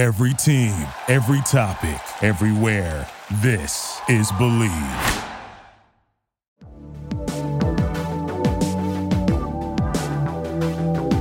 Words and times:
Every 0.00 0.32
team, 0.32 0.72
every 1.08 1.42
topic, 1.42 2.00
everywhere. 2.22 3.06
This 3.42 4.00
is 4.08 4.32
Believe. 4.38 4.70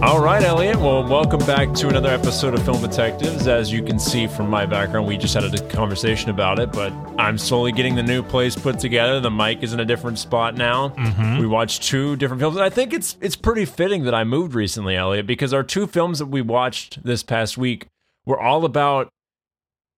All 0.01 0.21
right, 0.21 0.41
Elliot. 0.41 0.77
Well, 0.77 1.05
welcome 1.05 1.41
back 1.41 1.73
to 1.73 1.89
another 1.89 2.07
episode 2.07 2.53
of 2.53 2.63
Film 2.63 2.81
Detectives. 2.81 3.47
As 3.47 3.69
you 3.69 3.83
can 3.83 3.99
see 3.99 4.27
from 4.27 4.49
my 4.49 4.65
background, 4.65 5.07
we 5.07 5.17
just 5.17 5.33
had 5.33 5.43
a 5.43 5.67
conversation 5.67 6.29
about 6.29 6.57
it, 6.57 6.71
but 6.71 6.93
I'm 7.19 7.37
slowly 7.37 7.73
getting 7.73 7.95
the 7.95 8.03
new 8.03 8.23
place 8.23 8.55
put 8.55 8.79
together. 8.79 9.19
The 9.19 9.29
mic 9.29 9.61
is 9.61 9.73
in 9.73 9.81
a 9.81 9.85
different 9.85 10.19
spot 10.19 10.55
now. 10.55 10.91
Mm-hmm. 10.91 11.39
We 11.39 11.47
watched 11.47 11.83
two 11.83 12.15
different 12.15 12.39
films, 12.39 12.55
and 12.55 12.63
I 12.63 12.69
think 12.69 12.93
it's 12.93 13.17
it's 13.19 13.35
pretty 13.35 13.65
fitting 13.65 14.05
that 14.05 14.15
I 14.15 14.23
moved 14.23 14.53
recently, 14.55 14.95
Elliot, 14.95 15.27
because 15.27 15.53
our 15.53 15.63
two 15.63 15.85
films 15.85 16.19
that 16.19 16.27
we 16.27 16.41
watched 16.41 17.03
this 17.03 17.23
past 17.23 17.57
week 17.57 17.87
were 18.29 18.39
all 18.39 18.63
about 18.63 19.09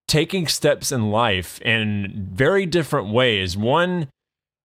taking 0.07 0.47
steps 0.47 0.91
in 0.91 1.11
life 1.11 1.61
in 1.61 2.29
very 2.31 2.65
different 2.65 3.13
ways. 3.13 3.57
One 3.57 4.07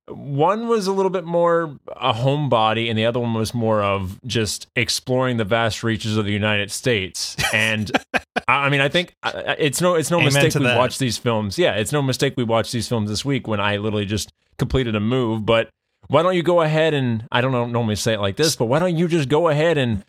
one 0.09 0.69
was 0.69 0.87
a 0.87 0.93
little 0.93 1.11
bit 1.11 1.25
more 1.25 1.77
a 1.97 2.13
homebody 2.13 2.89
and 2.89 2.97
the 2.97 3.05
other 3.05 3.19
one 3.19 3.35
was 3.35 3.53
more 3.53 3.83
of 3.83 4.21
just 4.25 4.69
exploring 4.77 5.37
the 5.37 5.45
vast 5.45 5.83
reaches 5.83 6.17
of 6.17 6.25
the 6.25 6.31
United 6.33 6.71
States. 6.71 7.35
And 7.53 7.91
I 8.49 8.71
mean, 8.71 8.81
I 8.81 8.89
think 8.89 9.15
it's 9.25 9.81
no 9.81 9.97
it's 9.97 10.13
no 10.13 10.19
Amen 10.19 10.33
mistake 10.33 10.55
we 10.55 10.67
that. 10.67 10.79
watched 10.79 11.01
these 11.01 11.19
films. 11.19 11.59
Yeah, 11.59 11.75
it's 11.75 11.91
no 11.91 12.03
mistake 12.03 12.35
we 12.37 12.45
watched 12.45 12.71
these 12.71 12.89
films 12.89 13.11
this 13.11 13.25
week 13.25 13.49
when 13.49 13.59
I 13.59 13.79
literally 13.79 14.07
just 14.07 14.33
completed 14.59 14.95
a 14.95 15.01
move, 15.01 15.45
but 15.45 15.71
why 16.07 16.23
don't 16.23 16.37
you 16.37 16.45
go 16.45 16.61
ahead 16.61 16.95
and 16.95 17.27
I 17.33 17.41
don't 17.41 17.51
know, 17.51 17.67
normally 17.67 17.97
say 17.97 18.15
it 18.15 18.21
like 18.21 18.37
this, 18.37 18.55
but 18.55 18.67
why 18.67 18.79
don't 18.79 18.97
you 18.97 19.09
just 19.09 19.29
go 19.29 19.49
ahead 19.49 19.77
and 19.77 20.05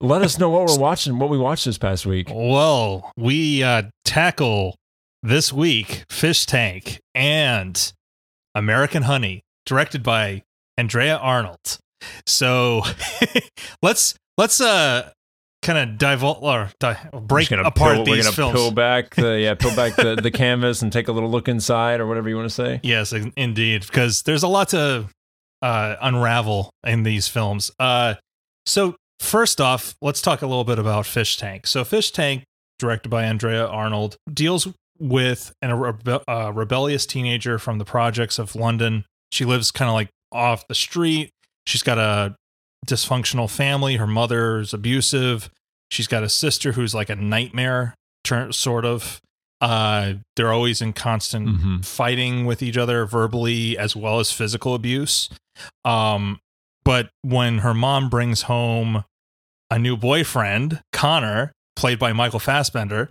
let 0.00 0.22
us 0.22 0.38
know 0.38 0.48
what 0.50 0.66
we're 0.66 0.78
watching, 0.78 1.18
what 1.18 1.28
we 1.28 1.38
watched 1.38 1.64
this 1.64 1.78
past 1.78 2.06
week? 2.06 2.28
Well, 2.32 3.12
we 3.16 3.62
uh, 3.62 3.82
tackle 4.04 4.76
this 5.22 5.52
week 5.52 6.04
Fish 6.10 6.46
Tank 6.46 7.00
and 7.14 7.92
American 8.54 9.02
Honey, 9.02 9.42
directed 9.66 10.02
by 10.02 10.42
Andrea 10.76 11.16
Arnold. 11.16 11.78
So 12.26 12.82
let's 13.82 14.14
let's 14.36 14.60
uh 14.60 15.10
kind 15.62 15.78
of 15.78 15.98
divulge 15.98 16.38
or 16.42 16.70
di- 16.78 17.08
break 17.12 17.50
We're 17.50 17.56
gonna 17.56 17.68
apart 17.68 17.96
peel, 17.96 18.04
we're 18.04 18.22
gonna 18.22 18.32
films. 18.32 18.54
Peel 18.54 18.70
back 18.70 19.14
the 19.16 19.40
yeah, 19.40 19.54
peel 19.54 19.74
back 19.74 19.96
the, 19.96 20.14
the 20.14 20.30
canvas 20.30 20.82
and 20.82 20.92
take 20.92 21.08
a 21.08 21.12
little 21.12 21.30
look 21.30 21.48
inside 21.48 22.00
or 22.00 22.06
whatever 22.06 22.28
you 22.28 22.36
want 22.36 22.48
to 22.48 22.54
say. 22.54 22.80
Yes, 22.84 23.12
indeed, 23.36 23.82
because 23.82 24.22
there's 24.22 24.44
a 24.44 24.48
lot 24.48 24.68
to 24.68 25.06
uh, 25.60 25.96
unravel 26.00 26.70
in 26.86 27.02
these 27.02 27.26
films. 27.26 27.72
Uh, 27.80 28.14
so 28.66 28.94
first 29.20 29.60
off, 29.60 29.94
let's 30.02 30.20
talk 30.22 30.42
a 30.42 30.46
little 30.46 30.64
bit 30.64 30.78
about 30.78 31.06
Fish 31.06 31.36
Tank. 31.36 31.66
So 31.66 31.84
Fish 31.84 32.10
Tank, 32.10 32.44
directed 32.78 33.08
by 33.08 33.24
Andrea 33.24 33.66
Arnold, 33.66 34.16
deals 34.32 34.68
with 34.98 35.52
an, 35.62 35.70
a 35.70 35.76
rebe- 35.76 36.22
uh, 36.28 36.52
rebellious 36.52 37.06
teenager 37.06 37.58
from 37.58 37.78
the 37.78 37.84
projects 37.84 38.38
of 38.38 38.54
London. 38.56 39.04
She 39.32 39.44
lives 39.44 39.70
kind 39.70 39.88
of 39.88 39.94
like 39.94 40.08
off 40.32 40.66
the 40.68 40.74
street. 40.74 41.30
She's 41.66 41.82
got 41.82 41.98
a 41.98 42.34
dysfunctional 42.86 43.50
family. 43.50 43.96
Her 43.96 44.06
mother's 44.06 44.72
abusive. 44.72 45.50
She's 45.90 46.06
got 46.06 46.22
a 46.22 46.28
sister 46.28 46.72
who's 46.72 46.94
like 46.94 47.10
a 47.10 47.16
nightmare, 47.16 47.94
turn 48.24 48.52
sort 48.52 48.84
of. 48.84 49.20
Uh, 49.60 50.14
they're 50.36 50.52
always 50.52 50.80
in 50.80 50.92
constant 50.92 51.48
Mhm. 51.48 51.84
fighting 51.84 52.46
with 52.46 52.62
each 52.62 52.76
other 52.76 53.04
verbally 53.06 53.76
as 53.76 53.96
well 53.96 54.20
as 54.20 54.30
physical 54.30 54.74
abuse. 54.74 55.28
Um, 55.84 56.38
but 56.88 57.10
when 57.20 57.58
her 57.58 57.74
mom 57.74 58.08
brings 58.08 58.42
home 58.42 59.04
a 59.70 59.78
new 59.78 59.94
boyfriend, 59.94 60.80
Connor, 60.90 61.52
played 61.76 61.98
by 61.98 62.14
Michael 62.14 62.38
Fassbender, 62.38 63.10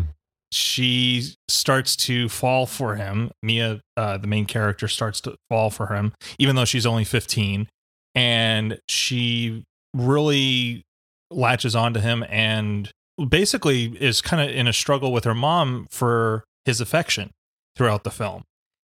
she 0.50 1.34
starts 1.46 1.94
to 1.96 2.30
fall 2.30 2.64
for 2.64 2.94
him. 2.94 3.30
Mia, 3.42 3.82
uh, 3.98 4.16
the 4.16 4.26
main 4.26 4.46
character, 4.46 4.88
starts 4.88 5.20
to 5.20 5.36
fall 5.50 5.68
for 5.68 5.88
him, 5.88 6.14
even 6.38 6.56
though 6.56 6.64
she's 6.64 6.86
only 6.86 7.04
15. 7.04 7.68
And 8.14 8.80
she 8.88 9.62
really 9.92 10.86
latches 11.30 11.76
onto 11.76 12.00
him 12.00 12.24
and 12.30 12.90
basically 13.28 13.94
is 14.00 14.22
kind 14.22 14.48
of 14.48 14.56
in 14.56 14.66
a 14.66 14.72
struggle 14.72 15.12
with 15.12 15.24
her 15.24 15.34
mom 15.34 15.86
for 15.90 16.44
his 16.64 16.80
affection 16.80 17.32
throughout 17.76 18.04
the 18.04 18.10
film. 18.10 18.44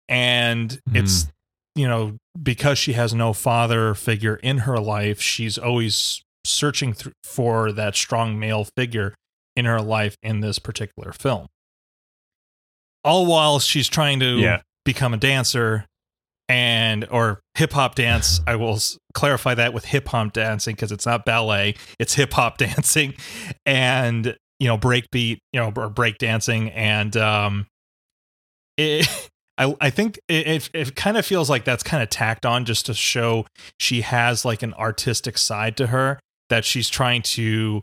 And 0.08 0.80
it's, 0.94 1.26
you 1.78 1.86
know, 1.88 2.16
because 2.42 2.78
she 2.78 2.92
has 2.94 3.14
no 3.14 3.32
father 3.32 3.94
figure 3.94 4.36
in 4.36 4.58
her 4.58 4.78
life, 4.78 5.20
she's 5.20 5.56
always 5.56 6.22
searching 6.44 6.92
th- 6.94 7.14
for 7.22 7.70
that 7.72 7.94
strong 7.94 8.38
male 8.38 8.64
figure 8.76 9.14
in 9.54 9.64
her 9.64 9.80
life 9.80 10.16
in 10.22 10.40
this 10.40 10.58
particular 10.58 11.12
film. 11.12 11.46
All 13.04 13.26
while 13.26 13.58
she's 13.60 13.88
trying 13.88 14.20
to 14.20 14.38
Yeah. 14.38 14.62
become 14.84 15.14
a 15.14 15.16
dancer 15.16 15.86
and 16.48 17.06
or 17.10 17.40
hip 17.56 17.72
hop 17.72 17.94
dance. 17.94 18.40
I 18.46 18.56
will 18.56 18.74
s- 18.74 18.98
clarify 19.14 19.54
that 19.54 19.72
with 19.72 19.84
hip 19.84 20.08
hop 20.08 20.32
dancing 20.32 20.74
because 20.74 20.90
it's 20.92 21.06
not 21.06 21.24
ballet, 21.24 21.74
it's 21.98 22.14
hip 22.14 22.32
hop 22.32 22.58
dancing 22.58 23.14
and 23.66 24.36
you 24.58 24.66
know 24.66 24.76
breakbeat, 24.78 25.38
you 25.52 25.60
know, 25.60 25.72
or 25.76 25.90
break 25.90 26.18
dancing 26.18 26.70
and 26.70 27.16
um 27.16 27.66
it 28.76 29.06
I, 29.58 29.74
I 29.80 29.90
think 29.90 30.18
it, 30.28 30.46
it, 30.46 30.70
it 30.72 30.94
kind 30.94 31.16
of 31.16 31.26
feels 31.26 31.50
like 31.50 31.64
that's 31.64 31.82
kind 31.82 32.02
of 32.02 32.08
tacked 32.10 32.46
on 32.46 32.64
just 32.64 32.86
to 32.86 32.94
show 32.94 33.44
she 33.80 34.02
has 34.02 34.44
like 34.44 34.62
an 34.62 34.72
artistic 34.74 35.36
side 35.36 35.76
to 35.78 35.88
her 35.88 36.20
that 36.48 36.64
she's 36.64 36.88
trying 36.88 37.22
to 37.22 37.82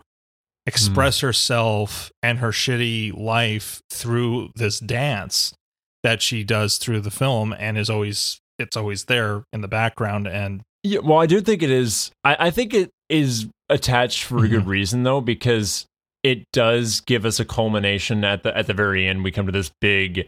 express 0.65 1.19
herself 1.19 2.11
and 2.23 2.39
her 2.39 2.49
shitty 2.49 3.15
life 3.15 3.81
through 3.91 4.49
this 4.55 4.79
dance 4.79 5.53
that 6.01 6.21
she 6.21 6.43
does 6.43 6.77
through 6.77 7.01
the 7.01 7.11
film 7.11 7.53
and 7.59 7.77
is 7.77 7.89
always 7.89 8.39
it's 8.57 8.75
always 8.77 9.05
there 9.05 9.43
in 9.53 9.61
the 9.61 9.67
background 9.67 10.27
and 10.27 10.61
Yeah, 10.83 10.99
well, 11.03 11.19
I 11.19 11.25
do 11.25 11.41
think 11.41 11.61
it 11.61 11.69
is. 11.69 12.09
I, 12.23 12.47
I 12.47 12.51
think 12.51 12.73
it 12.73 12.89
is 13.09 13.47
attached 13.69 14.23
for 14.23 14.37
a 14.37 14.41
Mm-hmm. 14.41 14.51
good 14.55 14.67
reason, 14.67 15.03
though, 15.03 15.19
because 15.21 15.85
it 16.23 16.45
does 16.53 17.01
give 17.01 17.25
us 17.25 17.39
a 17.39 17.45
culmination 17.45 18.23
at 18.23 18.43
the 18.43 18.55
at 18.57 18.65
the 18.67 18.73
very 18.73 19.05
end. 19.07 19.23
We 19.23 19.31
come 19.31 19.45
to 19.45 19.51
this 19.51 19.71
big, 19.81 20.25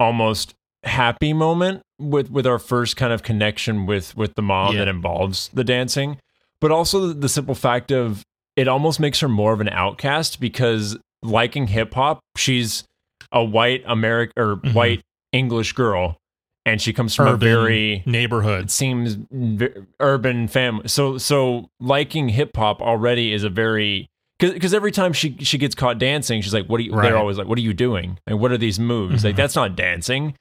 almost 0.00 0.54
happy 0.84 1.32
moment 1.32 1.82
with 1.98 2.30
with 2.30 2.46
our 2.46 2.58
first 2.58 2.96
kind 2.96 3.12
of 3.12 3.22
connection 3.22 3.86
with 3.86 4.16
with 4.16 4.34
the 4.34 4.42
mom 4.42 4.72
Yeah. 4.74 4.80
that 4.80 4.88
involves 4.88 5.48
the 5.54 5.64
dancing, 5.64 6.18
but 6.60 6.70
also 6.70 7.08
the, 7.08 7.14
the 7.14 7.28
simple 7.28 7.54
fact 7.54 7.92
of 7.92 8.22
it 8.56 8.68
almost 8.68 9.00
makes 9.00 9.20
her 9.20 9.28
more 9.28 9.52
of 9.52 9.60
an 9.60 9.68
outcast 9.68 10.40
because 10.40 10.98
liking 11.22 11.68
hip 11.68 11.94
hop, 11.94 12.20
she's 12.36 12.84
a 13.30 13.42
white 13.42 13.82
American 13.86 14.32
or 14.42 14.56
Mhm. 14.56 14.74
white 14.74 15.02
English 15.32 15.72
girl, 15.72 16.18
and 16.66 16.80
she 16.82 16.92
comes 16.92 17.14
from 17.14 17.28
urban 17.28 17.34
a 17.48 17.54
very 17.56 18.02
neighborhood. 18.04 18.64
it 18.64 18.70
seems 18.70 19.16
v- 19.30 19.68
urban 20.00 20.48
family. 20.48 20.88
So 20.88 21.16
so 21.18 21.70
liking 21.80 22.28
hip 22.30 22.56
hop 22.56 22.82
already 22.82 23.32
is 23.32 23.44
a 23.44 23.48
very 23.48 24.08
because 24.40 24.74
every 24.74 24.90
time 24.90 25.12
she 25.12 25.36
she 25.38 25.56
gets 25.56 25.76
caught 25.76 25.98
dancing, 25.98 26.42
she's 26.42 26.52
like, 26.52 26.66
"What 26.66 26.80
are 26.80 26.82
you?" 26.82 26.92
Right. 26.92 27.02
They're 27.04 27.16
always 27.16 27.38
like, 27.38 27.46
"What 27.46 27.56
are 27.58 27.62
you 27.62 27.72
doing?" 27.72 28.18
And 28.26 28.40
what 28.40 28.50
are 28.50 28.58
these 28.58 28.80
moves? 28.80 29.24
Like 29.24 29.34
Mhm. 29.34 29.36
that's 29.36 29.54
not 29.54 29.76
dancing. 29.76 30.34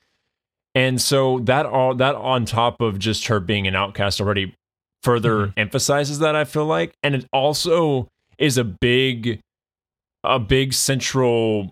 And 0.74 1.02
so 1.02 1.40
that 1.42 1.66
all 1.66 1.94
that 1.96 2.16
on 2.16 2.46
top 2.46 2.80
of 2.82 2.98
just 3.00 3.28
her 3.28 3.40
being 3.40 3.68
an 3.68 3.76
outcast 3.76 4.22
already 4.22 4.56
further 5.04 5.48
Mhm. 5.48 5.54
emphasizes 5.58 6.20
that 6.20 6.36
I 6.36 6.46
feel 6.46 6.66
like, 6.66 6.94
and 7.04 7.16
it 7.16 7.26
also 7.34 8.08
is 8.38 8.58
a 8.58 8.64
big 8.64 9.40
a 10.24 10.38
big 10.40 10.72
central 10.74 11.72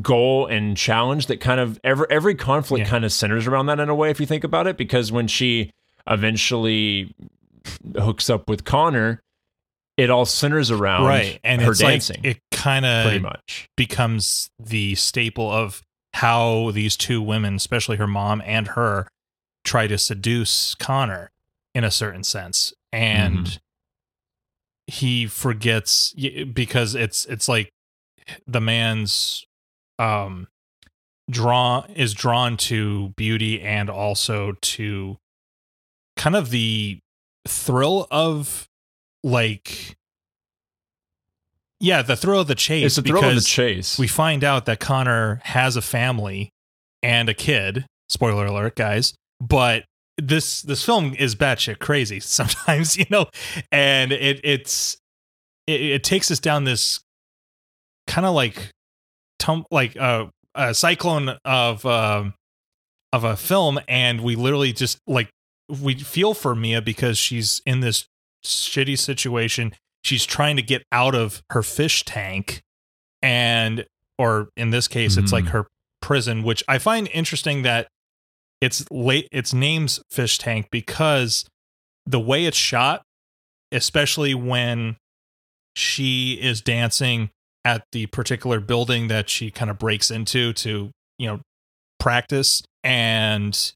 goal 0.00 0.46
and 0.46 0.74
challenge 0.76 1.26
that 1.26 1.38
kind 1.38 1.60
of 1.60 1.78
every 1.84 2.06
every 2.08 2.34
conflict 2.34 2.86
Yeah. 2.86 2.90
kind 2.90 3.04
of 3.04 3.12
centers 3.12 3.46
around 3.46 3.66
that 3.66 3.78
in 3.78 3.90
a 3.90 3.94
way 3.94 4.10
if 4.10 4.18
you 4.18 4.24
think 4.26 4.42
about 4.42 4.66
it 4.66 4.78
because 4.78 5.12
when 5.12 5.28
she 5.28 5.70
eventually 6.06 7.14
hooks 7.94 8.30
up 8.30 8.48
with 8.48 8.64
Connor 8.64 9.20
it 9.98 10.08
all 10.08 10.24
centers 10.24 10.70
around 10.70 11.04
right 11.04 11.38
and 11.44 11.60
her 11.60 11.74
dancing 11.74 12.16
like 12.24 12.36
it 12.36 12.38
kind 12.50 12.86
of 12.86 13.04
pretty 13.04 13.18
much 13.20 13.68
becomes 13.76 14.48
the 14.58 14.94
staple 14.94 15.50
of 15.50 15.82
how 16.20 16.70
these 16.72 16.96
two 16.96 17.20
women 17.22 17.54
especially 17.56 17.96
her 17.96 18.06
mom 18.06 18.42
and 18.44 18.68
her 18.68 19.06
try 19.64 19.86
to 19.86 19.98
seduce 19.98 20.74
connor 20.76 21.30
in 21.74 21.84
a 21.84 21.90
certain 21.90 22.24
sense 22.24 22.72
and 22.92 23.46
Mhm. 23.46 23.58
he 24.86 25.26
forgets 25.26 26.12
because 26.12 26.94
it's 26.94 27.24
it's 27.26 27.48
like 27.48 27.70
the 28.46 28.60
man's 28.60 29.44
um 29.98 30.46
draw 31.30 31.84
is 31.94 32.14
drawn 32.14 32.56
to 32.56 33.10
beauty 33.16 33.60
and 33.60 33.90
also 33.90 34.52
to 34.62 35.18
kind 36.16 36.36
of 36.36 36.50
the 36.50 37.00
thrill 37.46 38.06
of 38.10 38.68
like 39.24 39.96
yeah 41.80 42.02
the 42.02 42.16
thrill 42.16 42.40
of 42.40 42.46
the 42.46 42.54
chase 42.54 42.84
it's 42.84 42.98
a 42.98 43.02
thrill 43.02 43.24
of 43.24 43.34
the 43.34 43.40
chase 43.40 43.98
we 43.98 44.06
find 44.08 44.42
out 44.42 44.66
that 44.66 44.80
Connor 44.80 45.40
has 45.44 45.76
a 45.76 45.82
family 45.82 46.50
and 47.06 47.28
a 47.28 47.34
kid. 47.34 47.86
Spoiler 48.08 48.46
alert, 48.46 48.74
guys. 48.76 49.14
But 49.40 49.84
this 50.18 50.62
this 50.62 50.84
film 50.84 51.14
is 51.18 51.34
batshit 51.34 51.78
crazy 51.78 52.20
sometimes, 52.20 52.96
you 52.96 53.06
know, 53.10 53.26
and 53.70 54.12
it 54.12 54.40
it's 54.42 54.98
it, 55.66 55.80
it 55.80 56.04
takes 56.04 56.30
us 56.30 56.40
down 56.40 56.64
this 56.64 57.00
kind 58.06 58.26
of 58.26 58.34
like 58.34 58.70
tum- 59.38 59.66
like 59.70 59.96
a, 59.96 60.30
a 60.54 60.74
cyclone 60.74 61.36
of 61.44 61.84
um 61.86 62.34
of 63.12 63.24
a 63.24 63.36
film, 63.36 63.78
and 63.88 64.20
we 64.22 64.36
literally 64.36 64.72
just 64.72 64.98
like 65.06 65.30
we 65.68 65.94
feel 65.94 66.34
for 66.34 66.54
Mia 66.54 66.80
because 66.80 67.18
she's 67.18 67.60
in 67.66 67.80
this 67.80 68.06
shitty 68.44 68.98
situation. 68.98 69.74
She's 70.06 70.24
trying 70.24 70.54
to 70.56 70.62
get 70.62 70.84
out 70.92 71.16
of 71.16 71.42
her 71.50 71.62
fish 71.64 72.04
tank, 72.04 72.62
and 73.22 73.84
or 74.18 74.48
in 74.56 74.70
this 74.70 74.86
case, 74.86 75.16
it's 75.16 75.32
like 75.32 75.46
Mhm. 75.46 75.50
her 75.50 75.66
prison, 76.00 76.42
which 76.44 76.62
I 76.68 76.78
find 76.78 77.08
interesting 77.08 77.62
that 77.62 77.88
it's 78.60 78.88
late. 78.90 79.26
Its 79.32 79.52
name's 79.52 80.00
fish 80.10 80.38
tank 80.38 80.68
because 80.70 81.44
the 82.06 82.20
way 82.20 82.44
it's 82.46 82.56
shot, 82.56 83.02
especially 83.72 84.32
when 84.32 84.96
she 85.74 86.34
is 86.40 86.60
dancing 86.60 87.30
at 87.64 87.84
the 87.90 88.06
particular 88.06 88.60
building 88.60 89.08
that 89.08 89.28
she 89.28 89.50
kind 89.50 89.70
of 89.72 89.78
breaks 89.78 90.08
into 90.10 90.52
to 90.52 90.92
you 91.18 91.26
know 91.26 91.40
practice 91.98 92.62
and 92.84 93.72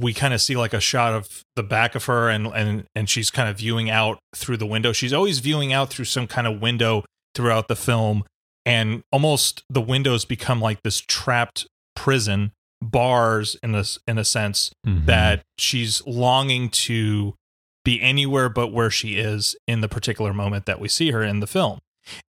we 0.00 0.12
kind 0.14 0.34
of 0.34 0.40
see 0.40 0.56
like 0.56 0.72
a 0.74 0.80
shot 0.80 1.12
of 1.14 1.42
the 1.54 1.62
back 1.62 1.94
of 1.94 2.04
her 2.06 2.28
and 2.28 2.46
and 2.48 2.84
and 2.94 3.08
she's 3.08 3.30
kind 3.30 3.48
of 3.48 3.58
viewing 3.58 3.88
out 3.90 4.18
through 4.34 4.56
the 4.56 4.66
window 4.66 4.92
she's 4.92 5.12
always 5.12 5.38
viewing 5.38 5.72
out 5.72 5.90
through 5.90 6.04
some 6.04 6.26
kind 6.26 6.46
of 6.46 6.60
window 6.60 7.04
throughout 7.34 7.68
the 7.68 7.76
film 7.76 8.24
and 8.64 9.02
almost 9.12 9.62
the 9.70 9.80
windows 9.80 10.24
become 10.24 10.60
like 10.60 10.78
this 10.82 11.00
trapped 11.00 11.66
prison 11.94 12.52
bars 12.82 13.56
in 13.62 13.72
this 13.72 13.98
in 14.06 14.18
a 14.18 14.24
sense 14.24 14.70
Mhm. 14.86 15.06
that 15.06 15.42
she's 15.58 16.04
longing 16.06 16.68
to 16.70 17.34
be 17.84 18.00
anywhere 18.02 18.48
but 18.48 18.68
where 18.72 18.90
she 18.90 19.16
is 19.16 19.54
in 19.66 19.80
the 19.80 19.88
particular 19.88 20.34
moment 20.34 20.66
that 20.66 20.80
we 20.80 20.88
see 20.88 21.12
her 21.12 21.22
in 21.22 21.38
the 21.40 21.46
film. 21.46 21.78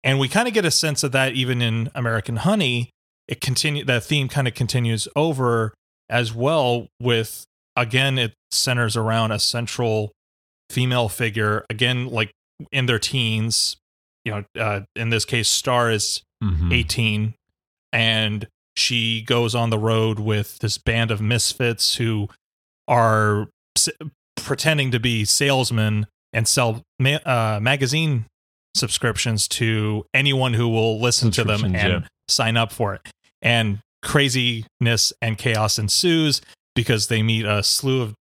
And 0.05 0.19
we 0.19 0.29
kind 0.29 0.47
of 0.47 0.55
get 0.55 0.65
a 0.67 0.71
sense 0.71 1.03
of 1.03 1.13
that 1.13 1.33
even 1.33 1.61
in 1.63 1.91
American 1.95 2.37
Honey. 2.37 2.91
It 3.27 3.41
continue 3.41 3.83
that 3.85 4.05
theme 4.05 4.29
kind 4.29 4.47
of 4.47 4.55
continues 4.55 5.09
over 5.17 5.73
as 6.11 6.33
well 6.35 6.89
with 7.01 7.46
again 7.77 8.19
it 8.19 8.33
centers 8.51 8.97
around 8.97 9.31
a 9.33 9.39
central 9.39 10.13
female 10.71 11.09
figure 11.09 11.65
again 11.71 12.07
like 12.09 12.31
in 12.73 12.87
their 12.87 12.99
teens 12.99 13.77
you 14.25 14.33
know 14.33 14.45
uh, 14.61 14.81
in 14.97 15.11
this 15.11 15.25
case 15.25 15.49
star 15.49 15.91
is 15.91 16.23
Mhm. 16.43 16.71
18 16.73 17.35
and 17.95 18.47
she 18.77 19.23
goes 19.23 19.55
on 19.55 19.71
the 19.71 19.79
road 19.79 20.19
with 20.19 20.59
this 20.59 20.77
band 20.77 21.11
of 21.11 21.19
misfits 21.21 21.95
who 21.97 22.29
are 22.89 23.49
s- 23.77 23.89
pretending 24.37 24.91
to 24.91 25.01
be 25.01 25.25
salesmen 25.25 26.07
and 26.35 26.47
sell 26.47 26.83
ma- 26.99 27.21
uh, 27.25 27.59
magazine 27.63 28.27
subscriptions 28.77 29.49
to 29.49 30.05
anyone 30.13 30.53
who 30.53 30.69
will 30.69 31.01
listen 31.01 31.31
to 31.31 31.43
them 31.43 31.65
and 31.65 31.75
yeah. 31.75 32.01
sign 32.29 32.59
up 32.59 32.71
for 32.71 32.93
it 32.95 33.01
and 33.41 33.79
craziness 34.03 35.13
and 35.23 35.39
chaos 35.39 35.79
ensues 35.79 36.43
because 36.77 37.09
they 37.09 37.23
meet 37.23 37.45
a 37.45 37.65
slew 37.65 38.03
of 38.03 38.15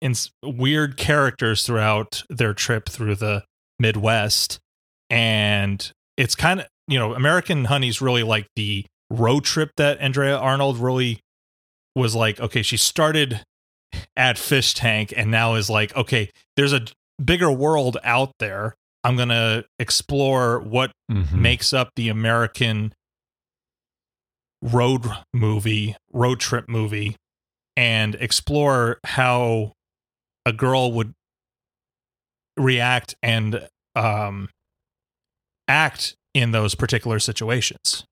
ins- 0.00 0.32
weird 0.42 0.96
characters 0.96 1.64
throughout 1.64 2.24
their 2.28 2.52
trip 2.54 2.88
through 2.88 3.14
the 3.14 3.44
midwest. 3.78 4.58
And 5.08 5.92
it's 6.16 6.34
kind 6.34 6.60
of 6.60 6.66
you 6.88 6.98
know 6.98 7.14
american 7.14 7.66
honey's 7.66 8.00
really 8.02 8.24
like 8.24 8.46
the 8.56 8.84
road 9.10 9.44
trip 9.44 9.70
that 9.76 9.96
andrea 10.00 10.36
arnold 10.36 10.76
really 10.76 11.20
was 11.94 12.14
like 12.16 12.40
okay 12.40 12.62
she 12.62 12.76
started 12.76 13.42
at 14.16 14.36
fish 14.36 14.74
tank 14.74 15.12
and 15.16 15.30
now 15.30 15.54
is 15.54 15.70
like 15.70 15.94
okay 15.96 16.28
there's 16.56 16.72
a 16.72 16.82
bigger 17.24 17.50
world 17.50 17.96
out 18.02 18.32
there. 18.40 18.74
I'm 19.04 19.16
gonna 19.16 19.64
explore 19.78 20.58
what 20.60 20.90
Mhm. 21.10 21.32
makes 21.34 21.72
up 21.72 21.90
the 21.96 22.08
american 22.08 22.92
road 24.62 25.06
movie 25.32 25.96
road 26.12 26.38
trip 26.40 26.68
movie 26.68 27.16
and 27.80 28.14
explore 28.16 28.98
how 29.04 29.72
a 30.44 30.52
girl 30.52 30.92
would 30.92 31.14
react 32.58 33.14
and 33.22 33.66
um 33.96 34.48
act 35.66 36.14
in 36.34 36.50
those 36.52 36.74
particular 36.74 37.18
situations 37.18 38.04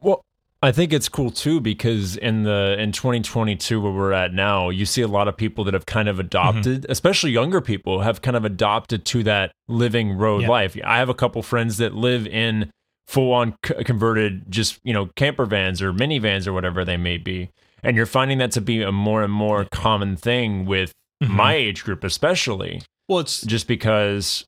Well, 0.00 0.22
I 0.62 0.72
think 0.72 0.92
it's 0.92 1.08
cool 1.08 1.30
too 1.30 1.60
because 1.60 2.16
in 2.16 2.42
the 2.44 2.76
in 2.78 2.92
2022 2.92 3.80
where 3.80 3.92
we're 3.92 4.12
at 4.12 4.32
now, 4.34 4.68
you 4.68 4.84
see 4.86 5.00
a 5.02 5.08
lot 5.08 5.26
of 5.28 5.36
people 5.36 5.64
that 5.64 5.72
have 5.74 5.86
kind 5.86 6.08
of 6.08 6.18
adopted, 6.18 6.84
especially 6.88 7.30
younger 7.30 7.60
people, 7.62 8.00
have 8.02 8.20
kind 8.22 8.36
of 8.36 8.44
adopted 8.44 9.04
to 9.06 9.22
that 9.24 9.52
living 9.68 10.12
road 10.12 10.42
Yeah. 10.42 10.48
life. 10.48 10.76
I 10.84 10.98
have 10.98 11.08
a 11.08 11.14
couple 11.14 11.42
friends 11.42 11.78
that 11.78 11.94
live 11.94 12.26
in 12.26 12.70
full 13.06 13.32
on 13.32 13.56
c- 13.64 13.82
converted 13.84 14.50
just, 14.50 14.78
you 14.84 14.92
know, 14.92 15.06
camper 15.16 15.46
vans 15.46 15.80
or 15.82 15.92
minivans 15.94 16.46
or 16.46 16.52
whatever 16.52 16.84
they 16.84 16.96
may 16.98 17.16
be. 17.18 17.50
And 17.82 17.96
you're 17.96 18.06
finding 18.06 18.38
that 18.38 18.52
to 18.52 18.60
be 18.60 18.82
a 18.82 18.92
more 18.92 19.22
and 19.22 19.32
more 19.32 19.66
common 19.72 20.16
thing 20.16 20.66
with 20.66 20.92
Mhm. 21.22 21.28
my 21.28 21.54
age 21.54 21.84
group 21.84 22.02
especially 22.02 22.80
well 23.08 23.18
it's 23.18 23.42
just 23.42 23.66
because 23.68 24.44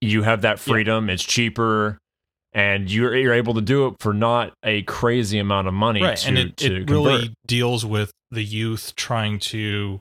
you 0.00 0.22
have 0.22 0.42
that 0.42 0.58
freedom, 0.58 1.08
it's 1.10 1.24
cheaper, 1.24 1.98
and 2.52 2.90
you're 2.90 3.16
you're 3.16 3.32
able 3.34 3.54
to 3.54 3.60
do 3.60 3.86
it 3.88 3.94
for 4.00 4.12
not 4.14 4.52
a 4.62 4.82
crazy 4.82 5.38
amount 5.38 5.66
of 5.68 5.74
money 5.74 6.02
right 6.02 6.18
to, 6.18 6.28
and 6.28 6.38
it, 6.38 6.62
it 6.62 6.88
really 6.90 7.32
deals 7.46 7.84
with 7.86 8.10
the 8.30 8.42
youth 8.44 8.94
trying 8.96 9.38
to 9.38 10.00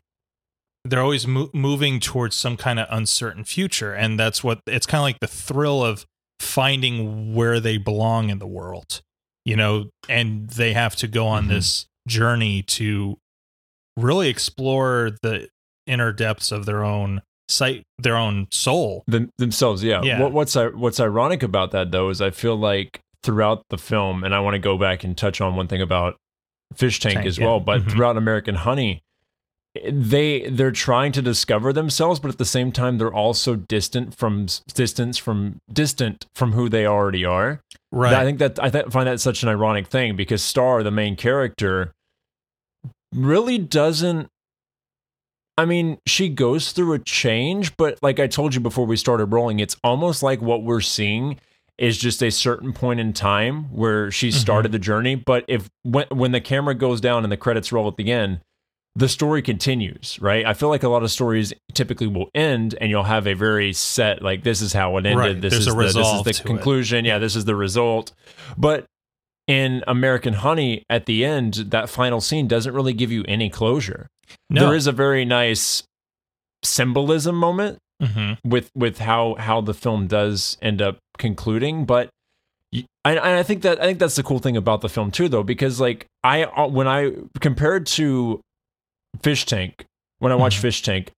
they're 0.85 1.01
always 1.01 1.25
mo- 1.25 1.49
moving 1.53 1.99
towards 2.01 2.35
some 2.35 2.57
kind 2.57 2.79
of 2.79 2.87
uncertain 2.89 3.43
future 3.45 3.93
and 3.93 4.19
that's 4.19 4.43
what 4.43 4.59
it's 4.67 4.85
kind 4.85 4.99
of 4.99 5.03
like 5.03 5.19
the 5.21 5.27
thrill 5.27 5.83
of 5.83 6.05
finding 6.41 7.33
where 7.33 7.59
they 7.59 7.77
belong 7.77 8.29
in 8.29 8.39
the 8.39 8.47
world 8.47 9.01
you 9.45 9.55
know 9.55 9.89
and 10.09 10.49
they 10.51 10.73
have 10.73 10.95
to 10.95 11.07
go 11.07 11.25
on 11.27 11.45
Mhm. 11.45 11.49
this 11.49 11.85
journey 12.07 12.61
to 12.63 13.17
really 13.97 14.29
explore 14.29 15.11
the 15.21 15.47
inner 15.85 16.11
depths 16.11 16.51
of 16.51 16.65
their 16.65 16.83
own 16.83 17.21
sight 17.49 17.83
their 17.99 18.15
own 18.15 18.47
soul 18.51 19.03
Them, 19.05 19.29
themselves. 19.37 19.83
Yeah. 19.83 20.01
Yeah. 20.01 20.21
What, 20.21 20.31
what's 20.31 20.55
what's 20.55 20.99
ironic 20.99 21.43
about 21.43 21.71
that 21.71 21.91
though 21.91 22.09
is 22.09 22.21
I 22.21 22.31
feel 22.31 22.55
like 22.55 22.99
throughout 23.21 23.63
the 23.69 23.77
film, 23.77 24.23
and 24.23 24.33
I 24.35 24.39
want 24.39 24.55
to 24.55 24.59
go 24.59 24.77
back 24.77 25.03
and 25.03 25.17
touch 25.17 25.39
on 25.41 25.55
one 25.55 25.67
thing 25.67 25.81
about 25.81 26.15
Fish 26.75 26.99
Tank, 26.99 27.15
Tank, 27.15 27.27
as 27.27 27.37
yeah. 27.37 27.45
well, 27.45 27.59
but 27.59 27.81
Mhm. 27.81 27.91
throughout 27.91 28.17
American 28.17 28.55
Honey. 28.55 29.01
They 29.91 30.47
they're 30.49 30.71
trying 30.71 31.11
to 31.13 31.21
discover 31.21 31.73
themselves, 31.73 32.19
but 32.19 32.29
at 32.29 32.37
the 32.37 32.45
same 32.45 32.71
time 32.71 32.97
they're 32.99 33.13
also 33.13 33.55
distant 33.55 34.15
from 34.15 34.45
distance 34.73 35.17
from 35.17 35.59
distant 35.71 36.25
from 36.35 36.51
who 36.53 36.69
they 36.69 36.85
already 36.85 37.25
are. 37.25 37.59
Right 37.93 38.13
I 38.13 38.25
think 38.25 38.39
that 38.39 38.59
I 38.61 38.69
th- 38.69 38.87
find 38.87 39.07
that 39.07 39.19
such 39.19 39.43
an 39.43 39.49
ironic 39.49 39.87
thing 39.87 40.15
because 40.15 40.43
Star, 40.43 40.83
the 40.83 40.91
main 40.91 41.15
character, 41.15 41.93
really 43.13 43.57
doesn't. 43.57 44.27
I 45.57 45.65
mean, 45.65 45.99
she 46.07 46.29
goes 46.29 46.71
through 46.71 46.93
a 46.93 46.99
change, 46.99 47.77
but 47.77 47.99
like 48.01 48.19
I 48.19 48.27
told 48.27 48.55
you 48.55 48.59
before 48.59 48.87
we 48.87 48.97
started 48.97 49.25
rolling, 49.25 49.59
it's 49.59 49.77
almost 49.83 50.23
like 50.23 50.41
what 50.41 50.63
we're 50.63 50.81
seeing 50.81 51.39
is 51.77 51.97
just 51.97 52.23
a 52.23 52.31
certain 52.31 52.73
point 52.73 52.99
in 52.99 53.13
time 53.13 53.65
where 53.65 54.09
she 54.11 54.29
mm-hmm. 54.29 54.37
started 54.37 54.71
the 54.71 54.79
journey. 54.79 55.15
But 55.15 55.45
if 55.47 55.69
when 55.83 56.07
when 56.09 56.31
the 56.31 56.41
camera 56.41 56.75
goes 56.75 57.01
down 57.01 57.23
and 57.23 57.31
the 57.31 57.37
credits 57.37 57.71
roll 57.71 57.87
at 57.87 57.97
the 57.97 58.11
end, 58.11 58.41
the 58.95 59.09
story 59.09 59.41
continues, 59.41 60.19
right? 60.21 60.45
I 60.45 60.53
feel 60.53 60.69
like 60.69 60.83
a 60.83 60.89
lot 60.89 61.01
of 61.03 61.09
stories 61.11 61.51
typically 61.73 62.05
will 62.07 62.29
end 62.35 62.75
and 62.79 62.91
you'll 62.91 63.03
have 63.03 63.25
a 63.27 63.33
very 63.33 63.73
set 63.73 64.21
like 64.21 64.43
this 64.43 64.61
is 64.61 64.73
how 64.73 64.95
it 64.97 65.05
ended. 65.05 65.17
Right. 65.17 65.41
This 65.41 65.53
is 65.53 65.65
the, 65.65 65.73
this 65.75 65.95
is 65.95 66.23
the 66.23 66.33
to 66.33 66.43
it. 66.43 66.45
conclusion. 66.45 67.03
Yeah, 67.05 67.17
this 67.17 67.35
is 67.35 67.45
the 67.45 67.55
result. 67.55 68.13
But 68.57 68.85
in 69.47 69.83
American 69.87 70.35
Honey, 70.35 70.83
at 70.89 71.05
the 71.07 71.25
end, 71.25 71.53
that 71.71 71.89
final 71.89 72.21
scene 72.21 72.47
doesn't 72.47 72.73
really 72.73 72.93
give 72.93 73.11
you 73.11 73.25
any 73.27 73.49
closure. 73.49 74.07
no 74.49 74.67
There 74.67 74.75
is 74.75 74.85
a 74.87 74.91
very 74.91 75.25
nice 75.25 75.83
symbolism 76.63 77.35
moment 77.35 77.77
Mhm. 78.01 78.37
with 78.43 78.69
with 78.75 78.99
how 78.99 79.35
how 79.39 79.61
the 79.61 79.73
film 79.73 80.07
does 80.07 80.57
end 80.61 80.81
up 80.81 80.97
concluding 81.17 81.85
but 81.85 82.09
and 83.05 83.19
I 83.19 83.43
think 83.43 83.61
that 83.63 83.79
I 83.81 83.85
think 83.85 83.99
that's 83.99 84.15
the 84.15 84.23
cool 84.23 84.39
thing 84.39 84.57
about 84.57 84.81
the 84.81 84.89
film 84.89 85.11
too 85.11 85.29
though 85.29 85.43
because 85.43 85.79
like 85.79 86.05
I 86.23 86.43
uh, 86.45 86.67
when 86.67 86.87
I 86.87 87.11
compared 87.39 87.85
to 87.97 88.41
Fish 89.21 89.45
Tank 89.45 89.85
when 90.19 90.31
I 90.31 90.35
watched 90.35 90.59
Mhm. 90.59 90.61
Fish 90.63 90.81
Tank 90.81 91.11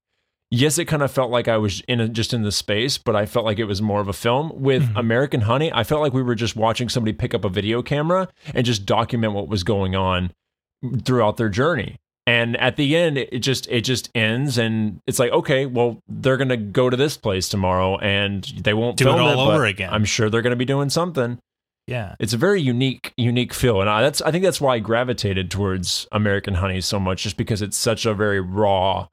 yes 0.51 0.77
it 0.77 0.85
kind 0.85 1.01
of 1.01 1.11
felt 1.11 1.31
like 1.31 1.47
I 1.47 1.57
was 1.57 1.81
in 1.87 1.99
a, 1.99 2.07
just 2.07 2.33
in 2.33 2.43
the 2.43 2.51
space 2.51 2.97
but 2.97 3.15
I 3.15 3.25
felt 3.25 3.45
like 3.45 3.57
it 3.59 3.65
was 3.65 3.81
more 3.81 3.99
of 3.99 4.07
a 4.07 4.13
film 4.13 4.51
with 4.55 4.83
Mhm. 4.93 4.99
American 4.99 5.41
Honey 5.41 5.71
I 5.73 5.83
felt 5.83 6.01
like 6.01 6.13
we 6.13 6.21
were 6.21 6.35
just 6.35 6.55
watching 6.55 6.87
somebody 6.89 7.13
pick 7.13 7.33
up 7.33 7.43
a 7.43 7.49
video 7.49 7.81
camera 7.81 8.29
and 8.53 8.65
just 8.65 8.85
document 8.85 9.33
what 9.33 9.47
was 9.47 9.63
going 9.63 9.95
on 9.95 10.31
throughout 11.03 11.37
their 11.37 11.49
journey 11.49 11.95
and 12.27 12.55
at 12.57 12.75
the 12.75 12.95
end 12.95 13.17
it 13.17 13.39
just 13.39 13.67
it 13.69 13.81
just 13.81 14.09
ends 14.13 14.57
and 14.57 14.99
it's 15.07 15.17
like 15.19 15.31
okay 15.31 15.65
well 15.65 15.99
they're 16.07 16.37
gonna 16.37 16.57
go 16.57 16.89
to 16.89 16.97
this 16.97 17.17
place 17.17 17.49
tomorrow 17.49 17.97
and 17.99 18.43
they 18.61 18.73
won't 18.73 18.97
Do 18.97 19.07
it 19.09 19.19
all 19.19 19.35
but 19.47 19.53
over 19.53 19.65
again. 19.65 19.89
i'm 19.91 20.05
sure 20.05 20.29
they're 20.29 20.41
gonna 20.43 20.55
be 20.55 20.65
doing 20.65 20.89
something 20.89 21.39
yeah 21.87 22.15
it's 22.19 22.33
a 22.33 22.37
very 22.37 22.61
unique 22.61 23.13
unique 23.17 23.53
feel 23.53 23.81
and 23.81 23.89
I, 23.89 24.01
that's 24.01 24.21
i 24.23 24.31
think 24.31 24.43
that's 24.43 24.59
why 24.59 24.75
i 24.75 24.79
gravitated 24.79 25.51
towards 25.51 26.07
american 26.11 26.55
honey 26.55 26.81
so 26.81 26.99
much 26.99 27.23
just 27.23 27.37
because 27.37 27.61
it's 27.61 27.77
such 27.77 28.05
a 28.05 28.13
very 28.13 28.39
raw 28.39 29.07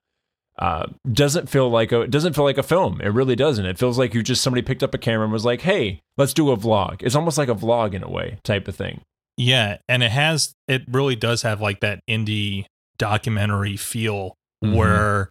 uh, 0.58 0.86
doesn't 1.10 1.48
feel 1.48 1.70
like 1.70 1.92
a 1.92 2.06
doesn't 2.06 2.34
feel 2.34 2.44
like 2.44 2.58
a 2.58 2.62
film. 2.62 3.00
It 3.00 3.08
really 3.08 3.34
doesn't. 3.34 3.64
It 3.64 3.78
feels 3.78 3.98
like 3.98 4.12
you 4.12 4.22
just 4.22 4.42
somebody 4.42 4.60
picked 4.60 4.82
up 4.82 4.92
a 4.92 4.98
camera 4.98 5.24
and 5.24 5.32
was 5.32 5.46
like, 5.46 5.62
"Hey, 5.62 6.02
let's 6.18 6.34
do 6.34 6.50
a 6.50 6.58
vlog." 6.58 7.02
It's 7.02 7.14
almost 7.14 7.38
like 7.38 7.48
a 7.48 7.54
vlog 7.54 7.94
in 7.94 8.02
a 8.02 8.08
way, 8.10 8.38
type 8.44 8.68
of 8.68 8.76
thing. 8.76 9.00
Yeah, 9.38 9.78
and 9.88 10.02
it 10.02 10.10
has 10.10 10.52
it 10.68 10.82
really 10.86 11.16
does 11.16 11.40
have 11.40 11.62
like 11.62 11.80
that 11.80 12.00
indie 12.08 12.66
documentary 12.98 13.78
feel 13.78 14.34
Mhm. 14.62 14.74
where 14.76 15.30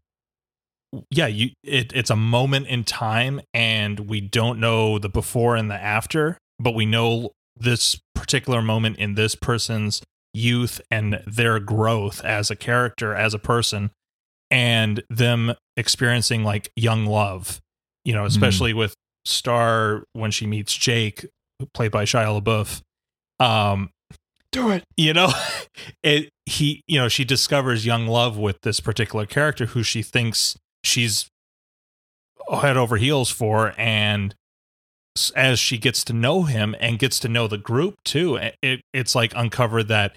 yeah, 1.11 1.27
you 1.27 1.51
it 1.63 1.93
it's 1.93 2.09
a 2.09 2.15
moment 2.15 2.65
in 2.67 2.83
time 2.83 3.41
and 3.53 4.01
we 4.01 4.21
don't 4.21 4.59
know 4.59 4.97
the 4.97 5.07
before 5.07 5.55
and 5.55 5.69
the 5.69 5.75
after, 5.81 6.37
but 6.61 6.75
we 6.75 6.85
know 6.85 7.31
this 7.57 7.99
particular 8.15 8.61
moment 8.61 8.97
in 8.97 9.15
this 9.15 9.35
person's 9.35 10.01
youth 10.33 10.79
and 10.89 11.21
their 11.27 11.59
growth 11.59 12.23
as 12.23 12.49
a 12.49 12.55
character, 12.55 13.13
as 13.13 13.33
a 13.33 13.39
person, 13.39 13.91
and 14.49 15.03
them 15.09 15.53
experiencing 15.75 16.43
like 16.43 16.71
young 16.75 17.05
love, 17.05 17.59
you 18.05 18.13
know, 18.13 18.25
especially 18.25 18.73
with 18.73 18.95
Star 19.25 20.03
when 20.13 20.31
she 20.31 20.47
meets 20.47 20.73
Jake, 20.73 21.25
played 21.73 21.91
by 21.91 22.05
Shia 22.05 22.41
LaBeouf. 22.41 22.81
Um, 23.43 23.89
Do 24.51 24.69
it. 24.71 24.83
you 24.97 25.13
know 25.13 25.31
it 26.03 26.29
he 26.45 26.81
you 26.87 26.99
know 26.99 27.07
she 27.07 27.23
discovers 27.23 27.85
young 27.85 28.07
love 28.07 28.37
with 28.37 28.61
this 28.61 28.79
particular 28.79 29.25
character 29.25 29.67
who 29.67 29.83
she 29.83 30.01
thinks 30.01 30.57
she's 30.83 31.27
head 32.61 32.77
over 32.77 32.97
heels 32.97 33.29
for 33.29 33.73
and 33.77 34.35
as 35.35 35.59
she 35.59 35.77
gets 35.77 36.03
to 36.05 36.13
know 36.13 36.43
him 36.43 36.75
and 36.79 36.97
gets 36.99 37.19
to 37.19 37.27
know 37.27 37.47
the 37.47 37.57
group 37.57 37.95
too 38.05 38.35
it, 38.37 38.55
it 38.61 38.81
it's 38.93 39.13
like 39.13 39.33
uncovered 39.35 39.87
that 39.89 40.15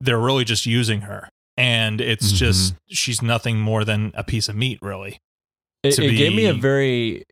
they're 0.00 0.18
really 0.20 0.44
just 0.44 0.66
using 0.66 1.02
her 1.02 1.28
and 1.56 2.00
it's 2.00 2.32
Mhm. 2.32 2.36
just 2.36 2.74
she's 2.88 3.22
nothing 3.22 3.58
more 3.58 3.84
than 3.84 4.12
a 4.14 4.22
piece 4.24 4.48
of 4.48 4.54
meat 4.56 4.78
really 4.82 5.18
It, 5.82 5.98
it 5.98 6.16
gave 6.16 6.34
me 6.34 6.46
a 6.46 6.52
very 6.54 7.24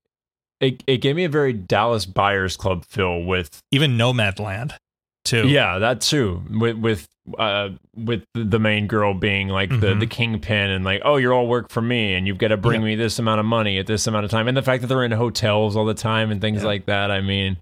it, 0.60 0.82
it 0.86 0.98
gave 0.98 1.16
me 1.16 1.24
a 1.24 1.28
very 1.28 1.52
Dallas 1.52 2.06
Buyers 2.06 2.56
Club 2.56 2.84
feel 2.86 3.22
with 3.22 3.60
even 3.70 3.98
nomadland 3.98 4.76
too 5.24 5.46
yeah 5.48 5.78
that 5.78 6.00
too 6.00 6.42
with 6.50 6.76
with 6.76 7.08
uh 7.38 7.68
with 7.94 8.24
the 8.34 8.58
main 8.58 8.86
girl 8.88 9.14
being 9.14 9.48
like 9.48 9.68
the 9.70 9.94
Mhm. 9.94 10.00
the 10.00 10.06
kingpin 10.06 10.70
and 10.70 10.84
like 10.84 11.02
oh 11.04 11.16
you're 11.16 11.32
all 11.32 11.46
work 11.46 11.70
for 11.70 11.80
me 11.80 12.14
and 12.14 12.26
you've 12.26 12.38
got 12.38 12.48
to 12.48 12.56
bring 12.56 12.80
Yep. 12.80 12.86
me 12.86 12.94
this 12.96 13.18
amount 13.18 13.38
of 13.38 13.46
money 13.46 13.78
at 13.78 13.86
this 13.86 14.06
amount 14.08 14.24
of 14.24 14.30
time 14.30 14.48
and 14.48 14.56
the 14.56 14.62
fact 14.62 14.80
that 14.82 14.88
they're 14.88 15.04
in 15.04 15.12
hotels 15.12 15.76
all 15.76 15.84
the 15.84 15.94
time 15.94 16.30
and 16.32 16.40
things 16.40 16.62
Yeah. 16.62 16.66
like 16.68 16.86
that 16.86 17.10
I 17.12 17.20
mean 17.20 17.58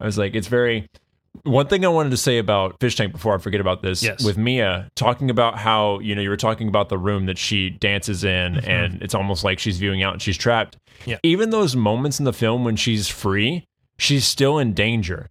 I 0.00 0.04
was 0.04 0.18
like 0.18 0.34
it's 0.34 0.48
very 0.48 0.86
one 1.44 1.68
thing 1.68 1.84
I 1.84 1.88
wanted 1.88 2.10
to 2.10 2.16
say 2.18 2.38
about 2.38 2.76
Fish 2.80 2.96
Tank 2.96 3.12
before 3.12 3.34
I 3.34 3.38
forget 3.38 3.60
about 3.60 3.80
this 3.82 4.02
Yes. 4.02 4.22
with 4.22 4.36
Mia 4.36 4.90
talking 4.96 5.30
about 5.30 5.56
how 5.56 6.00
you 6.00 6.14
know 6.14 6.20
you 6.20 6.28
were 6.28 6.36
talking 6.36 6.68
about 6.68 6.88
the 6.90 6.98
room 6.98 7.24
that 7.26 7.38
she 7.38 7.70
dances 7.70 8.22
in 8.24 8.54
Mhm. 8.56 8.68
and 8.68 9.02
it's 9.02 9.14
almost 9.14 9.44
like 9.44 9.58
she's 9.58 9.78
viewing 9.78 10.02
out 10.02 10.12
and 10.12 10.20
she's 10.20 10.36
trapped. 10.36 10.76
Yeah. 11.06 11.16
Even 11.22 11.48
those 11.50 11.74
moments 11.74 12.18
in 12.18 12.24
the 12.26 12.32
film 12.34 12.64
when 12.64 12.76
she's 12.76 13.08
free, 13.08 13.64
she's 13.96 14.26
still 14.26 14.58
in 14.58 14.74
danger. 14.74 15.28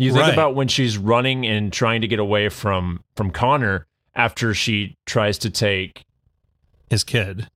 You 0.00 0.12
think 0.12 0.22
Right. 0.24 0.32
about 0.32 0.54
when 0.54 0.66
she's 0.68 0.96
running 0.96 1.46
and 1.46 1.72
trying 1.72 2.00
to 2.00 2.08
get 2.08 2.18
away 2.18 2.48
from 2.48 3.04
from 3.16 3.30
Connor 3.30 3.86
after 4.14 4.54
she 4.54 4.96
tries 5.06 5.38
to 5.38 5.50
take 5.50 6.04
his 6.88 7.04
kid 7.04 7.48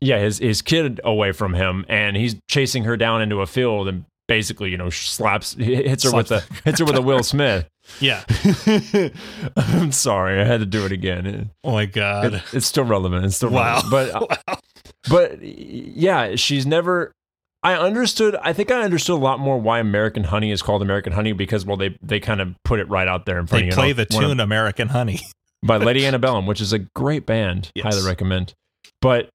yeah 0.00 0.18
his 0.18 0.38
his 0.38 0.62
kid 0.62 0.98
away 1.04 1.30
from 1.32 1.54
him 1.54 1.84
and 1.88 2.16
he's 2.16 2.34
chasing 2.48 2.84
her 2.84 2.96
down 2.96 3.20
into 3.22 3.40
a 3.42 3.46
field 3.46 3.86
and 3.86 4.04
basically 4.28 4.70
you 4.70 4.76
know 4.78 4.88
slaps 4.90 5.54
hits 5.54 6.02
her 6.04 6.12
with 6.12 6.30
a 6.32 6.42
hits 6.64 6.78
her 6.78 6.84
with 6.86 6.96
a 6.96 7.02
Will 7.02 7.22
Smith. 7.34 7.68
yeah 8.00 8.24
I'm 9.56 9.92
sorry, 9.92 10.40
I 10.40 10.44
had 10.44 10.60
to 10.60 10.66
do 10.66 10.84
it 10.86 10.92
again. 10.92 11.50
Oh 11.64 11.72
my 11.72 11.86
god 11.86 12.34
it- 12.34 12.42
it's 12.52 12.66
still 12.66 12.84
relevant. 12.84 13.24
It's 13.24 13.36
still 13.36 13.50
Wow. 13.50 13.82
relevant. 13.92 14.28
But 14.46 14.60
but 15.10 15.42
yeah, 15.42 16.34
she's 16.36 16.66
never. 16.66 17.12
I 17.62 17.74
understood. 17.74 18.36
I 18.42 18.52
think 18.52 18.70
I 18.70 18.82
understood 18.82 19.16
a 19.16 19.22
lot 19.22 19.38
more 19.38 19.58
why 19.60 19.80
American 19.80 20.24
Honey 20.24 20.50
is 20.50 20.62
called 20.62 20.80
American 20.82 21.12
Honey 21.12 21.32
because 21.32 21.66
well, 21.66 21.76
they 21.76 21.96
they 22.02 22.18
kind 22.20 22.40
of 22.40 22.54
put 22.64 22.80
it 22.80 22.88
right 22.88 23.06
out 23.08 23.26
there 23.26 23.38
in 23.38 23.46
front 23.46 23.64
they 23.64 23.68
of 23.68 23.72
you. 23.72 23.76
play 23.76 23.88
know, 23.88 24.04
the 24.04 24.06
one 24.14 24.24
of- 24.24 24.30
tune 24.30 24.40
american 24.40 24.88
honey 24.88 25.20
by 25.62 25.76
Lady 25.76 26.06
Antebellum, 26.06 26.46
which 26.46 26.60
is 26.60 26.72
a 26.72 26.78
great 26.78 27.26
band. 27.26 27.70
Yes. 27.74 27.84
Highly 27.94 28.06
recommend. 28.06 28.54
But 29.02 29.28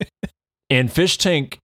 in 0.70 0.88
Fish 0.88 1.18
Tank, 1.18 1.58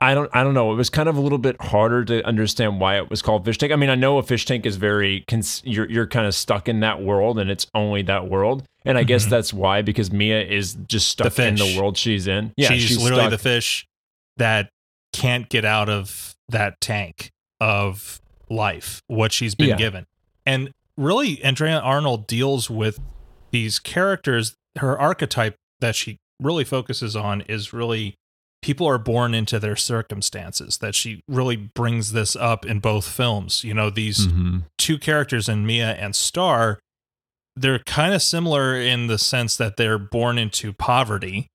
I 0.00 0.14
don't 0.14 0.30
I 0.34 0.44
don't 0.44 0.54
know. 0.54 0.70
It 0.72 0.76
was 0.76 0.90
kind 0.90 1.08
of 1.08 1.16
a 1.16 1.20
little 1.20 1.38
bit 1.38 1.60
harder 1.60 2.04
to 2.04 2.22
understand 2.24 2.80
why 2.80 2.96
it 2.98 3.08
was 3.10 3.22
called 3.22 3.44
Fish 3.44 3.58
Tank. 3.58 3.72
I 3.72 3.76
mean, 3.76 3.90
I 3.90 3.94
know 3.94 4.18
a 4.18 4.22
fish 4.22 4.44
tank 4.44 4.66
is 4.66 4.76
very 4.76 5.24
cons- 5.28 5.62
you're 5.64 5.88
you're 5.90 6.06
kind 6.06 6.26
of 6.26 6.34
stuck 6.34 6.68
in 6.68 6.80
that 6.80 7.02
world 7.02 7.38
and 7.38 7.50
it's 7.50 7.66
only 7.74 8.02
that 8.02 8.28
world. 8.28 8.64
And 8.84 8.96
I 8.98 9.02
guess 9.02 9.26
Mhm. 9.26 9.30
that's 9.30 9.52
why 9.52 9.82
because 9.82 10.12
Mia 10.12 10.42
is 10.44 10.74
just 10.86 11.08
stuck 11.08 11.36
in 11.40 11.56
the 11.56 11.76
world 11.80 11.96
she's 11.96 12.28
in. 12.28 12.52
Yeah, 12.56 12.68
she's, 12.68 12.96
literally 12.98 13.22
stuck. 13.22 13.30
the 13.30 13.38
fish 13.38 13.86
that 14.36 14.68
can't 15.16 15.48
get 15.48 15.64
out 15.64 15.88
of 15.88 16.34
that 16.48 16.80
tank 16.80 17.30
of 17.60 18.20
life, 18.48 19.00
what 19.08 19.32
she's 19.32 19.54
been 19.54 19.70
Yeah. 19.70 19.76
given. 19.76 20.04
And 20.44 20.70
really, 20.96 21.42
Andrea 21.42 21.78
Arnold 21.80 22.26
deals 22.26 22.70
with 22.70 23.00
these 23.50 23.78
characters. 23.78 24.54
Her 24.78 24.98
archetype 24.98 25.56
that 25.80 25.94
she 25.96 26.18
really 26.40 26.64
focuses 26.64 27.16
on 27.16 27.40
is 27.42 27.72
really 27.72 28.14
people 28.62 28.86
are 28.86 28.98
born 28.98 29.34
into 29.34 29.58
their 29.58 29.76
circumstances. 29.76 30.78
That 30.78 30.94
she 30.94 31.20
really 31.28 31.56
brings 31.56 32.12
this 32.12 32.36
up 32.36 32.64
in 32.66 32.80
both 32.80 33.08
films. 33.08 33.64
You 33.64 33.74
know, 33.74 33.90
these 33.90 34.26
Mhm. 34.26 34.64
two 34.78 34.98
characters 34.98 35.48
in 35.48 35.66
Mia 35.66 35.92
and 35.94 36.14
Star, 36.16 36.78
they're 37.54 37.78
kind 37.80 38.12
of 38.12 38.22
similar 38.22 38.74
in 38.78 39.06
the 39.06 39.18
sense 39.18 39.56
that 39.56 39.76
they're 39.76 39.98
born 39.98 40.36
into 40.38 40.72
poverty 40.72 41.46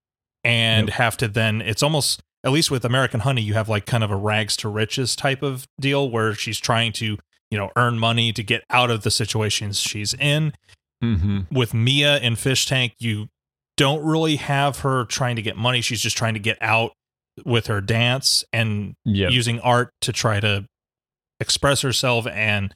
and 0.44 0.88
Yep. 0.88 0.98
have 0.98 1.18
to 1.18 1.28
then 1.28 1.62
it's 1.62 1.84
almost 1.84 2.22
at 2.44 2.52
least 2.52 2.72
with 2.72 2.84
American 2.86 3.22
Honey, 3.22 3.42
you 3.42 3.54
have 3.54 3.70
like 3.70 3.86
kind 3.86 4.04
of 4.04 4.12
a 4.12 4.16
rags 4.16 4.56
to 4.58 4.70
riches 4.70 5.16
type 5.16 5.44
of 5.44 5.68
deal 5.80 6.10
where 6.10 6.34
she's 6.34 6.60
trying 6.60 6.92
to, 6.94 7.18
you 7.50 7.58
know, 7.58 7.70
earn 7.76 8.00
money 8.00 8.34
to 8.34 8.44
get 8.44 8.64
out 8.70 8.90
of 8.90 9.04
the 9.04 9.12
situations 9.12 9.80
she's 9.80 10.14
in. 10.16 10.54
Mhm. 11.04 11.52
With 11.52 11.74
Mia 11.74 12.20
in 12.20 12.36
Fish 12.36 12.66
Tank, 12.66 12.94
you 13.00 13.30
don't 13.78 14.04
really 14.04 14.36
have 14.38 14.80
her 14.80 15.06
trying 15.06 15.36
to 15.36 15.42
get 15.42 15.56
money. 15.58 15.82
She's 15.82 16.02
just 16.02 16.18
trying 16.18 16.34
to 16.36 16.40
get 16.40 16.58
out 16.62 16.94
with 17.46 17.68
her 17.68 17.82
dance 17.82 18.44
and 18.54 18.94
Yeah. 19.06 19.30
using 19.30 19.60
art 19.62 19.92
to 20.02 20.12
try 20.14 20.40
to 20.40 20.66
express 21.40 21.82
herself 21.82 22.28
and 22.28 22.76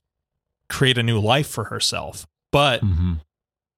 create 0.69 0.98
a 0.98 1.03
new 1.03 1.19
life 1.19 1.48
for 1.48 1.65
herself. 1.65 2.25
But 2.51 2.81
Mhm. 2.81 3.19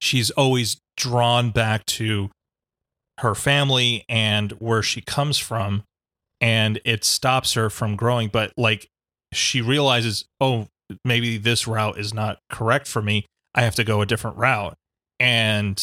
she's 0.00 0.30
always 0.30 0.80
drawn 0.96 1.50
back 1.50 1.84
to 1.86 2.30
her 3.18 3.34
family 3.34 4.04
and 4.08 4.52
where 4.52 4.82
she 4.82 5.00
comes 5.00 5.38
from 5.38 5.82
and 6.40 6.80
it 6.84 7.04
stops 7.04 7.54
her 7.54 7.68
from 7.70 7.96
growing. 7.96 8.28
But 8.28 8.52
like 8.56 8.88
she 9.32 9.60
realizes 9.60 10.24
oh 10.40 10.68
maybe 11.04 11.36
this 11.36 11.66
route 11.66 11.98
is 11.98 12.14
not 12.14 12.38
correct 12.50 12.86
for 12.86 13.02
me. 13.02 13.26
I 13.54 13.62
have 13.62 13.74
to 13.76 13.84
go 13.84 14.00
a 14.00 14.06
different 14.06 14.36
route 14.36 14.74
and 15.20 15.82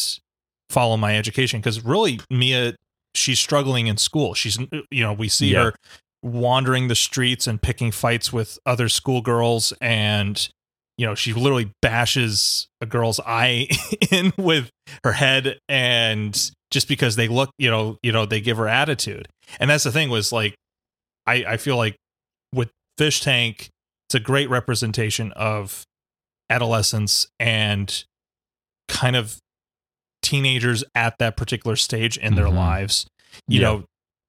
follow 0.70 0.96
my 0.96 1.16
education. 1.16 1.60
Because 1.60 1.84
really 1.84 2.20
mia 2.30 2.74
she's 3.14 3.38
struggling 3.38 3.86
in 3.86 3.96
school. 3.96 4.34
She's 4.34 4.58
you 4.90 5.02
know 5.02 5.12
we 5.12 5.28
see 5.28 5.52
Yeah. 5.52 5.64
her 5.64 5.74
wandering 6.22 6.88
the 6.88 6.94
streets 6.96 7.46
and 7.46 7.60
picking 7.62 7.92
fights 7.92 8.32
with 8.32 8.58
other 8.66 8.88
schoolgirls 8.88 9.72
and 9.80 10.48
you 10.98 11.06
know 11.06 11.14
she 11.14 11.32
literally 11.32 11.70
bashes 11.82 12.66
a 12.80 12.86
girl's 12.86 13.20
eye 13.20 13.68
in 14.10 14.32
with 14.36 14.70
her 15.04 15.12
head 15.12 15.58
and 15.68 16.50
just 16.70 16.88
because 16.88 17.16
they 17.16 17.28
look 17.28 17.50
you 17.58 17.70
know 17.70 17.98
you 18.02 18.12
know 18.12 18.26
they 18.26 18.40
give 18.40 18.56
her 18.56 18.68
attitude 18.68 19.28
and 19.60 19.70
that's 19.70 19.84
the 19.84 19.92
thing 19.92 20.08
was 20.10 20.32
like 20.32 20.54
i 21.26 21.44
i 21.48 21.56
feel 21.56 21.76
like 21.76 21.96
with 22.54 22.70
fish 22.98 23.20
tank 23.20 23.68
it's 24.08 24.14
a 24.14 24.20
great 24.20 24.48
representation 24.50 25.32
of 25.32 25.84
adolescence 26.50 27.26
and 27.40 28.04
kind 28.88 29.16
of 29.16 29.36
teenagers 30.22 30.82
at 30.94 31.14
that 31.18 31.36
particular 31.36 31.76
stage 31.76 32.16
in 32.16 32.34
their 32.34 32.46
Mhm. 32.46 32.54
lives 32.56 33.06
you 33.48 33.60
Yeah. 33.60 33.66
know 33.68 33.84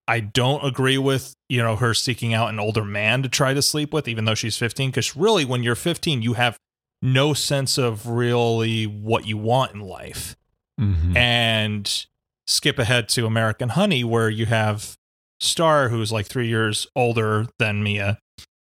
i 0.08 0.20
don't 0.20 0.64
agree 0.66 0.98
with 0.98 1.34
you 1.50 1.62
know 1.62 1.76
her 1.76 1.94
seeking 1.94 2.34
out 2.34 2.50
an 2.50 2.60
older 2.60 2.84
man 2.86 3.22
to 3.24 3.30
try 3.30 3.54
to 3.54 3.62
sleep 3.62 3.94
with 3.94 4.08
even 4.08 4.26
though 4.26 4.36
she's 4.36 4.58
15 4.58 4.90
because 4.90 5.16
really 5.16 5.46
when 5.46 5.64
you're 5.64 5.76
15 5.76 6.22
you 6.22 6.34
have 6.34 6.58
no 7.02 7.34
sense 7.34 7.78
of 7.78 8.08
really 8.08 8.86
what 8.86 9.26
you 9.28 9.38
want 9.38 9.74
in 9.74 9.82
life 9.82 10.36
Mhm. 10.80 11.16
and 11.16 12.06
skip 12.48 12.78
ahead 12.80 13.10
to 13.10 13.26
American 13.26 13.70
Honey, 13.70 14.04
where 14.04 14.30
you 14.30 14.46
have 14.46 14.96
Star, 15.40 15.90
who's 15.90 16.12
like 16.12 16.28
three 16.28 16.48
years 16.48 16.88
older 16.96 17.48
than 17.60 17.84
Mia. 17.84 18.20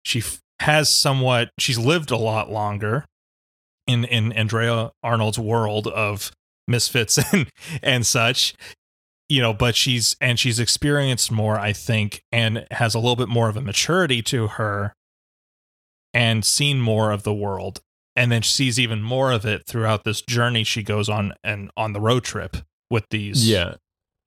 She 0.05 0.19
f- 0.19 0.39
has 0.59 0.93
somewhat, 0.93 1.49
she's 1.57 1.77
lived 1.79 2.11
a 2.11 2.17
lot 2.17 2.51
longer 2.51 3.05
in 3.87 4.03
in 4.05 4.31
Andrea 4.33 4.91
Arnold's 5.03 5.39
world 5.39 5.87
of 5.87 6.31
misfits 6.67 7.17
and 7.33 7.49
and 7.81 8.05
such. 8.05 8.53
You 9.31 9.41
know, 9.41 9.53
but 9.53 9.75
she's 9.75 10.15
and 10.19 10.37
she's 10.37 10.59
experienced 10.59 11.31
more, 11.31 11.57
I 11.57 11.73
think, 11.73 12.23
and 12.31 12.65
has 12.71 12.93
a 12.93 12.99
little 12.99 13.15
bit 13.15 13.29
more 13.29 13.49
of 13.49 13.57
a 13.57 13.61
maturity 13.61 14.21
to 14.23 14.47
her 14.47 14.93
and 16.13 16.43
seen 16.43 16.81
more 16.81 17.11
of 17.11 17.23
the 17.23 17.33
world 17.33 17.81
and 18.15 18.29
then 18.29 18.41
she 18.41 18.51
sees 18.51 18.79
even 18.79 19.01
more 19.01 19.31
of 19.31 19.45
it 19.45 19.65
throughout 19.65 20.03
this 20.03 20.21
journey 20.21 20.65
she 20.65 20.83
goes 20.83 21.07
on 21.07 21.33
and 21.45 21.71
on 21.77 21.93
the 21.93 22.01
road 22.01 22.21
trip 22.21 22.57
with 22.89 23.07
these 23.09 23.49
yeah. 23.49 23.75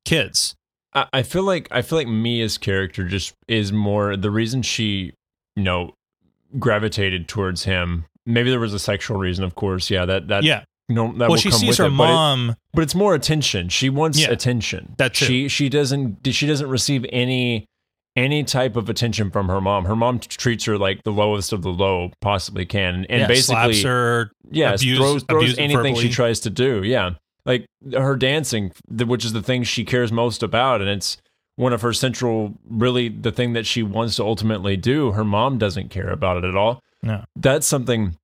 kids 0.06 0.56
I, 0.94 1.06
I 1.12 1.22
feel 1.22 1.42
like 1.42 1.68
I 1.70 1.82
feel 1.82 1.98
like 1.98 2.08
Mia's 2.08 2.58
character 2.58 3.04
just 3.04 3.34
is 3.48 3.72
more 3.72 4.16
the 4.16 4.30
reason 4.30 4.62
she, 4.62 5.12
you 5.56 5.62
know, 5.62 5.94
gravitated 6.58 7.28
towards 7.28 7.64
him. 7.64 8.06
Maybe 8.26 8.50
there 8.50 8.60
was 8.60 8.74
a 8.74 8.78
sexual 8.78 9.18
reason, 9.18 9.44
of 9.44 9.54
course. 9.54 9.90
Yeah, 9.90 10.06
that 10.06 10.28
that 10.28 10.44
Yeah. 10.44 10.64
No, 10.88 11.08
that 11.12 11.18
well, 11.18 11.28
will 11.30 11.36
she 11.36 11.50
come 11.50 11.58
sees 11.60 11.68
with 11.70 11.78
her 11.78 11.86
it, 11.86 11.96
but 11.96 12.04
it- 12.04 12.12
mom. 12.12 12.56
but 12.72 12.82
it's 12.82 12.94
more 12.94 13.14
attention. 13.14 13.68
She 13.68 13.88
wants 13.90 14.20
Yeah, 14.20 14.30
attention. 14.30 14.94
That's 14.98 15.18
she 15.18 15.48
she 15.48 15.68
doesn't 15.68 16.26
she 16.32 16.46
doesn't 16.46 16.68
receive 16.68 17.06
any 17.10 17.66
any 18.16 18.44
type 18.44 18.76
of 18.76 18.88
attention 18.88 19.30
from 19.30 19.48
her 19.48 19.60
mom. 19.60 19.86
Her 19.86 19.96
mom 19.96 20.20
treats 20.20 20.64
her 20.66 20.78
like 20.78 21.02
the 21.02 21.10
lowest 21.12 21.52
of 21.52 21.62
the 21.62 21.72
low 21.72 22.12
possibly 22.20 22.64
can, 22.64 23.06
and 23.08 23.20
yeah, 23.22 23.26
basically 23.26 23.74
slaps 23.74 23.82
her. 23.82 24.30
yes, 24.50 24.80
abuse- 24.82 24.98
throws, 24.98 25.22
throws 25.24 25.58
anything 25.58 25.94
she 25.96 26.08
tries 26.10 26.38
to 26.40 26.50
do. 26.50 26.82
Yeah, 26.84 27.12
like 27.44 27.66
her 27.92 28.14
dancing, 28.16 28.70
which 28.88 29.24
is 29.24 29.32
the 29.32 29.42
thing 29.42 29.64
she 29.64 29.84
cares 29.84 30.12
most 30.12 30.42
about, 30.44 30.80
and 30.80 30.88
it's 30.90 31.16
one 31.56 31.72
of 31.72 31.82
her 31.82 31.92
central, 31.92 32.54
really 32.68 33.08
the 33.08 33.32
thing 33.32 33.52
that 33.54 33.64
she 33.66 33.82
wants 33.82 34.16
to 34.16 34.22
ultimately 34.24 34.76
do. 34.76 35.12
Her 35.12 35.24
mom 35.24 35.58
doesn't 35.58 35.88
care 35.90 36.10
about 36.10 36.36
it 36.36 36.44
at 36.44 36.54
all. 36.56 36.80
No. 37.02 37.24
That's 37.36 37.66
something. 37.66 38.16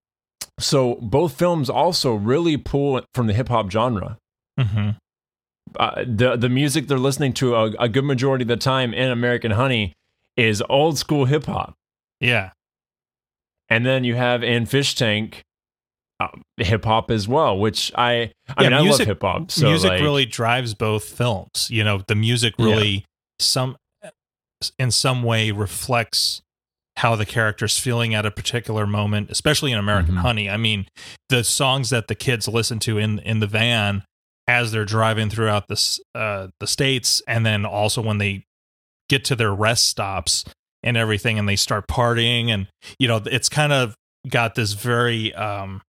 So 0.61 0.97
both 0.97 1.37
films 1.39 1.69
also 1.71 2.15
really 2.15 2.57
pull 2.57 3.01
from 3.15 3.27
the 3.27 3.33
hip 3.35 3.49
hop 3.49 3.71
genre 3.71 4.17
hmm 4.59 4.91
uh, 5.79 6.05
the 6.07 6.37
the 6.37 6.49
music 6.49 6.89
they're 6.89 6.99
listening 6.99 7.33
to 7.35 7.55
a, 7.55 7.65
a 7.79 7.89
good 7.89 8.05
majority 8.05 8.43
of 8.43 8.49
the 8.49 8.57
time 8.57 8.93
in 8.93 9.09
American 9.11 9.53
Honey 9.53 9.93
is 10.37 10.63
old 10.69 10.99
school 10.99 11.27
hip 11.27 11.45
hop, 11.47 11.75
Yeah. 12.21 12.51
and 13.69 13.87
then 13.87 14.05
you 14.05 14.17
have 14.17 14.43
in 14.43 14.67
Fish 14.67 14.95
Tank 14.95 15.43
uh, 16.19 16.29
hip 16.57 16.85
hop 16.85 17.11
as 17.11 17.29
well, 17.29 17.57
which 17.59 17.93
I 17.95 18.33
I 18.57 18.63
Yeah, 18.63 18.71
mean 18.71 18.73
I 18.73 18.81
love 18.81 19.01
hip 19.01 19.23
hop. 19.23 19.51
So 19.51 19.67
music 19.67 19.91
like, 19.91 20.01
really 20.03 20.27
drives 20.27 20.75
both 20.75 21.05
films. 21.05 21.69
You 21.71 21.85
know, 21.85 22.03
the 22.07 22.15
music 22.17 22.55
Yeah. 22.59 22.67
really 22.67 23.05
some 23.39 23.77
in 24.79 24.91
some 24.91 25.23
way 25.23 25.51
reflects 25.53 26.43
how 27.01 27.17
the 27.17 27.27
character's 27.27 27.79
feeling 27.79 28.15
at 28.15 28.25
a 28.27 28.31
particular 28.31 28.87
moment, 28.87 29.31
especially 29.31 29.73
in 29.73 29.79
American 29.79 30.15
Mhm. 30.17 30.19
Honey. 30.23 30.51
I 30.51 30.57
mean, 30.57 30.87
the 31.29 31.43
songs 31.45 31.91
that 31.91 32.09
the 32.09 32.15
kids 32.15 32.47
listen 32.49 32.79
to 32.81 32.99
in 32.99 33.19
in 33.21 33.41
the 33.41 33.47
van 33.47 34.03
as 34.47 34.73
they're 34.73 34.85
driving 34.85 35.31
throughout 35.31 35.69
the 35.69 35.99
uh, 36.15 36.49
the 36.61 36.67
states, 36.67 37.23
and 37.27 37.45
then 37.47 37.65
also 37.65 38.03
when 38.03 38.19
they 38.19 38.45
get 39.09 39.25
to 39.27 39.37
their 39.37 39.55
rest 39.55 39.87
stops 39.87 40.45
and 40.83 40.97
everything, 40.97 41.39
and 41.39 41.49
they 41.49 41.57
start 41.57 41.87
partying, 41.89 42.49
and 42.49 42.67
you 42.99 43.07
know, 43.09 43.21
it's 43.27 43.49
kind 43.49 43.73
of 43.73 43.95
got 44.29 44.55
this 44.55 44.73
very 44.75 45.33
um, 45.35 45.81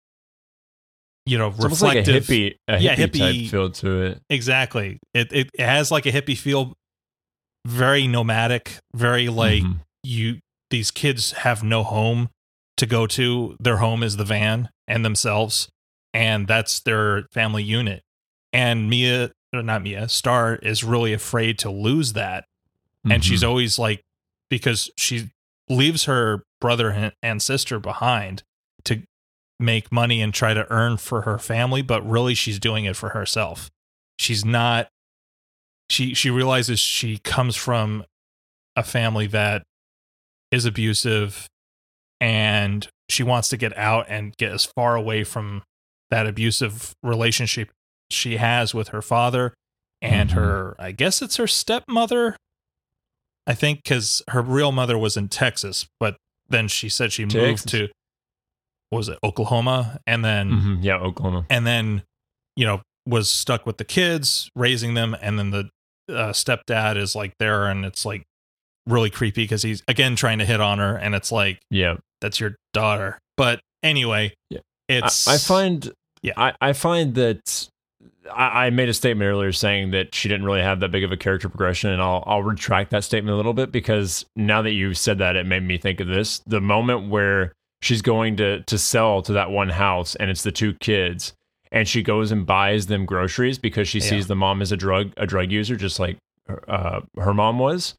you 1.25 1.38
know, 1.38 1.50
it's 1.50 1.60
almost 1.63 1.82
like 1.82 1.96
a 1.96 2.00
reflective 2.00 2.24
hippie, 2.25 2.56
a 2.68 2.80
Yeah, 2.80 2.96
hippie, 2.96 2.98
type 3.20 3.36
hippie- 3.36 3.50
feel 3.50 3.70
to 3.72 4.01
it. 4.03 4.22
Exactly. 4.30 4.98
It, 5.13 5.32
it 5.32 5.50
it 5.53 5.65
has 5.65 5.91
like 5.91 6.06
a 6.06 6.12
hippie 6.12 6.38
feel, 6.38 6.74
very 7.68 8.08
nomadic, 8.08 8.77
very 8.96 9.27
like 9.30 9.63
Mhm. 9.63 9.80
you. 10.03 10.39
These 10.72 10.92
kids 10.92 11.32
have 11.34 11.63
no 11.63 11.84
home 11.84 12.30
to 12.78 12.86
go 12.86 13.06
to. 13.08 13.56
Their 13.60 13.78
home 13.78 14.01
is 14.01 14.18
the 14.18 14.25
van 14.25 14.70
and 14.88 15.06
themselves, 15.06 15.70
and 16.13 16.48
that's 16.48 16.80
their 16.80 17.28
family 17.32 17.63
unit. 17.63 18.01
And 18.51 18.90
Mia, 18.90 19.32
uh, 19.54 19.62
not 19.62 19.84
Mia, 19.84 20.10
Star 20.10 20.56
is 20.56 20.84
really 20.84 21.13
afraid 21.13 21.60
to 21.60 21.70
lose 21.70 22.13
that, 22.13 22.46
and 23.04 23.13
mm-hmm. 23.13 23.22
she's 23.22 23.44
always 23.44 23.78
like, 23.78 24.01
because 24.50 24.90
she 24.98 25.30
leaves 25.70 26.06
her 26.06 26.44
brother 26.60 27.12
and 27.22 27.42
sister 27.42 27.80
behind 27.80 28.44
to 28.84 29.04
make 29.60 29.92
money 29.92 30.22
and 30.22 30.34
try 30.34 30.54
to 30.54 30.70
earn 30.72 30.98
for 30.98 31.22
her 31.22 31.38
family, 31.38 31.82
but 31.82 32.06
really 32.08 32.34
she's 32.34 32.60
doing 32.60 32.86
it 32.86 32.96
for 32.96 33.10
herself. 33.10 33.70
She's 34.18 34.44
not 34.44 34.88
she 35.92 36.13
she 36.13 36.30
realizes 36.30 36.80
she 36.80 37.18
comes 37.18 37.56
from 37.56 38.06
a 38.75 38.84
family 38.84 39.28
that 39.28 39.63
is 40.51 40.65
abusive 40.65 41.48
and 42.20 42.88
she 43.10 43.24
wants 43.24 43.50
to 43.50 43.58
get 43.58 43.75
out 43.77 44.05
and 44.10 44.36
get 44.38 44.51
as 44.51 44.65
far 44.65 44.96
away 44.96 45.24
from 45.24 45.63
that 46.10 46.27
abusive 46.27 46.93
relationship 47.03 47.70
she 48.10 48.38
has 48.38 48.74
with 48.74 48.90
her 48.90 49.01
father 49.01 49.53
and 50.01 50.29
Mhm. 50.31 50.33
her 50.33 50.75
I 50.79 50.92
guess 50.92 51.22
it's 51.22 51.37
her 51.37 51.48
stepmother. 51.48 52.35
I 53.48 53.53
think 53.53 53.83
cuz 53.83 54.22
her 54.29 54.42
real 54.42 54.72
mother 54.72 54.98
was 54.98 55.18
in 55.18 55.29
Texas, 55.29 55.87
but 56.00 56.18
then 56.50 56.68
she 56.68 56.90
said 56.90 57.11
she 57.14 57.25
moved 57.25 57.68
to 57.70 57.90
what 58.90 58.98
was 58.98 59.09
it 59.09 59.20
Oklahoma 59.24 60.00
and 60.05 60.24
then 60.24 60.51
Mhm. 60.51 60.83
yeah 60.83 60.98
Oklahoma. 60.98 61.46
and 61.50 61.66
then 61.66 62.03
you 62.55 62.66
know 62.66 62.81
was 63.05 63.31
stuck 63.31 63.66
with 63.66 63.77
the 63.77 63.85
kids 63.85 64.50
raising 64.55 64.94
them 64.94 65.16
and 65.22 65.40
then 65.40 65.50
the 65.51 65.70
uh, 66.09 66.31
stepdad 66.33 66.98
is 66.98 67.16
like 67.16 67.33
there 67.40 67.68
and 67.68 67.85
it's 67.85 68.05
like 68.05 68.24
really 68.87 69.09
creepy 69.09 69.44
because 69.44 69.61
he's 69.61 69.83
again 69.87 70.15
trying 70.15 70.39
to 70.39 70.46
hit 70.46 70.59
on 70.61 70.79
her 70.79 70.96
and 70.96 71.13
it's 71.15 71.31
like 71.31 71.59
Yeah, 71.70 71.96
that's 72.20 72.39
your 72.39 72.55
daughter 72.74 73.20
but 73.37 73.59
anyway 73.83 74.33
Yeah. 74.50 74.59
it's 74.89 75.27
I, 75.27 75.35
I 75.35 75.37
find 75.37 75.91
Yeah. 76.24 76.33
I, 76.37 76.53
I 76.61 76.74
find 76.74 77.15
that 77.15 77.67
I, 78.35 78.65
I 78.65 78.70
made 78.70 78.89
a 78.89 78.94
statement 78.94 79.27
earlier 79.27 79.51
saying 79.51 79.91
that 79.91 80.13
she 80.15 80.29
didn't 80.29 80.46
really 80.46 80.61
have 80.61 80.79
that 80.79 80.89
big 80.91 81.03
of 81.03 81.11
a 81.11 81.17
character 81.17 81.50
progression, 81.50 81.89
and 81.89 82.01
I'll 82.01 82.24
I'll 82.27 82.44
retract 82.44 82.91
that 82.91 83.03
statement 83.03 83.33
a 83.33 83.37
little 83.37 83.53
bit 83.53 83.72
because 83.72 84.25
now 84.35 84.61
that 84.61 84.72
you 84.72 84.94
said 84.94 85.17
that, 85.17 85.35
it 85.35 85.46
made 85.46 85.63
me 85.63 85.77
think 85.77 86.00
of 86.00 86.07
this: 86.07 86.39
the 86.46 86.61
moment 86.61 87.09
where 87.09 87.51
she's 87.81 88.01
going 88.03 88.37
to 88.37 88.61
to 88.61 88.77
sell 88.77 89.22
to 89.24 89.33
that 89.33 89.50
one 89.51 89.70
house, 89.70 90.15
and 90.15 90.29
it's 90.29 90.44
the 90.44 90.51
two 90.51 90.74
kids, 90.75 91.33
and 91.72 91.87
she 91.87 92.03
goes 92.03 92.31
and 92.31 92.46
buys 92.46 92.85
them 92.87 93.05
groceries 93.05 93.57
because 93.57 93.87
she 93.87 93.98
Yeah. 94.00 94.05
sees 94.09 94.27
the 94.27 94.35
mom 94.35 94.61
as 94.61 94.72
a 94.72 94.77
drug 94.77 95.11
a 95.17 95.25
drug 95.25 95.51
user, 95.51 95.75
just 95.75 96.00
like 96.00 96.17
uh, 96.67 97.01
her 97.17 97.33
mom 97.33 97.57
was. 97.59 97.96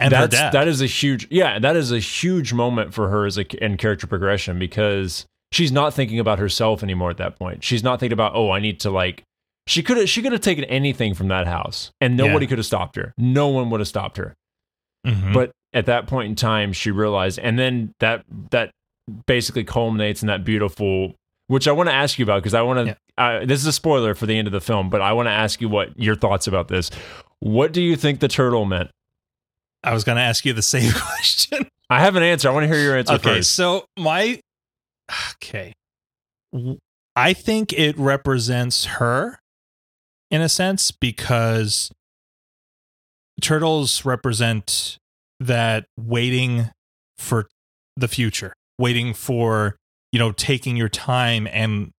And 0.00 0.12
That's, 0.12 0.34
That 0.52 0.66
is 0.68 0.80
a 0.80 0.86
huge, 0.86 1.26
yeah, 1.30 1.58
that 1.58 1.76
is 1.76 1.92
a 1.92 1.98
huge 1.98 2.52
moment 2.52 2.94
for 2.94 3.08
her 3.10 3.26
as 3.26 3.38
a 3.38 3.64
in 3.64 3.76
character 3.76 4.06
progression 4.06 4.58
because 4.58 5.26
she's 5.52 5.70
not 5.72 5.94
thinking 5.94 6.18
about 6.18 6.38
herself 6.38 6.82
anymore 6.82 7.10
at 7.10 7.16
that 7.18 7.38
point. 7.38 7.62
She's 7.64 7.82
not 7.82 8.00
thinking 8.00 8.12
about, 8.14 8.34
oh, 8.34 8.50
I 8.50 8.60
need 8.60 8.80
to 8.80 8.90
like. 8.90 9.22
She 9.66 9.82
could 9.82 9.98
have 9.98 10.08
she 10.08 10.22
could 10.22 10.32
have 10.32 10.40
taken 10.40 10.64
anything 10.64 11.14
from 11.14 11.28
that 11.28 11.46
house, 11.46 11.90
and 12.00 12.16
nobody 12.16 12.46
Yeah. 12.46 12.50
could 12.50 12.58
have 12.58 12.66
stopped 12.66 12.96
her. 12.96 13.12
No 13.18 13.48
one 13.48 13.70
would 13.70 13.80
have 13.80 13.88
stopped 13.88 14.16
her. 14.16 14.34
Mhm. 15.06 15.32
But 15.32 15.52
at 15.72 15.86
that 15.86 16.06
point 16.06 16.28
in 16.30 16.34
time, 16.34 16.72
she 16.72 16.90
realized, 16.90 17.38
and 17.38 17.58
then 17.58 17.92
that 18.00 18.24
that 18.50 18.70
basically 19.26 19.64
culminates 19.64 20.22
in 20.22 20.26
that 20.28 20.44
beautiful. 20.44 21.14
Which 21.46 21.66
I 21.66 21.72
want 21.72 21.88
to 21.88 21.92
ask 21.94 22.16
you 22.18 22.24
about 22.24 22.42
because 22.42 22.54
I 22.54 22.62
want 22.62 22.88
to. 22.88 22.96
Uh, 23.18 23.44
this 23.44 23.60
is 23.60 23.66
a 23.66 23.72
spoiler 23.72 24.14
for 24.14 24.26
the 24.26 24.38
end 24.38 24.46
of 24.46 24.52
the 24.52 24.60
film, 24.60 24.88
but 24.88 25.00
I 25.02 25.12
want 25.12 25.26
to 25.26 25.32
ask 25.32 25.60
you 25.60 25.68
what 25.68 25.98
your 25.98 26.14
thoughts 26.14 26.46
about 26.46 26.68
this. 26.68 26.90
What 27.40 27.72
do 27.72 27.82
you 27.82 27.96
think 27.96 28.20
the 28.20 28.28
turtle 28.28 28.64
meant? 28.64 28.90
I 29.82 29.94
was 29.94 30.04
going 30.04 30.16
to 30.16 30.22
ask 30.22 30.44
you 30.44 30.52
the 30.52 30.62
same 30.76 30.92
question 30.92 31.68
I 31.88 32.00
have 32.00 32.14
an 32.14 32.22
answer. 32.22 32.48
I 32.48 32.52
want 32.52 32.64
to 32.64 32.68
hear 32.68 32.82
your 32.82 32.96
answer 32.96 33.14
okay 33.14 33.36
first. 33.36 33.54
so 33.54 33.84
my 33.98 34.40
okay 35.42 35.72
I 37.16 37.32
think 37.32 37.72
it 37.72 37.98
represents 37.98 38.84
her 38.84 39.38
in 40.30 40.40
a 40.40 40.48
sense 40.48 40.90
because 40.90 41.90
turtles 43.40 44.04
represent 44.04 44.96
that 45.40 45.86
waiting 45.98 46.70
for 47.18 47.48
the 47.96 48.08
future, 48.08 48.52
waiting 48.78 49.14
for, 49.14 49.76
you 50.12 50.18
know, 50.18 50.32
taking 50.32 50.76
your 50.76 50.88
time 50.88 51.48
and 51.50 51.90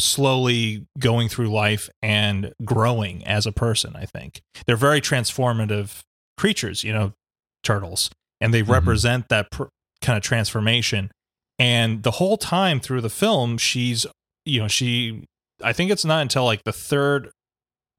slowly 0.00 0.86
going 0.98 1.28
through 1.28 1.48
life 1.48 1.90
and 2.02 2.52
growing 2.64 3.24
as 3.26 3.46
a 3.46 3.52
person, 3.52 3.94
I 3.94 4.06
think. 4.06 4.40
They're 4.66 4.76
very 4.76 5.00
transformative 5.00 6.00
creatures, 6.40 6.82
you 6.82 6.92
know, 6.92 7.12
turtles, 7.62 8.10
and 8.40 8.52
they 8.54 8.62
Mhm. 8.62 8.68
represent 8.68 9.28
that 9.28 9.50
pr- 9.50 9.64
kind 10.00 10.16
of 10.16 10.22
transformation. 10.22 11.10
And 11.58 12.02
the 12.02 12.12
whole 12.12 12.36
time 12.38 12.80
through 12.80 13.02
the 13.02 13.10
film, 13.10 13.58
she's, 13.58 14.06
you 14.46 14.60
know, 14.62 14.68
she, 14.68 15.24
I 15.62 15.72
think 15.74 15.90
it's 15.90 16.04
not 16.06 16.22
until 16.22 16.44
like 16.44 16.64
the 16.64 16.72
third 16.72 17.30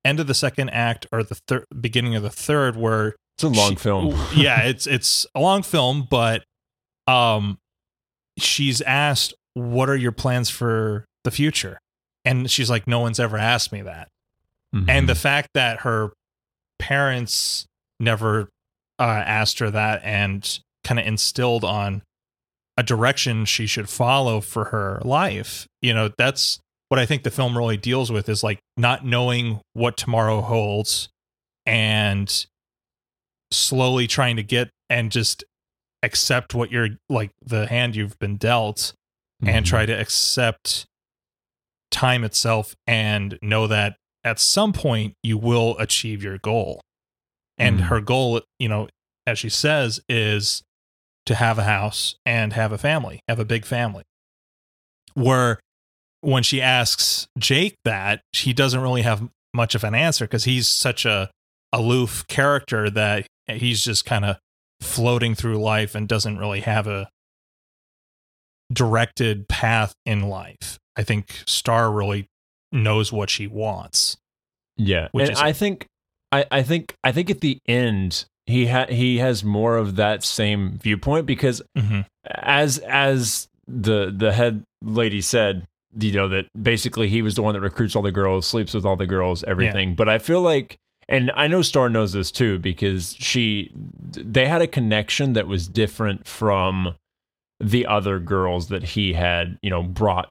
end 0.04 0.20
of 0.20 0.26
the 0.26 0.34
second 0.34 0.70
act 0.72 1.06
or 1.12 1.22
the 1.24 1.36
third 1.48 1.66
beginning 1.80 2.16
of 2.16 2.24
the 2.24 2.32
third 2.32 2.76
where 2.76 3.16
It's 3.36 3.44
a 3.44 3.48
long 3.50 3.72
she- 3.72 3.76
film. 3.76 4.20
yeah, 4.36 4.62
it's 4.64 4.88
it's 4.88 5.28
a 5.36 5.40
long 5.40 5.62
film, 5.62 6.08
but 6.10 6.44
um 7.08 7.60
she's 8.40 8.82
asked 8.82 9.36
what 9.54 9.90
are 9.90 9.96
your 9.96 10.12
plans 10.12 10.50
for 10.50 11.06
the 11.24 11.30
future? 11.30 11.78
And 12.26 12.50
she's 12.50 12.70
like 12.72 12.88
no 12.88 13.00
one's 13.00 13.20
ever 13.20 13.38
asked 13.38 13.72
me 13.72 13.84
that. 13.84 14.08
Mm-hmm. 14.74 14.90
And 14.90 15.08
the 15.08 15.14
fact 15.16 15.50
that 15.54 15.82
her 15.82 16.14
parents 16.80 17.68
never 18.02 18.50
uh, 19.00 19.04
asked 19.26 19.60
her 19.60 19.70
that 19.72 20.02
and 20.04 20.60
kind 20.84 21.00
of 21.00 21.06
instilled 21.06 21.64
on 21.64 22.02
a 22.78 22.84
direction 22.84 23.46
she 23.46 23.68
should 23.68 23.90
follow 23.90 24.42
for 24.42 24.66
her 24.66 25.02
life, 25.06 25.68
you 25.82 25.94
know, 25.94 26.10
that's 26.18 26.60
what 26.90 27.00
I 27.00 27.06
think 27.06 27.24
the 27.24 27.32
film 27.32 27.58
really 27.58 27.78
deals 27.78 28.12
with 28.12 28.28
is 28.28 28.44
like 28.44 28.60
not 28.78 29.06
knowing 29.06 29.62
what 29.74 29.96
tomorrow 29.98 30.42
holds 30.42 31.10
and 31.66 32.46
slowly 33.52 34.08
trying 34.08 34.36
to 34.38 34.44
get 34.44 34.70
and 34.90 35.12
just 35.12 35.44
accept 36.04 36.54
what 36.56 36.72
you're 36.72 36.90
like 37.10 37.30
the 37.46 37.68
hand 37.68 37.96
you've 37.96 38.18
been 38.20 38.38
dealt 38.38 38.94
and 39.46 39.66
Mhm. 39.66 39.70
try 39.70 39.86
to 39.86 39.94
accept 39.94 40.86
time 41.92 42.24
itself 42.24 42.76
and 42.88 43.38
know 43.42 43.68
that 43.68 43.98
at 44.24 44.40
some 44.40 44.72
point 44.74 45.14
you 45.22 45.38
will 45.38 45.78
achieve 45.78 46.24
your 46.24 46.38
goal 46.38 46.82
and 47.62 47.80
Mhm. 47.80 47.84
her 47.84 48.02
goal, 48.02 48.42
you 48.60 48.68
know, 48.68 48.90
as 49.28 49.40
she 49.40 49.50
says, 49.50 50.00
is 50.10 50.64
to 51.26 51.36
have 51.36 51.58
a 51.60 51.64
house 51.64 52.16
and 52.26 52.54
have 52.54 52.72
a 52.72 52.78
family, 52.78 53.20
have 53.28 53.40
a 53.40 53.46
big 53.46 53.66
family. 53.66 54.04
Where 55.14 55.60
when 56.22 56.44
she 56.44 56.62
asks 56.62 57.28
Jake 57.38 57.76
that, 57.86 58.22
he 58.34 58.54
doesn't 58.54 58.80
really 58.82 59.02
have 59.04 59.30
much 59.54 59.76
of 59.76 59.84
an 59.84 59.94
answer 59.96 60.26
because 60.26 60.46
he's 60.46 60.68
such 60.68 61.06
a 61.06 61.30
aloof 61.74 62.26
character 62.28 62.90
that 62.90 63.28
he's 63.48 63.84
just 63.84 64.06
kind 64.06 64.26
of 64.26 64.38
floating 64.82 65.36
through 65.36 65.58
life 65.62 65.94
and 65.96 66.08
doesn't 66.08 66.38
really 66.38 66.62
have 66.62 66.88
a 66.88 67.10
directed 68.72 69.48
path 69.48 69.94
in 70.06 70.22
life. 70.24 70.80
I 70.96 71.04
think 71.04 71.44
Star 71.46 71.92
really 71.92 72.28
knows 72.72 73.12
what 73.12 73.30
she 73.30 73.48
wants. 73.48 74.18
Yeah, 74.78 75.10
Which 75.12 75.24
and 75.30 75.34
is- 75.38 75.42
I 75.42 75.52
think, 75.54 75.86
I, 76.32 76.46
I 76.52 76.64
think, 76.64 76.96
I 77.04 77.12
think 77.12 77.30
at 77.30 77.42
the 77.42 77.60
end 77.68 78.26
he 78.46 78.68
ha- 78.68 78.88
he 78.90 79.18
has 79.20 79.44
more 79.44 79.78
of 79.78 79.96
that 79.98 80.24
same 80.24 80.80
viewpoint 80.82 81.26
because 81.26 81.62
Mm-hmm. 81.78 82.02
as 82.26 82.78
as 82.80 83.48
the 83.68 84.14
the 84.16 84.32
head 84.34 84.64
lady 84.84 85.22
said, 85.22 85.66
you 86.00 86.12
know 86.14 86.28
that 86.30 86.48
basically 86.62 87.08
he 87.10 87.22
was 87.22 87.36
the 87.36 87.42
one 87.42 87.54
that 87.54 87.62
recruits 87.62 87.96
all 87.96 88.02
the 88.02 88.12
girls, 88.12 88.48
sleeps 88.48 88.74
with 88.74 88.86
all 88.86 88.96
the 88.96 89.06
girls, 89.08 89.44
everything. 89.44 89.94
But 89.96 90.10
I 90.10 90.18
feel 90.20 90.42
like, 90.42 90.78
and 91.08 91.32
I 91.36 91.48
know 91.48 91.62
Star 91.62 91.90
knows 91.90 92.14
this 92.14 92.32
too 92.32 92.60
because 92.60 93.16
she 93.20 93.72
they 94.12 94.48
had 94.48 94.62
a 94.62 94.68
connection 94.68 95.34
that 95.34 95.48
was 95.48 95.68
different 95.68 96.28
from 96.28 96.96
the 97.60 97.86
other 97.86 98.20
girls 98.20 98.70
that 98.70 98.84
he 98.84 99.14
had 99.14 99.58
you 99.62 99.70
know 99.70 99.84
brought 99.84 100.30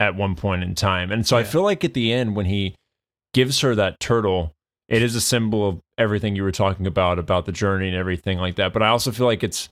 at 0.00 0.14
one 0.14 0.34
point 0.34 0.62
in 0.62 0.74
time, 0.74 1.12
and 1.12 1.26
so 1.26 1.36
I 1.36 1.44
feel 1.44 1.62
like 1.62 1.84
at 1.84 1.94
the 1.94 2.12
end 2.12 2.34
when 2.36 2.46
he 2.46 2.74
gives 3.34 3.60
her 3.60 3.74
that 3.74 4.00
turtle. 4.00 4.52
It 4.90 5.02
is 5.02 5.14
a 5.14 5.20
symbol 5.20 5.66
of 5.68 5.80
everything 5.96 6.34
you 6.36 6.42
were 6.42 6.52
talking 6.52 6.86
about 6.86 7.18
about 7.18 7.46
the 7.46 7.52
journey 7.52 7.88
and 7.88 7.96
everything 7.96 8.38
like 8.38 8.56
that. 8.56 8.72
But 8.72 8.82
I 8.82 8.88
also 8.88 9.12
feel 9.12 9.26
like 9.26 9.42
it's 9.44 9.68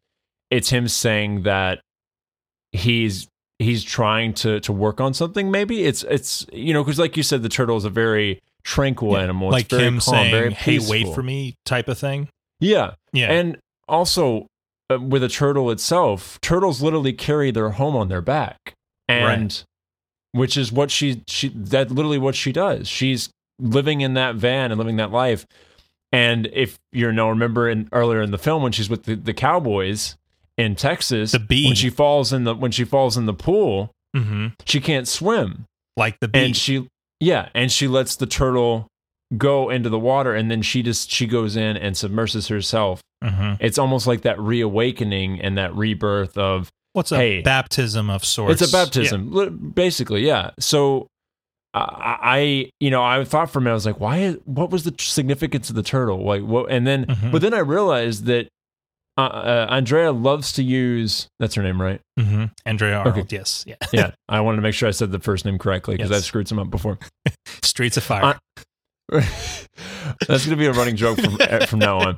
it's 0.51 0.71
him 0.71 0.89
saying 0.89 1.43
that 1.43 1.81
he's 2.73 3.27
he's 3.59 3.83
trying 3.83 4.33
to 4.35 4.61
to 4.61 4.73
work 4.73 5.01
on 5.01 5.13
something 5.15 5.51
maybe. 5.51 5.85
It's 5.85 6.05
it's 6.05 6.47
you 6.53 6.73
know 6.73 6.85
because 6.85 6.99
like 6.99 7.17
you 7.17 7.23
said 7.23 7.43
the 7.43 7.49
turtle 7.49 7.77
is 7.77 7.85
a 7.85 7.91
very 7.91 8.41
tranquil 8.63 9.13
Yeah, 9.13 9.23
animal. 9.25 9.51
Like 9.51 9.65
it's 9.65 9.75
very 9.75 9.87
him 9.89 9.95
calm, 9.95 10.15
saying, 10.15 10.31
very 10.31 10.53
"Hey, 10.53 10.79
wait 10.79 11.13
for 11.15 11.23
me," 11.23 11.55
type 11.65 11.89
of 11.89 11.99
thing. 11.99 12.29
yeah. 12.61 12.95
Yeah, 13.13 13.33
and 13.33 13.59
also 13.89 14.47
uh, 14.91 15.01
with 15.01 15.23
a 15.25 15.29
turtle 15.29 15.71
itself 15.71 16.39
turtles 16.43 16.81
literally 16.83 17.13
carry 17.13 17.51
their 17.51 17.71
home 17.71 17.97
on 17.97 18.09
their 18.09 18.21
back. 18.21 18.75
And 19.09 19.65
which 20.33 20.57
is 20.59 20.71
what 20.71 20.91
she 20.91 21.23
she 21.27 21.49
that 21.49 21.91
literally 21.91 22.19
what 22.19 22.35
she 22.35 22.53
does. 22.53 22.87
She's 22.87 23.31
living 23.59 24.01
in 24.01 24.15
that 24.15 24.35
van 24.37 24.71
and 24.71 24.79
living 24.79 24.97
that 24.97 25.11
life 25.11 25.47
and 26.13 26.47
if 26.53 26.79
you 26.93 27.11
know 27.13 27.29
remember 27.29 27.69
in 27.69 27.89
earlier 27.93 28.23
in 28.23 28.31
the 28.31 28.39
film 28.39 28.63
when 28.63 28.73
she's 28.73 28.89
with 28.89 29.05
the, 29.05 29.15
the 29.15 29.35
cowboys 29.35 30.17
in 30.57 30.75
texas 30.75 31.33
The 31.33 31.39
bee. 31.39 31.67
when 31.67 31.75
she 31.77 31.91
falls 31.91 32.33
in 32.33 32.45
the 32.45 32.55
when 32.55 32.71
she 32.71 32.85
falls 32.85 33.17
in 33.17 33.27
the 33.27 33.35
pool 33.35 33.91
hmm 34.17 34.49
she 34.65 34.81
can't 34.81 35.07
swim 35.09 35.65
like 35.97 36.19
the 36.21 36.29
bee. 36.29 36.45
and 36.47 36.57
she 36.57 36.89
yeah 37.21 37.49
and 37.55 37.71
she 37.71 37.89
lets 37.89 38.17
the 38.17 38.27
turtle 38.27 38.87
go 39.37 39.69
into 39.69 39.89
the 39.91 39.99
water 39.99 40.35
and 40.35 40.51
then 40.51 40.63
she 40.63 40.83
just 40.83 41.11
she 41.11 41.27
goes 41.27 41.57
in 41.57 41.77
and 41.77 41.95
submerses 41.97 42.49
herself 42.49 43.03
hmm 43.23 43.55
it's 43.61 43.77
almost 43.79 44.07
like 44.07 44.23
that 44.23 44.39
reawakening 44.39 45.41
and 45.41 45.59
that 45.59 45.75
rebirth 45.75 46.39
of 46.39 46.71
What's 46.95 47.13
a 47.13 47.17
Hey. 47.17 47.43
baptism 47.43 48.09
of 48.11 48.25
sorts? 48.25 48.63
it's 48.63 48.73
a 48.73 48.75
baptism 48.75 49.31
li- 49.33 49.51
basically 49.51 50.27
yeah 50.27 50.51
so 50.59 51.07
I, 51.75 52.19
I 52.23 52.71
you 52.81 52.91
know 52.91 53.03
i 53.05 53.23
thought 53.25 53.51
for 53.51 53.59
a 53.59 53.63
minute 53.63 53.73
i 53.73 53.75
was 53.75 53.87
like 53.87 54.01
why 54.01 54.33
what 54.47 54.71
was 54.71 54.85
the 54.85 54.95
significance 54.99 55.69
of 55.71 55.77
the 55.77 55.83
turtle 55.83 56.25
like 56.25 56.43
what 56.43 56.71
and 56.71 56.87
then 56.87 57.05
Mhm. 57.07 57.31
but 57.33 57.43
then 57.43 57.53
i 57.55 57.59
realized 57.59 58.25
that 58.25 58.49
uh, 59.19 59.21
uh, 59.21 59.67
andrea 59.71 60.11
loves 60.13 60.53
to 60.55 60.63
use 60.63 61.29
that's 61.39 61.55
her 61.57 61.63
name 61.63 61.81
right 61.81 62.01
Yeah. 62.17 62.25
hmm 62.25 62.45
Andrea 62.65 62.99
Arnold. 62.99 63.31
Yes. 63.33 63.65
Yeah. 63.67 63.75
yeah 63.93 64.11
i 64.29 64.41
wanted 64.41 64.57
to 64.57 64.63
make 64.63 64.75
sure 64.75 64.89
i 64.89 64.93
said 64.93 65.13
the 65.13 65.19
first 65.21 65.45
name 65.45 65.59
correctly 65.59 65.97
because 65.97 66.11
Yes. 66.11 66.19
i've 66.21 66.25
screwed 66.25 66.49
some 66.49 66.59
up 66.59 66.71
before 66.71 66.99
Streets 67.63 67.97
of 67.97 68.03
Fire. 68.05 68.39
That's 70.27 70.45
going 70.45 70.51
to 70.51 70.57
be 70.57 70.67
a 70.67 70.73
running 70.73 70.97
joke 70.97 71.19
from 71.21 71.37
eh, 71.41 71.65
from 71.67 71.79
now 71.79 71.99
on. 71.99 72.17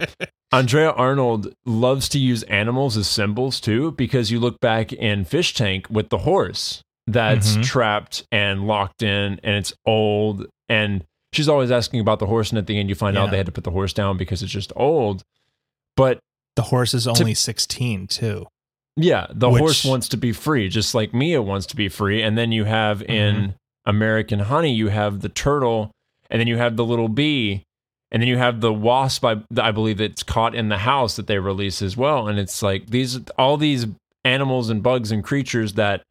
Andrea 0.52 0.90
Arnold 0.90 1.52
loves 1.64 2.08
to 2.10 2.18
use 2.18 2.42
animals 2.44 2.96
as 2.96 3.06
symbols 3.06 3.60
too, 3.60 3.92
because 3.92 4.30
you 4.30 4.40
look 4.40 4.58
back 4.60 4.92
in 4.92 5.24
Fish 5.24 5.54
Tank 5.54 5.86
with 5.90 6.08
the 6.08 6.18
horse 6.18 6.82
that's 7.12 7.57
Mhm. 7.57 7.64
trapped 7.64 8.25
and 8.33 8.66
locked 8.66 9.03
in, 9.03 9.40
and 9.42 9.57
it's 9.57 9.73
old, 9.87 10.46
and 10.68 11.05
she's 11.33 11.49
always 11.49 11.70
asking 11.70 12.01
about 12.01 12.18
the 12.18 12.27
horse, 12.27 12.51
and 12.51 12.59
at 12.59 12.66
the 12.66 12.79
end 12.79 12.88
you 12.88 12.94
find 12.94 13.16
out 13.18 13.31
they 13.31 13.37
had 13.37 13.46
to 13.46 13.53
put 13.53 13.64
the 13.64 13.70
horse 13.70 13.92
down 13.92 14.16
because 14.16 14.42
it's 14.42 14.53
just 14.53 14.73
old. 14.77 15.23
But 15.96 16.18
the 16.57 16.62
horse 16.62 16.94
is 16.94 17.07
only 17.07 17.35
sixteen 17.35 18.07
too. 18.07 18.46
yeah, 18.96 19.27
the 19.31 19.49
Which- 19.49 19.61
horse 19.61 19.85
wants 19.85 20.09
to 20.09 20.16
be 20.16 20.33
free, 20.33 20.68
just 20.68 20.94
like 20.94 21.14
Mia 21.14 21.40
wants 21.40 21.64
to 21.66 21.77
be 21.77 21.88
free. 21.88 22.23
And 22.23 22.37
then 22.37 22.53
you 22.53 22.64
have 22.64 23.03
in 23.03 23.35
Mm-hmm. 23.37 23.51
American 23.87 24.40
Honey, 24.40 24.75
you 24.75 24.88
have 24.88 25.20
the 25.20 25.29
turtle, 25.31 25.90
and 26.29 26.38
then 26.38 26.46
you 26.46 26.59
have 26.59 26.77
the 26.77 26.85
little 26.85 27.09
bee, 27.09 27.62
and 28.11 28.20
then 28.20 28.29
you 28.29 28.37
have 28.37 28.61
the 28.61 28.73
wasp. 28.73 29.25
I, 29.25 29.37
I 29.57 29.70
believe 29.70 29.99
that's 29.99 30.23
caught 30.23 30.55
in 30.55 30.68
the 30.68 30.79
house 30.79 31.16
that 31.16 31.29
they 31.29 31.38
release 31.38 31.81
as 31.81 31.96
well. 31.96 32.29
And 32.29 32.38
it's 32.38 32.62
like 32.62 32.88
these 32.88 33.20
all 33.38 33.57
these 33.57 33.87
animals 34.25 34.68
and 34.68 34.83
bugs 34.83 35.11
and 35.11 35.25
creatures 35.25 35.75
that 35.75 36.03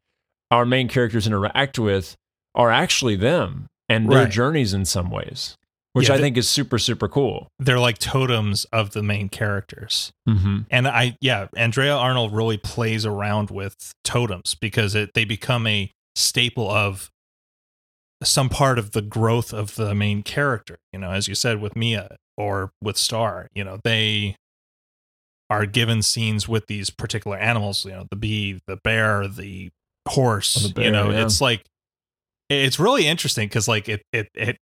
our 0.52 0.66
main 0.66 0.88
characters 0.88 1.28
interact 1.28 1.78
with 1.80 2.16
are 2.56 2.72
actually 2.72 3.16
them 3.16 3.68
and 3.88 4.10
their 4.12 4.24
Right. 4.24 4.32
journeys 4.32 4.74
in 4.74 4.86
some 4.86 5.10
ways, 5.12 5.56
which 5.94 6.10
Yeah, 6.10 6.16
I 6.16 6.18
think 6.20 6.38
is 6.38 6.50
super 6.50 6.78
super 6.80 7.08
cool. 7.08 7.48
They're 7.60 7.80
like 7.80 7.98
totems 8.00 8.66
of 8.66 8.92
the 8.92 9.04
main 9.04 9.30
characters. 9.30 10.12
Mm-hmm. 10.28 10.60
And 10.72 10.88
I, 10.88 11.18
yeah, 11.22 11.48
Andrea 11.56 11.96
Arnold 11.96 12.34
really 12.34 12.58
plays 12.58 13.06
around 13.06 13.50
with 13.52 13.94
totems 14.04 14.56
because 14.56 14.96
it, 14.96 15.12
they 15.14 15.26
become 15.26 15.68
a 15.68 15.92
staple 16.16 16.70
of 16.70 17.10
some 18.24 18.50
part 18.50 18.78
of 18.78 18.92
the 18.92 19.02
growth 19.02 19.54
of 19.54 19.76
the 19.76 19.96
main 19.96 20.24
character. 20.24 20.78
You 20.92 21.00
know, 21.00 21.12
as 21.12 21.28
you 21.28 21.36
said 21.36 21.62
with 21.62 21.76
Mia 21.76 22.18
or 22.38 22.72
with 22.82 22.98
Star, 22.98 23.48
you 23.54 23.64
know, 23.64 23.80
they 23.84 24.36
are 25.50 25.66
given 25.66 26.02
scenes 26.04 26.48
with 26.48 26.68
these 26.68 26.90
particular 26.90 27.38
animals. 27.38 27.86
You 27.86 27.92
know, 27.92 28.06
the 28.10 28.16
bee, 28.18 28.60
the 28.68 28.78
bear, 28.84 29.28
the 29.28 29.70
horse. 30.10 30.68
Bear, 30.72 30.86
you 30.86 30.92
know, 30.92 31.12
yeah. 31.12 31.24
it's 31.24 31.42
like 31.42 31.64
it's 32.50 32.80
really 32.80 33.08
interesting 33.08 33.48
because 33.48 33.68
like 33.68 33.88
it 33.88 34.02
it 34.12 34.30
it 34.34 34.58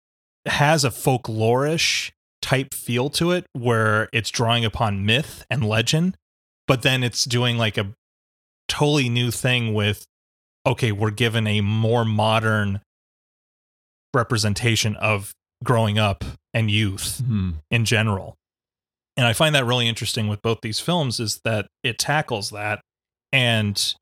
has 0.47 0.85
a 0.85 0.91
folklorish 0.91 2.11
type 2.43 2.75
feel 2.75 3.09
to 3.11 3.31
it 3.31 3.47
where 3.53 4.09
it's 4.13 4.31
drawing 4.31 4.65
upon 4.65 5.07
myth 5.07 5.45
and 5.51 5.67
legend, 5.67 6.17
but 6.67 6.83
then 6.83 7.03
it's 7.03 7.25
doing 7.25 7.57
like 7.57 7.79
a 7.79 7.93
totally 8.69 9.09
new 9.09 9.31
thing 9.31 9.75
with 9.75 10.05
okay, 10.67 10.93
we're 10.93 11.11
given 11.11 11.47
a 11.47 11.61
more 11.61 12.05
modern 12.05 12.81
representation 14.15 14.97
of 14.97 15.33
growing 15.63 15.99
up 15.99 16.25
and 16.55 16.71
youth 16.71 17.21
Mm-hmm. 17.23 17.51
in 17.71 17.85
general. 17.85 18.37
And 19.17 19.27
I 19.27 19.33
find 19.33 19.55
that 19.55 19.65
really 19.65 19.89
interesting 19.89 20.27
with 20.29 20.43
both 20.43 20.59
these 20.63 20.81
films 20.81 21.21
is 21.21 21.41
that 21.45 21.67
it 21.83 21.99
tackles 21.99 22.51
that 22.51 22.81
and 23.33 23.95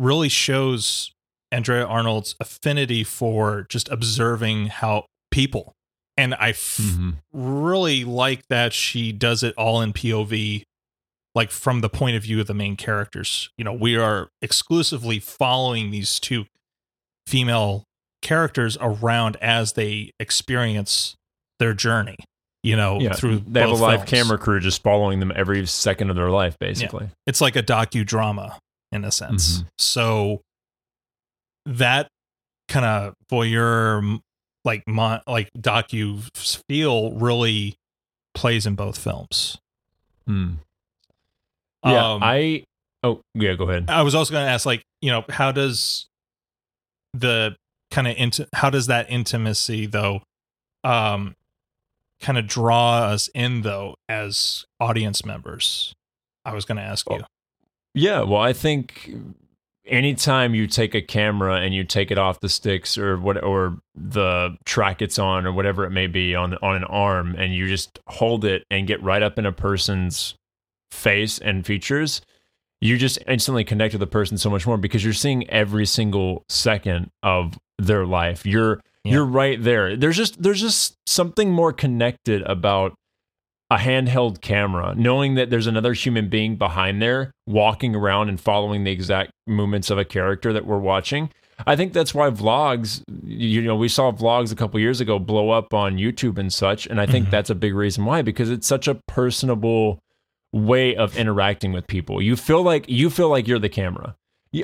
really 0.00 0.28
shows 0.28 1.12
Andrea 1.52 1.84
Arnold's 1.84 2.34
affinity 2.40 3.04
for 3.04 3.66
just 3.68 3.88
observing 3.90 4.66
how 4.66 5.04
people. 5.30 5.72
And 6.16 6.34
I 6.34 6.50
f- 6.50 6.78
Mm-hmm. 6.80 7.10
really 7.32 8.04
like 8.04 8.42
that 8.48 8.72
she 8.72 9.12
does 9.12 9.42
it 9.42 9.54
all 9.56 9.80
in 9.82 9.92
POV, 9.92 10.62
like 11.34 11.50
from 11.50 11.80
the 11.80 11.88
point 11.88 12.16
of 12.16 12.22
view 12.22 12.40
of 12.40 12.46
the 12.46 12.54
main 12.54 12.76
characters. 12.76 13.48
You 13.58 13.64
know, 13.64 13.72
we 13.72 13.96
are 13.96 14.28
exclusively 14.42 15.18
following 15.18 15.90
these 15.90 16.18
two 16.20 16.46
female 17.26 17.84
characters 18.22 18.76
around 18.80 19.36
as 19.36 19.72
they 19.74 20.10
experience 20.20 21.14
their 21.58 21.74
journey. 21.74 22.16
You 22.62 22.76
know, 22.76 23.00
Yeah, 23.00 23.14
through 23.14 23.38
they 23.46 23.60
have 23.60 23.70
a 23.70 23.74
live 23.74 24.00
films. 24.00 24.10
camera 24.10 24.38
crew 24.38 24.60
just 24.60 24.82
following 24.82 25.20
them 25.20 25.32
every 25.34 25.64
second 25.66 26.10
of 26.10 26.16
their 26.16 26.28
life, 26.30 26.56
basically. 26.60 27.08
It's 27.26 27.40
like 27.40 27.56
a 27.56 27.62
docudrama 27.62 28.58
in 28.92 29.04
a 29.04 29.10
sense. 29.12 29.58
Mhm. 29.60 29.66
So 29.78 30.42
that 31.66 32.08
kind 32.68 32.84
of 32.86 33.14
voyeur, 33.30 34.20
like 34.64 34.82
mon- 34.86 35.22
like 35.26 35.50
docu 35.56 36.22
feel, 36.68 37.12
really 37.12 37.76
plays 38.34 38.66
in 38.66 38.74
both 38.74 38.98
films. 38.98 39.58
Hmm. 40.26 40.54
Yeah, 41.84 42.12
Um, 42.12 42.22
I. 42.22 42.64
Oh, 43.02 43.22
yeah. 43.34 43.54
Go 43.54 43.68
ahead. 43.68 43.88
I 43.88 44.02
was 44.02 44.14
also 44.14 44.32
going 44.32 44.44
to 44.44 44.50
ask, 44.50 44.66
like, 44.66 44.84
you 45.00 45.10
know, 45.10 45.24
how 45.30 45.52
does 45.52 46.06
the 47.14 47.56
kind 47.90 48.06
of 48.06 48.14
into 48.16 48.46
how 48.54 48.68
does 48.70 48.86
that 48.88 49.10
intimacy 49.10 49.86
though, 49.86 50.22
um, 50.84 51.34
kind 52.20 52.36
of 52.38 52.46
draw 52.46 52.98
us 53.04 53.28
in 53.34 53.62
though 53.62 53.94
as 54.08 54.64
audience 54.78 55.24
members? 55.24 55.94
I 56.44 56.52
was 56.54 56.64
going 56.66 56.76
to 56.76 56.82
ask 56.84 57.08
you. 57.10 57.24
Yeah, 57.94 58.22
well, 58.22 58.40
I 58.40 58.52
think 58.52 59.10
anytime 59.86 60.54
you 60.54 60.66
take 60.66 60.94
a 60.94 61.02
camera 61.02 61.56
and 61.56 61.74
you 61.74 61.82
take 61.84 62.10
it 62.10 62.18
off 62.18 62.40
the 62.40 62.48
sticks 62.48 62.96
or 62.96 63.18
what 63.18 63.42
or 63.42 63.78
the 63.94 64.56
track 64.64 65.02
it's 65.02 65.18
on 65.18 65.46
or 65.46 65.52
whatever 65.52 65.84
it 65.84 65.90
may 65.90 66.06
be 66.06 66.34
on 66.34 66.54
on 66.62 66.76
an 66.76 66.84
arm 66.84 67.34
and 67.36 67.54
you 67.54 67.66
just 67.66 67.98
hold 68.06 68.44
it 68.44 68.62
and 68.70 68.86
get 68.86 69.02
right 69.02 69.22
up 69.22 69.38
in 69.38 69.46
a 69.46 69.52
person's 69.52 70.34
face 70.92 71.38
and 71.38 71.66
features 71.66 72.20
you 72.80 72.96
just 72.96 73.18
instantly 73.26 73.64
connect 73.64 73.92
with 73.94 74.00
the 74.00 74.06
person 74.06 74.38
so 74.38 74.48
much 74.50 74.66
more 74.66 74.76
because 74.76 75.02
you're 75.02 75.12
seeing 75.12 75.48
every 75.50 75.86
single 75.86 76.44
second 76.48 77.10
of 77.22 77.58
their 77.78 78.06
life 78.06 78.44
you're 78.46 78.80
Yeah. 79.04 79.14
you're 79.14 79.24
right 79.26 79.60
there 79.62 79.96
there's 79.96 80.16
just 80.16 80.40
there's 80.42 80.60
just 80.60 80.94
something 81.06 81.50
more 81.50 81.72
connected 81.72 82.42
about 82.42 82.94
a 83.70 83.76
handheld 83.76 84.40
camera, 84.40 84.94
knowing 84.96 85.34
that 85.36 85.48
there's 85.50 85.66
another 85.68 85.92
human 85.92 86.28
being 86.28 86.56
behind 86.56 87.00
there 87.00 87.30
walking 87.46 87.94
around 87.94 88.28
and 88.28 88.40
following 88.40 88.82
the 88.84 88.90
exact 88.90 89.30
movements 89.46 89.90
of 89.90 89.98
a 89.98 90.04
character 90.04 90.52
that 90.52 90.66
we're 90.66 90.78
watching. 90.78 91.30
I 91.66 91.76
think 91.76 91.92
that's 91.92 92.14
why 92.14 92.30
vlogs, 92.30 93.02
you 93.22 93.62
know, 93.62 93.76
we 93.76 93.88
saw 93.88 94.10
vlogs 94.12 94.50
a 94.50 94.56
couple 94.56 94.80
years 94.80 95.00
ago 95.00 95.18
blow 95.18 95.50
up 95.50 95.74
on 95.74 95.98
YouTube 95.98 96.38
and 96.38 96.52
such. 96.52 96.86
And 96.86 97.00
I 97.00 97.06
think 97.06 97.26
Mhm. 97.26 97.30
that's 97.30 97.50
a 97.50 97.54
big 97.54 97.74
reason 97.74 98.06
why, 98.06 98.22
because 98.22 98.50
it's 98.50 98.66
such 98.66 98.88
a 98.88 98.94
personable 99.06 100.00
way 100.52 100.96
of 100.96 101.16
interacting 101.16 101.72
with 101.72 101.86
people. 101.86 102.20
You 102.22 102.34
feel 102.36 102.62
like 102.62 102.86
you 102.88 103.10
feel 103.10 103.28
like 103.28 103.46
you're 103.46 103.58
the 103.58 103.68
camera. 103.68 104.16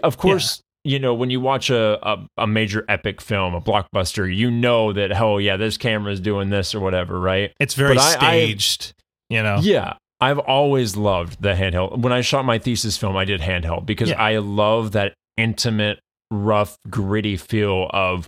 Of 0.03 0.17
course, 0.17 0.63
you 0.85 0.99
know, 0.99 1.15
when 1.15 1.31
you 1.31 1.41
watch 1.41 1.69
a, 1.69 1.99
a, 2.09 2.27
a 2.39 2.47
major 2.47 2.85
epic 2.89 3.21
film, 3.21 3.55
a 3.55 3.61
blockbuster, 3.61 4.35
you 4.35 4.51
know 4.51 4.93
that, 4.93 5.13
oh, 5.21 5.39
yeah, 5.39 5.57
this 5.57 5.77
camera 5.77 6.13
is 6.13 6.21
doing 6.21 6.49
this 6.51 6.75
or 6.75 6.81
whatever, 6.81 7.21
right? 7.21 7.53
It's 7.61 7.75
very 7.75 7.97
But 7.97 8.03
staged, 8.03 8.95
you 9.31 9.43
know. 9.43 9.59
Yeah. 9.61 9.95
I've 10.21 10.39
always 10.39 10.97
loved 10.97 11.43
the 11.43 11.53
handheld. 11.55 11.99
When 11.99 12.13
I 12.13 12.23
shot 12.23 12.45
my 12.45 12.59
thesis 12.59 12.97
film, 12.97 13.17
I 13.17 13.25
did 13.27 13.41
handheld 13.43 13.85
because 13.87 14.09
Yeah. 14.11 14.23
I 14.23 14.39
love 14.39 14.93
that 14.93 15.13
intimate, 15.37 16.01
rough, 16.31 16.77
gritty 16.89 17.37
feel 17.37 17.89
of 17.91 18.27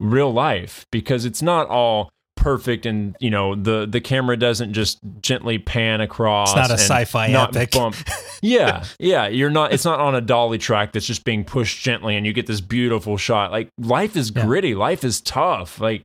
real 0.00 0.32
life 0.32 0.84
because 0.92 1.24
it's 1.24 1.40
not 1.42 1.68
all 1.68 2.10
perfect 2.36 2.86
and 2.86 3.14
you 3.20 3.28
know 3.28 3.54
the 3.54 3.86
the 3.86 4.00
camera 4.00 4.34
doesn't 4.34 4.72
just 4.72 4.98
gently 5.20 5.58
pan 5.58 6.00
across 6.00 6.48
It's 6.52 6.56
not 6.56 6.70
a 6.70 6.78
sci-fi 6.78 7.26
not 7.26 7.54
epic. 7.54 7.72
bump. 7.72 7.96
yeah 8.42 8.84
yeah 8.98 9.26
you're 9.28 9.50
not 9.50 9.74
it's 9.74 9.84
not 9.84 10.00
on 10.00 10.14
a 10.14 10.22
dolly 10.22 10.56
track 10.56 10.92
that's 10.92 11.04
just 11.04 11.22
being 11.24 11.44
pushed 11.44 11.84
gently 11.84 12.16
and 12.16 12.24
you 12.24 12.32
get 12.32 12.46
this 12.46 12.62
beautiful 12.62 13.18
shot 13.18 13.50
like 13.52 13.68
life 13.78 14.16
is 14.16 14.32
Yeah. 14.34 14.46
gritty 14.46 14.74
life 14.74 15.04
is 15.04 15.20
tough 15.20 15.78
like 15.82 16.00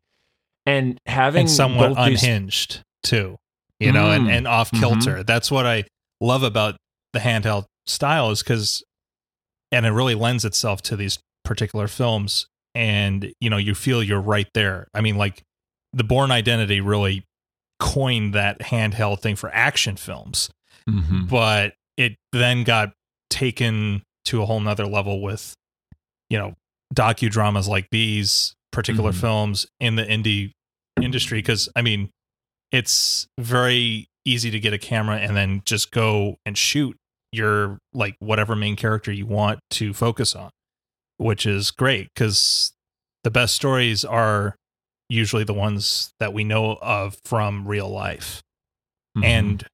and 0.66 0.98
having 1.06 1.42
and 1.42 1.50
somewhat 1.50 1.96
both 1.96 2.06
these- 2.08 2.22
unhinged 2.24 2.82
too, 3.04 3.38
you 3.80 3.92
know, 3.92 4.12
and, 4.12 4.28
Mm. 4.28 4.32
and 4.38 4.48
off 4.48 4.72
kilter. 4.72 5.24
That's 5.24 5.52
what 5.52 5.66
I 5.66 5.84
love 6.22 6.44
about 6.44 6.78
the 7.14 7.20
handheld 7.20 7.66
style 7.88 8.32
is 8.32 8.42
because, 8.42 8.84
and 9.72 9.86
it 9.86 9.92
really 9.92 10.16
lends 10.16 10.46
itself 10.46 10.82
to 10.84 10.96
these 10.96 11.20
particular 11.44 11.88
films. 11.88 12.48
And 12.74 13.32
you 13.40 13.50
know, 13.50 13.58
you 13.58 13.74
feel 13.76 14.02
you're 14.04 14.22
right 14.22 14.48
there. 14.54 14.88
I 14.94 15.02
mean, 15.02 15.18
like 15.18 15.42
the 15.94 16.04
Bourne 16.04 16.32
Identity 16.32 16.82
really 16.82 17.24
coined 17.80 18.34
that 18.34 18.60
handheld 18.60 19.22
thing 19.22 19.36
for 19.36 19.54
action 19.54 19.96
films, 19.98 20.50
Mhm. 20.90 21.28
but 21.30 21.74
it 21.98 22.16
then 22.32 22.64
got 22.64 22.92
taken 23.30 24.04
to 24.26 24.42
a 24.42 24.46
whole 24.46 24.60
nother 24.60 24.86
level 24.86 25.22
with, 25.22 25.54
you 26.30 26.38
know, 26.38 26.56
docudramas 26.94 27.68
like 27.68 27.88
these 27.92 28.54
particular 28.72 29.12
Mhm. 29.12 29.20
films 29.22 29.68
in 29.80 29.96
the 29.96 30.04
indie 30.06 30.52
industry. 31.02 31.40
Because 31.40 31.70
I 31.76 31.82
mean, 31.82 32.10
it's 32.72 33.28
very 33.40 34.08
easy 34.26 34.50
to 34.52 34.60
get 34.60 34.74
a 34.74 34.78
camera 34.78 35.18
and 35.18 35.36
then 35.38 35.62
just 35.66 35.92
go 35.92 36.38
and 36.46 36.58
shoot 36.58 36.96
your 37.32 37.80
like 37.94 38.16
whatever 38.20 38.56
main 38.56 38.76
character 38.76 39.12
you 39.12 39.26
want 39.26 39.60
to 39.70 39.94
focus 39.94 40.36
on, 40.36 40.50
which 41.18 41.46
is 41.46 41.72
great 41.72 42.10
because 42.16 42.74
the 43.24 43.32
best 43.32 43.56
stories 43.56 44.04
are 44.06 44.56
usually 45.10 45.44
the 45.44 45.54
ones 45.54 46.12
that 46.20 46.34
we 46.34 46.44
know 46.44 46.78
of 46.82 47.18
from 47.24 47.68
real 47.68 47.90
life. 47.90 48.42
Mhm. 49.18 49.24
And 49.26 49.68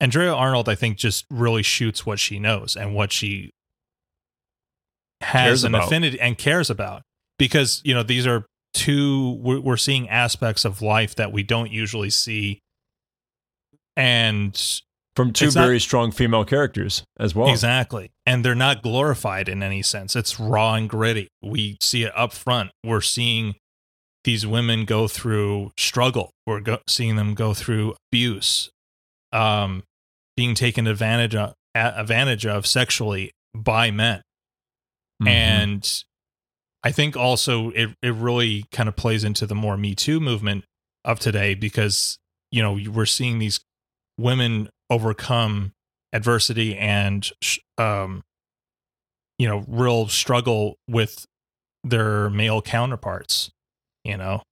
Andrea 0.00 0.32
Arnold, 0.34 0.68
I 0.68 0.74
think, 0.74 0.98
just 0.98 1.24
really 1.30 1.62
shoots 1.62 2.04
what 2.06 2.18
she 2.20 2.38
knows 2.38 2.76
and 2.76 2.94
what 2.94 3.10
she 3.12 3.50
has 5.20 5.30
Cares 5.32 5.64
an 5.64 5.74
about. 5.74 5.86
affinity 5.86 6.20
and 6.20 6.38
cares 6.38 6.70
about. 6.70 7.02
Because, 7.38 7.80
you 7.84 7.94
know, 7.94 8.02
these 8.02 8.26
are 8.26 8.46
two, 8.74 9.38
we're, 9.40 9.76
seeing 9.76 10.08
aspects 10.08 10.64
of 10.64 10.82
life 10.82 11.14
that 11.16 11.32
we 11.32 11.42
don't 11.42 11.70
usually 11.70 12.10
see. 12.10 12.60
And 13.96 14.54
from 15.16 15.32
two 15.32 15.46
It's 15.46 15.54
not- 15.56 15.64
very 15.64 15.80
strong 15.80 16.12
female 16.12 16.44
characters 16.44 17.02
as 17.18 17.34
well. 17.34 17.48
Exactly. 17.48 18.10
And 18.24 18.44
they're 18.44 18.54
not 18.54 18.82
glorified 18.82 19.48
in 19.48 19.62
any 19.62 19.82
sense. 19.82 20.14
It's 20.14 20.38
raw 20.38 20.74
and 20.74 20.88
gritty. 20.88 21.28
We 21.42 21.76
see 21.80 22.04
it 22.04 22.12
up 22.16 22.32
front. 22.32 22.70
We're 22.84 23.00
seeing 23.00 23.56
these 24.24 24.46
women 24.46 24.84
go 24.84 25.08
through 25.08 25.72
struggle. 25.78 26.30
We're 26.46 26.60
go- 26.60 26.80
seeing 26.88 27.16
them 27.16 27.34
go 27.34 27.54
through 27.54 27.96
abuse, 28.12 28.70
um, 29.32 29.82
being 30.36 30.54
taken 30.54 30.86
advantage 30.86 31.34
of, 31.34 31.54
advantage 31.74 32.44
of 32.46 32.66
sexually 32.66 33.32
by 33.54 33.90
men. 33.90 34.22
Mhm. 35.22 35.28
And 35.28 36.04
I 36.84 36.92
think 36.92 37.16
also 37.16 37.70
it, 37.70 37.90
it 38.02 38.14
really 38.14 38.64
kind 38.70 38.88
of 38.88 38.96
plays 38.96 39.24
into 39.24 39.46
the 39.46 39.54
more 39.54 39.76
Me 39.76 39.94
Too 39.94 40.20
movement 40.20 40.64
of 41.04 41.18
today 41.18 41.54
because, 41.54 42.18
you 42.50 42.62
know, 42.62 42.78
we're 42.90 43.06
seeing 43.06 43.38
these 43.38 43.60
women 44.18 44.68
overcome 44.90 45.72
adversity 46.12 46.76
and, 46.76 47.30
um, 47.78 48.22
you 49.38 49.48
know, 49.48 49.64
real 49.68 50.08
struggle 50.08 50.76
with 50.88 51.26
their 51.84 52.30
male 52.30 52.62
counterparts. 52.62 53.50
You 54.04 54.16
know, 54.16 54.42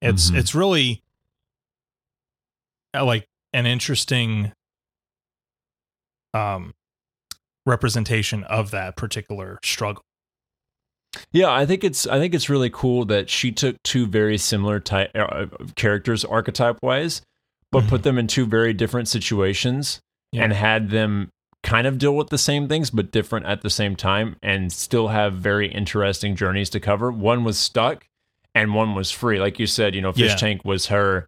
it's, 0.00 0.30
Mhm. 0.30 0.38
it's 0.38 0.54
really 0.54 1.02
uh, 2.94 3.04
like 3.04 3.26
an 3.52 3.66
interesting, 3.66 4.52
um, 6.32 6.72
representation 7.66 8.44
of 8.44 8.70
that 8.70 8.96
particular 8.96 9.58
struggle. 9.62 10.02
Yeah, 11.32 11.50
I 11.50 11.66
think 11.66 11.84
it's 11.84 12.06
I 12.06 12.18
think 12.18 12.34
it's 12.34 12.48
really 12.48 12.70
cool 12.70 13.04
that 13.06 13.28
she 13.30 13.50
took 13.52 13.82
two 13.82 14.06
very 14.06 14.38
similar 14.38 14.78
type 14.80 15.10
uh, 15.14 15.46
characters 15.74 16.24
archetype 16.24 16.78
wise, 16.82 17.22
but 17.72 17.86
put 17.86 18.02
them 18.02 18.18
in 18.18 18.26
two 18.26 18.46
very 18.46 18.72
different 18.72 19.08
situations 19.08 20.00
Yeah. 20.32 20.44
and 20.44 20.52
had 20.52 20.90
them 20.90 21.30
kind 21.64 21.86
of 21.86 21.98
deal 21.98 22.14
with 22.14 22.28
the 22.28 22.38
same 22.38 22.68
things 22.68 22.90
but 22.90 23.10
different 23.10 23.46
at 23.46 23.62
the 23.62 23.70
same 23.70 23.96
time 23.96 24.36
and 24.42 24.72
still 24.72 25.08
have 25.08 25.34
very 25.34 25.68
interesting 25.72 26.36
journeys 26.36 26.70
to 26.70 26.80
cover. 26.80 27.10
One 27.10 27.42
was 27.42 27.58
stuck 27.58 28.06
and 28.54 28.74
one 28.74 28.94
was 28.94 29.10
free. 29.10 29.40
Like 29.40 29.58
you 29.58 29.66
said, 29.66 29.94
you 29.94 30.00
know, 30.00 30.12
Fish 30.12 30.30
Yeah. 30.30 30.36
Tank 30.36 30.64
was 30.64 30.86
her 30.86 31.26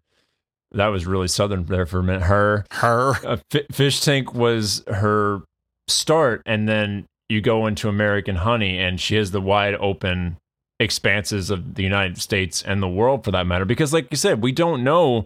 that 0.73 0.87
was 0.87 1.05
really 1.05 1.27
southern 1.27 1.65
there 1.65 1.85
for 1.85 1.99
a 1.99 2.03
minute. 2.03 2.21
Her 2.23 2.65
Her. 2.71 3.13
uh, 3.27 3.37
Fi 3.51 3.63
Fish 3.71 3.99
Tank 4.01 4.33
was 4.33 4.83
her 4.87 5.41
start, 5.89 6.41
and 6.45 6.67
then 6.69 7.05
you 7.31 7.41
go 7.41 7.65
into 7.65 7.89
American 7.89 8.35
Honey, 8.35 8.77
and 8.77 8.99
she 8.99 9.15
has 9.15 9.31
the 9.31 9.41
wide 9.41 9.75
open 9.75 10.37
expanses 10.79 11.49
of 11.49 11.75
the 11.75 11.83
United 11.83 12.19
States 12.19 12.61
and 12.61 12.81
the 12.81 12.87
world, 12.89 13.23
for 13.23 13.31
that 13.31 13.47
matter. 13.47 13.65
Because, 13.65 13.93
like 13.93 14.07
you 14.11 14.17
said, 14.17 14.41
we 14.41 14.51
don't 14.51 14.83
know, 14.83 15.25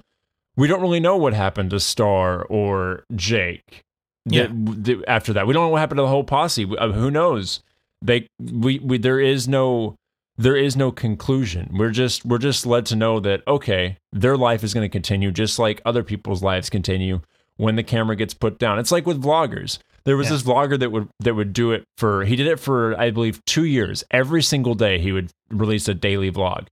we 0.55 0.67
don't 0.67 0.81
really 0.81 0.99
know 0.99 1.17
what 1.17 1.33
happened 1.33 1.69
to 1.71 1.79
Star 1.79 2.43
or 2.43 3.03
Jake. 3.15 3.81
Yeah. 4.25 4.43
that- 4.47 4.83
that- 4.85 5.03
after 5.07 5.33
that, 5.33 5.47
we 5.47 5.53
don't 5.53 5.63
know 5.63 5.69
what 5.69 5.79
happened 5.79 5.97
to 5.97 6.03
the 6.03 6.07
whole 6.09 6.23
posse. 6.23 6.65
Uh, 6.77 6.91
who 6.91 7.11
knows? 7.11 7.61
They, 8.01 8.27
we, 8.39 8.79
we, 8.79 8.97
there 8.97 9.19
is 9.19 9.47
no 9.47 9.95
there 10.37 10.57
is 10.57 10.75
no 10.75 10.91
conclusion. 10.91 11.69
We're 11.77 11.91
just 11.91 12.25
we're 12.25 12.39
just 12.39 12.65
led 12.65 12.85
to 12.87 12.95
know 12.97 13.21
that 13.21 13.41
okay, 13.47 13.97
their 14.11 14.35
life 14.35 14.65
is 14.65 14.73
going 14.73 14.83
to 14.83 14.91
continue 14.91 15.31
just 15.31 15.57
like 15.57 15.81
other 15.85 16.03
people's 16.03 16.43
lives 16.43 16.69
continue 16.69 17.21
when 17.55 17.77
the 17.77 17.83
camera 17.83 18.17
gets 18.17 18.33
put 18.33 18.59
down. 18.59 18.77
It's 18.77 18.91
like 18.91 19.05
with 19.05 19.23
vloggers. 19.23 19.77
There 20.05 20.17
was 20.17 20.27
Yeah. 20.27 20.33
this 20.33 20.43
vlogger 20.43 20.79
that 20.79 20.91
would 20.91 21.07
that 21.19 21.35
would 21.35 21.51
do 21.53 21.71
it 21.71 21.83
for 21.97 22.25
he 22.25 22.35
did 22.35 22.47
it 22.47 22.59
for 22.59 22.99
I 22.99 23.09
believe 23.11 23.43
2 23.45 23.65
years. 23.65 24.03
Every 24.11 24.43
single 24.43 24.75
day 24.75 24.99
he 24.99 25.11
would 25.11 25.31
release 25.49 25.87
a 25.87 25.93
daily 25.93 26.31
vlog. 26.31 26.67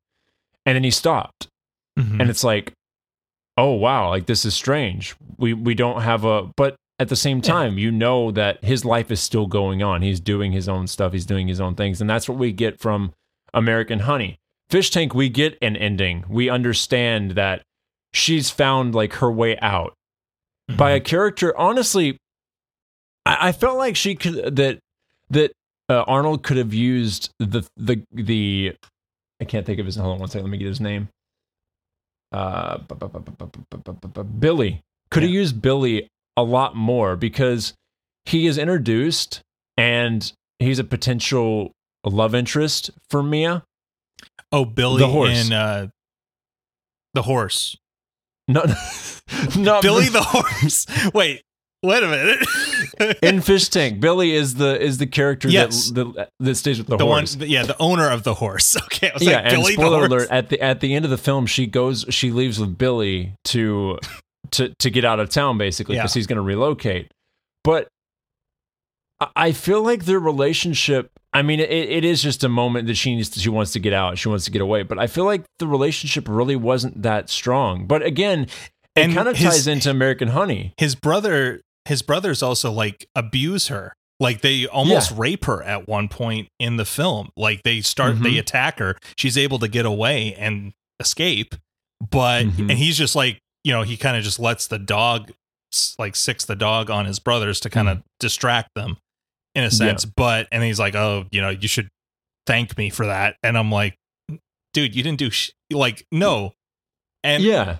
And 0.65 0.75
then 0.75 0.83
he 0.83 0.91
stopped. 0.91 1.47
Mhm. 1.99 2.19
And 2.21 2.29
it's 2.29 2.43
like 2.43 2.73
oh 3.57 3.71
wow, 3.73 4.09
like 4.09 4.25
this 4.27 4.45
is 4.45 4.53
strange. 4.55 5.15
We 5.37 5.53
we 5.53 5.73
don't 5.75 6.01
have 6.01 6.23
a 6.25 6.49
but 6.55 6.75
at 6.99 7.09
the 7.09 7.15
same 7.15 7.37
Yeah. 7.37 7.43
time, 7.53 7.77
you 7.79 7.91
know 7.91 8.29
that 8.31 8.63
his 8.63 8.85
life 8.85 9.09
is 9.11 9.19
still 9.19 9.47
going 9.47 9.81
on. 9.81 10.01
He's 10.03 10.19
doing 10.19 10.51
his 10.51 10.69
own 10.69 10.85
stuff. 10.87 11.11
He's 11.13 11.25
doing 11.25 11.47
his 11.47 11.59
own 11.59 11.73
things, 11.75 11.99
and 12.01 12.09
that's 12.09 12.29
what 12.29 12.37
we 12.37 12.51
get 12.51 12.79
from 12.79 13.11
American 13.53 13.99
Honey. 13.99 14.37
Fish 14.69 14.89
Tank, 14.91 15.13
we 15.13 15.27
get 15.29 15.57
an 15.61 15.75
ending. 15.75 16.23
We 16.29 16.49
understand 16.49 17.31
that 17.31 17.61
she's 18.13 18.49
found 18.51 18.93
like 18.95 19.13
her 19.15 19.31
way 19.31 19.57
out 19.59 19.93
by 20.77 20.91
a 20.91 20.99
character. 20.99 21.55
Honestly, 21.57 22.17
I, 23.25 23.49
I 23.49 23.51
felt 23.51 23.77
like 23.77 23.95
she 23.95 24.15
could 24.15 24.55
that 24.55 24.79
that 25.29 25.51
uh, 25.89 26.03
Arnold 26.07 26.43
could 26.43 26.57
have 26.57 26.73
used 26.73 27.31
the 27.39 27.67
the 27.77 28.01
the 28.11 28.75
I 29.41 29.45
can't 29.45 29.65
think 29.65 29.79
of 29.79 29.85
his. 29.85 29.95
Hold 29.95 30.13
on 30.13 30.19
one 30.19 30.29
second. 30.29 30.45
Let 30.45 30.51
me 30.51 30.57
get 30.57 30.67
his 30.67 30.81
name. 30.81 31.09
Uh, 32.31 32.77
Billy 34.39 34.81
could 35.11 35.23
have 35.23 35.31
used 35.31 35.61
Billy 35.61 36.07
a 36.35 36.43
lot 36.43 36.75
more 36.75 37.15
because 37.15 37.73
he 38.25 38.47
is 38.47 38.57
introduced 38.57 39.41
and 39.77 40.33
he's 40.57 40.79
a 40.79 40.83
potential 40.83 41.71
love 42.03 42.33
interest 42.33 42.89
for 43.09 43.21
Mia. 43.21 43.63
Oh, 44.51 44.65
Billy 44.65 44.99
the 44.99 45.07
horse. 45.07 45.51
uh, 45.51 45.87
the 47.13 47.21
horse. 47.21 47.77
No, 48.47 48.63
no 49.57 49.81
Billy 49.81 50.09
the 50.09 50.21
horse. 50.21 50.85
Wait, 51.13 51.43
wait 51.83 52.01
a 52.03 52.07
minute. 52.07 53.17
in 53.21 53.41
Fish 53.41 53.69
Tank. 53.69 53.99
Billy 53.99 54.33
is 54.33 54.55
the 54.55 54.81
is 54.81 54.97
the 54.97 55.07
character 55.07 55.49
Yes. 55.49 55.91
that, 55.91 56.13
that 56.15 56.29
that 56.39 56.55
stays 56.55 56.77
with 56.77 56.87
the, 56.87 56.97
the 56.97 57.05
one, 57.05 57.19
horse. 57.21 57.35
yeah, 57.35 57.63
the 57.63 57.77
owner 57.79 58.09
of 58.09 58.23
the 58.23 58.33
horse. 58.35 58.75
Okay, 58.85 59.11
yeah, 59.19 59.35
like, 59.37 59.45
and 59.45 59.55
Billy 59.61 59.73
spoiler 59.73 60.05
alert: 60.05 60.29
at 60.31 60.49
the 60.49 60.61
at 60.61 60.79
the 60.79 60.95
end 60.95 61.03
of 61.05 61.11
the 61.11 61.17
film, 61.17 61.45
she 61.45 61.67
goes, 61.67 62.05
she 62.09 62.31
leaves 62.31 62.59
with 62.59 62.77
Billy 62.77 63.33
to 63.45 63.99
to 64.51 64.69
to 64.79 64.89
get 64.89 65.03
out 65.05 65.19
of 65.19 65.29
town, 65.29 65.57
basically, 65.57 65.95
because 65.95 66.15
Yeah. 66.15 66.19
he's 66.19 66.27
going 66.27 66.37
to 66.37 66.41
relocate. 66.43 67.11
But 67.63 67.87
I- 69.19 69.27
I 69.35 69.51
feel 69.51 69.81
like 69.83 70.05
their 70.05 70.19
relationship. 70.19 71.09
I 71.35 71.41
mean, 71.41 71.59
it, 71.59 71.69
it 71.71 72.05
is 72.05 72.21
just 72.21 72.43
a 72.43 72.49
moment 72.49 72.87
that 72.87 72.95
she 72.95 73.15
needs. 73.15 73.29
To, 73.29 73.39
she 73.39 73.49
wants 73.49 73.71
to 73.73 73.79
get 73.79 73.93
out. 73.93 74.17
She 74.19 74.29
wants 74.29 74.45
to 74.45 74.51
get 74.51 74.61
away. 74.61 74.83
But 74.83 74.99
I 74.99 75.07
feel 75.07 75.25
like 75.25 75.43
the 75.59 75.67
relationship 75.67 76.27
really 76.29 76.55
wasn't 76.55 77.01
that 77.01 77.29
strong. 77.29 77.87
But 77.87 78.03
again, 78.03 78.43
it 78.43 79.01
And 79.03 79.13
kind 79.13 79.27
of 79.27 79.35
his- 79.37 79.49
ties 79.49 79.67
into 79.67 79.89
American 79.89 80.27
Honey. 80.29 80.73
His 80.77 80.93
brother, 80.95 81.61
his 81.85 82.01
brothers 82.01 82.41
also 82.43 82.71
like 82.71 83.07
abuse 83.15 83.67
her. 83.67 83.93
Like 84.19 84.41
they 84.41 84.67
almost 84.67 85.11
rape 85.11 85.45
her 85.45 85.61
at 85.63 85.87
one 85.87 86.07
point 86.07 86.47
in 86.59 86.77
the 86.77 86.85
film. 86.85 87.29
Like 87.35 87.63
they 87.63 87.81
start, 87.81 88.21
they 88.21 88.33
Mhm. 88.35 88.39
attack 88.39 88.79
her. 88.79 88.97
She's 89.17 89.37
able 89.37 89.59
to 89.59 89.67
get 89.67 89.85
away 89.85 90.33
and 90.35 90.71
escape, 90.99 91.55
but 92.09 92.45
Mhm. 92.45 92.69
and 92.69 92.71
he's 92.71 92.97
just 92.97 93.15
like, 93.15 93.39
you 93.63 93.73
know, 93.73 93.81
he 93.81 93.97
kind 93.97 94.15
of 94.15 94.23
just 94.23 94.39
lets 94.39 94.67
the 94.67 94.79
dog, 94.79 95.31
like, 95.97 96.15
six 96.15 96.45
the 96.45 96.55
dog 96.55 96.89
on 96.89 97.05
his 97.05 97.19
brothers 97.19 97.59
to 97.61 97.69
kind 97.69 97.89
of 97.89 98.03
distract 98.19 98.69
them, 98.75 98.97
in 99.55 99.63
a 99.63 99.71
sense. 99.71 100.05
But 100.05 100.47
and 100.51 100.63
he's 100.63 100.79
like, 100.79 100.95
oh, 100.95 101.25
you 101.31 101.41
know, 101.41 101.49
you 101.49 101.67
should 101.67 101.89
thank 102.45 102.77
me 102.77 102.89
for 102.89 103.05
that. 103.07 103.35
And 103.43 103.57
I'm 103.57 103.71
like, 103.71 103.95
dude, 104.73 104.95
you 104.95 105.03
didn't 105.03 105.19
do 105.19 105.31
sh-. 105.31 105.51
like 105.71 106.05
no. 106.11 106.53
And 107.23 107.43
yeah, 107.43 107.77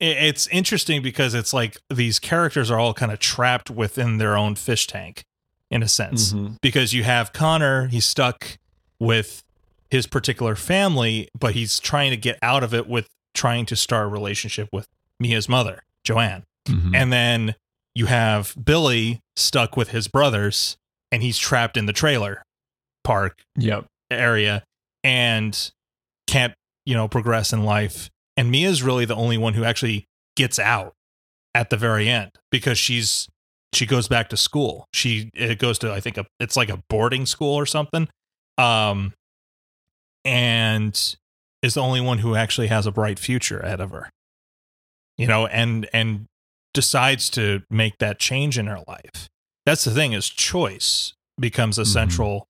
it's 0.00 0.46
interesting 0.48 1.02
because 1.02 1.32
it's 1.34 1.52
like 1.54 1.76
these 1.88 2.18
characters 2.18 2.70
are 2.70 2.78
all 2.78 2.92
kind 2.94 3.10
of 3.12 3.18
trapped 3.18 3.70
within 3.70 4.18
their 4.18 4.36
own 4.36 4.54
fish 4.54 4.86
tank 4.86 5.24
in 5.70 5.82
a 5.82 5.88
sense 5.88 6.32
Mhm. 6.32 6.56
because 6.60 6.92
you 6.92 7.02
have 7.04 7.32
Connor 7.32 7.88
he's 7.88 8.04
stuck 8.04 8.58
with 9.00 9.42
his 9.90 10.06
particular 10.06 10.54
family 10.54 11.28
but 11.38 11.54
he's 11.54 11.78
trying 11.78 12.10
to 12.10 12.16
get 12.16 12.38
out 12.42 12.62
of 12.62 12.74
it 12.74 12.86
with 12.86 13.08
trying 13.34 13.64
to 13.66 13.76
start 13.76 14.06
a 14.06 14.08
relationship 14.08 14.68
with 14.72 14.86
Mia's 15.18 15.48
mother 15.48 15.82
Joanne 16.04 16.44
Mhm. 16.68 16.94
and 16.94 17.12
then 17.12 17.54
you 17.94 18.06
have 18.06 18.54
Billy 18.62 19.20
stuck 19.34 19.76
with 19.76 19.88
his 19.90 20.08
brothers 20.08 20.76
and 21.10 21.22
he's 21.22 21.38
trapped 21.38 21.76
in 21.76 21.86
the 21.86 21.92
trailer 21.92 22.42
park 23.02 23.42
yep. 23.56 23.86
area 24.10 24.62
and 25.02 25.70
can't 26.26 26.54
you 26.84 26.94
know 26.94 27.08
progress 27.08 27.52
in 27.52 27.64
life 27.64 28.10
and 28.36 28.50
mia's 28.50 28.82
really 28.82 29.04
the 29.04 29.14
only 29.14 29.38
one 29.38 29.54
who 29.54 29.64
actually 29.64 30.06
gets 30.36 30.58
out 30.58 30.92
at 31.54 31.70
the 31.70 31.76
very 31.76 32.08
end 32.08 32.30
because 32.50 32.78
she's 32.78 33.28
she 33.72 33.84
goes 33.86 34.08
back 34.08 34.28
to 34.30 34.36
school. 34.36 34.86
She 34.92 35.30
it 35.34 35.58
goes 35.58 35.78
to 35.80 35.92
i 35.92 36.00
think 36.00 36.16
a, 36.18 36.26
it's 36.40 36.56
like 36.56 36.68
a 36.70 36.82
boarding 36.88 37.26
school 37.26 37.54
or 37.54 37.66
something. 37.66 38.08
Um 38.58 39.12
and 40.24 41.16
is 41.62 41.74
the 41.74 41.82
only 41.82 42.00
one 42.00 42.18
who 42.18 42.34
actually 42.34 42.66
has 42.68 42.86
a 42.86 42.92
bright 42.92 43.18
future 43.18 43.58
ahead 43.60 43.80
of 43.80 43.90
her 43.90 44.10
you 45.16 45.26
know 45.26 45.46
and 45.46 45.88
and 45.92 46.26
decides 46.74 47.30
to 47.30 47.62
make 47.70 47.96
that 47.98 48.18
change 48.18 48.58
in 48.58 48.66
her 48.66 48.80
life. 48.86 49.28
That's 49.64 49.84
the 49.84 49.90
thing 49.92 50.12
is 50.12 50.28
choice 50.28 51.14
becomes 51.40 51.78
a 51.78 51.82
Mhm. 51.82 51.86
central 51.92 52.46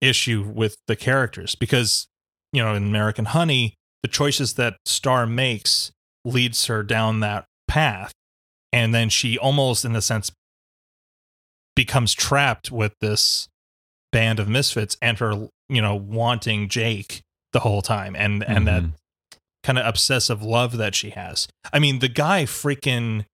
issue 0.00 0.42
with 0.42 0.76
the 0.86 0.94
characters 0.96 1.54
because 1.56 2.06
you 2.52 2.62
know 2.62 2.74
in 2.74 2.84
American 2.84 3.24
Honey 3.26 3.74
the 4.02 4.08
choices 4.08 4.54
that 4.54 4.76
Star 4.84 5.26
makes 5.26 5.92
leads 6.24 6.66
her 6.66 6.82
down 6.82 7.20
that 7.20 7.44
path 7.68 8.12
and 8.72 8.94
then 8.94 9.08
she 9.08 9.36
almost 9.38 9.84
in 9.84 9.94
a 9.96 10.02
sense 10.02 10.30
becomes 11.74 12.12
trapped 12.14 12.70
with 12.70 12.94
this 13.00 13.48
band 14.12 14.38
of 14.38 14.48
misfits 14.48 14.96
and 15.00 15.18
her 15.18 15.48
you 15.68 15.80
know 15.80 15.94
wanting 15.94 16.68
Jake 16.68 17.22
the 17.52 17.60
whole 17.60 17.82
time 17.82 18.14
and 18.16 18.44
and 18.44 18.66
that 18.66 18.82
Mhm. 18.82 18.92
kind 19.62 19.78
of 19.78 19.86
obsessive 19.86 20.42
love 20.42 20.76
that 20.76 20.94
she 20.94 21.10
has. 21.10 21.46
I 21.72 21.78
mean, 21.78 22.00
the 22.00 22.08
guy 22.08 22.44
freaking 22.44 23.24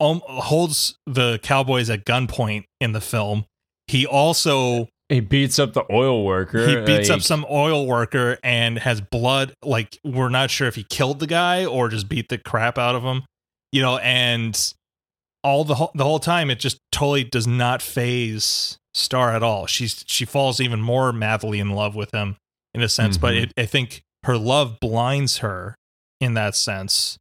um, 0.00 0.22
holds 0.26 0.96
the 1.06 1.38
cowboys 1.42 1.88
at 1.90 2.04
gunpoint 2.04 2.64
in 2.80 2.92
the 2.92 3.00
film. 3.00 3.44
He 3.86 4.04
also 4.06 4.88
he 5.08 5.20
beats 5.20 5.58
up 5.58 5.72
the 5.74 5.84
oil 5.92 6.24
worker. 6.24 6.66
he 6.66 6.76
beats 6.84 7.10
up 7.10 7.20
some 7.20 7.44
oil 7.50 7.86
worker 7.86 8.38
and 8.42 8.78
has 8.78 9.00
blood. 9.00 9.54
Like 9.62 9.98
we're 10.04 10.28
not 10.30 10.50
sure 10.50 10.66
if 10.68 10.74
he 10.76 10.84
killed 10.84 11.20
the 11.20 11.26
guy 11.26 11.64
or 11.64 11.88
just 11.88 12.08
beat 12.08 12.28
the 12.28 12.38
crap 12.38 12.78
out 12.78 12.94
of 12.94 13.02
him. 13.02 13.22
You 13.72 13.82
know, 13.82 13.98
and 13.98 14.72
all 15.42 15.64
the 15.64 15.74
whole, 15.74 15.90
the 15.94 16.04
whole 16.04 16.20
time 16.20 16.48
it 16.50 16.58
just 16.58 16.78
totally 16.92 17.24
does 17.24 17.46
not 17.46 17.82
faze 17.82 18.78
Star 18.94 19.32
at 19.32 19.42
all. 19.42 19.66
She's 19.66 20.04
she 20.06 20.24
falls 20.24 20.60
even 20.60 20.80
more 20.80 21.12
madly 21.12 21.58
in 21.58 21.70
love 21.70 21.94
with 21.96 22.12
him 22.14 22.36
in 22.72 22.80
a 22.82 22.88
sense, 22.88 23.18
but 23.18 23.34
Mhm. 23.34 23.42
it, 23.42 23.52
I 23.58 23.66
think 23.66 24.02
her 24.22 24.38
love 24.38 24.78
blinds 24.80 25.38
her 25.38 25.74
in 26.20 26.34
that 26.34 26.54
sense, 26.54 27.18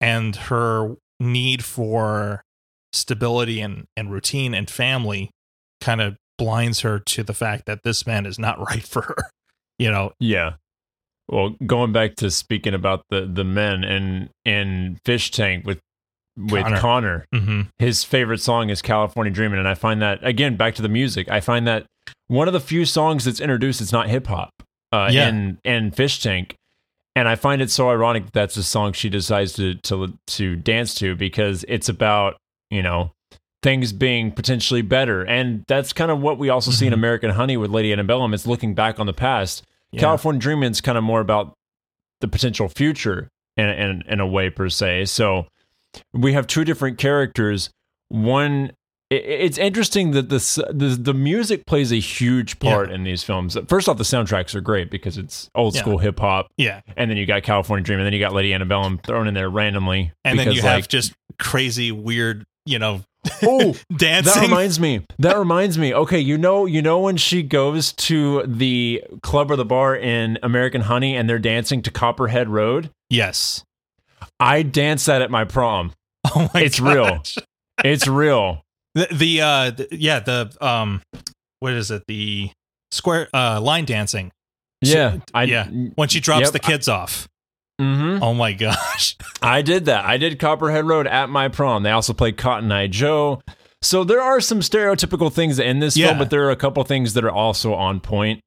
and 0.00 0.34
her 0.36 0.96
need 1.20 1.64
for 1.64 2.42
stability 2.92 3.60
and, 3.60 3.86
and 3.96 4.10
routine 4.12 4.52
and 4.52 4.68
family 4.68 5.30
kind 5.80 6.00
of 6.00 6.16
blinds 6.38 6.80
her 6.80 6.98
to 6.98 7.22
the 7.22 7.34
fact 7.34 7.66
that 7.66 7.82
this 7.82 8.06
man 8.06 8.26
is 8.26 8.38
not 8.38 8.58
right 8.70 8.82
for 8.82 9.02
her. 9.02 9.16
You 9.78 9.90
know, 9.90 10.12
Yeah. 10.20 10.54
Well, 11.28 11.56
going 11.66 11.90
back 11.92 12.14
to 12.16 12.30
speaking 12.30 12.72
about 12.72 13.02
the 13.10 13.22
the 13.26 13.42
men 13.44 13.82
and 13.82 14.30
in 14.44 14.98
Fish 15.04 15.30
Tank 15.32 15.66
with 15.66 15.80
with 16.36 16.62
Connor. 16.64 16.78
Connor. 16.78 17.26
mm-hmm. 17.34 17.60
his 17.78 18.04
favorite 18.04 18.40
song 18.40 18.70
is 18.70 18.80
California 18.80 19.32
Dreaming, 19.32 19.58
and 19.58 19.66
I 19.66 19.74
find 19.74 20.00
that 20.02 20.20
again 20.22 20.56
back 20.56 20.74
to 20.76 20.82
the 20.82 20.88
music. 20.88 21.28
I 21.28 21.40
find 21.40 21.66
that 21.66 21.86
one 22.28 22.46
of 22.46 22.52
the 22.54 22.60
few 22.60 22.84
songs 22.84 23.24
that's 23.24 23.40
introduced 23.40 23.80
it's 23.80 23.92
not 23.92 24.08
hip 24.08 24.26
hop 24.28 24.50
uh 24.92 25.08
Yeah. 25.10 25.28
in 25.28 25.58
in 25.64 25.90
Fish 25.90 26.20
Tank. 26.22 26.54
And 27.16 27.26
I 27.26 27.34
find 27.34 27.62
it 27.62 27.70
so 27.70 27.88
ironic 27.90 28.24
that 28.26 28.32
that's 28.34 28.54
the 28.54 28.62
song 28.62 28.92
she 28.92 29.08
decides 29.08 29.54
to 29.54 29.74
to 29.74 30.12
to 30.28 30.54
dance 30.56 30.94
to 30.96 31.16
because 31.16 31.64
it's 31.66 31.88
about, 31.88 32.36
you 32.70 32.82
know, 32.82 33.10
things 33.66 33.92
being 33.92 34.30
potentially 34.30 34.80
better. 34.80 35.24
And 35.24 35.64
that's 35.66 35.92
kind 35.92 36.12
of 36.12 36.20
what 36.20 36.38
we 36.38 36.48
also 36.50 36.70
see 36.70 36.86
in 36.86 36.92
Mhm. 36.92 36.98
American 37.02 37.30
Honey 37.32 37.56
with 37.56 37.72
Lady 37.72 37.90
Antebellum. 37.90 38.32
It's 38.32 38.46
looking 38.46 38.74
back 38.76 39.00
on 39.00 39.06
the 39.06 39.12
past. 39.12 39.64
California 39.98 40.38
Dreamin' 40.40 40.70
is 40.70 40.80
kind 40.80 40.96
of 40.96 41.02
more 41.02 41.20
about 41.20 41.52
the 42.20 42.28
potential 42.28 42.68
future 42.68 43.28
in, 43.56 43.68
in 43.68 44.02
in 44.08 44.20
a 44.20 44.26
way 44.26 44.50
per 44.50 44.68
se. 44.68 45.06
So 45.06 45.46
we 46.12 46.32
have 46.34 46.46
two 46.46 46.64
different 46.64 46.98
characters. 46.98 47.70
One, 48.08 48.70
i- 49.10 49.14
it's 49.16 49.58
interesting 49.58 50.12
that 50.12 50.28
the 50.28 50.38
the 50.72 50.88
the 50.90 51.14
music 51.14 51.66
plays 51.66 51.90
a 51.92 51.98
huge 51.98 52.60
part 52.60 52.92
in 52.92 53.02
these 53.02 53.24
films. 53.24 53.56
First 53.68 53.88
off, 53.88 53.96
the 53.96 54.04
soundtracks 54.04 54.54
are 54.54 54.60
great 54.60 54.90
because 54.90 55.18
it's 55.18 55.48
old 55.56 55.74
Yeah. 55.74 55.80
school 55.80 55.98
hip 55.98 56.20
hop, 56.20 56.46
yeah, 56.56 56.82
and 56.96 57.10
then 57.10 57.16
you 57.18 57.26
got 57.26 57.42
California 57.42 57.82
Dream, 57.84 57.98
and 57.98 58.06
then 58.06 58.12
you 58.12 58.20
got 58.20 58.32
Lady 58.32 58.54
Antebellum 58.54 58.98
thrown 58.98 59.26
in 59.26 59.34
there 59.34 59.50
randomly. 59.50 60.12
and 60.24 60.38
then 60.38 60.52
you 60.52 60.62
have 60.62 60.86
just 60.88 61.14
crazy, 61.38 61.90
weird, 61.90 62.44
you 62.64 62.78
know, 62.78 63.00
oh, 63.42 63.74
dancing. 63.96 64.32
That 64.34 64.42
reminds 64.42 64.78
me. 64.80 65.04
That 65.18 65.36
reminds 65.38 65.78
me. 65.78 65.92
Okay, 65.94 66.18
you 66.20 66.38
know, 66.38 66.66
you 66.66 66.82
know 66.82 66.98
when 67.00 67.16
she 67.16 67.42
goes 67.42 67.92
to 67.94 68.42
the 68.46 69.02
club 69.22 69.50
or 69.50 69.56
the 69.56 69.64
bar 69.64 69.94
in 69.96 70.38
American 70.42 70.82
Honey 70.82 71.16
and 71.16 71.28
they're 71.28 71.38
dancing 71.38 71.82
to 71.82 71.90
Copperhead 71.90 72.48
Road. 72.48 72.90
yes. 73.10 73.62
I 74.40 74.62
danced 74.62 75.06
that 75.06 75.22
at 75.22 75.30
my 75.30 75.44
prom. 75.44 75.92
Oh 76.34 76.50
my 76.52 76.60
It's 76.62 76.80
real. 76.80 77.22
It's 77.84 78.06
real. 78.08 78.62
The, 78.94 79.06
the 79.12 79.40
uh, 79.40 79.70
the, 79.70 79.88
yeah, 79.92 80.18
the 80.20 80.50
um, 80.60 81.02
what 81.60 81.72
is 81.74 81.90
it? 81.90 82.02
The 82.08 82.50
square 82.90 83.28
uh 83.32 83.60
line 83.60 83.84
dancing 83.84 84.32
Yeah, 84.82 85.18
I 85.34 85.44
yeah. 85.44 85.66
when 85.68 86.08
she 86.08 86.18
drops 86.20 86.44
Yep. 86.44 86.52
the 86.52 86.58
kids 86.58 86.88
off. 86.88 87.28
Hmm 87.80 88.18
Oh 88.22 88.32
my 88.34 88.52
gosh. 88.52 89.16
I 89.42 89.62
did 89.62 89.84
that. 89.86 90.04
I 90.04 90.16
did 90.16 90.38
Copperhead 90.38 90.86
Road 90.86 91.06
at 91.06 91.28
my 91.28 91.48
prom. 91.48 91.82
They 91.82 91.90
also 91.90 92.12
played 92.12 92.36
Cotton 92.36 92.70
Eye 92.72 92.86
Joe. 92.86 93.40
So 93.82 94.02
there 94.04 94.20
are 94.22 94.40
some 94.40 94.60
stereotypical 94.60 95.32
things 95.32 95.58
in 95.58 95.78
this 95.80 95.96
Yeah. 95.96 96.06
film, 96.08 96.18
but 96.18 96.30
there 96.30 96.44
are 96.46 96.50
a 96.50 96.56
couple 96.56 96.82
things 96.84 97.14
that 97.14 97.24
are 97.24 97.30
also 97.30 97.74
on 97.74 98.00
point. 98.00 98.40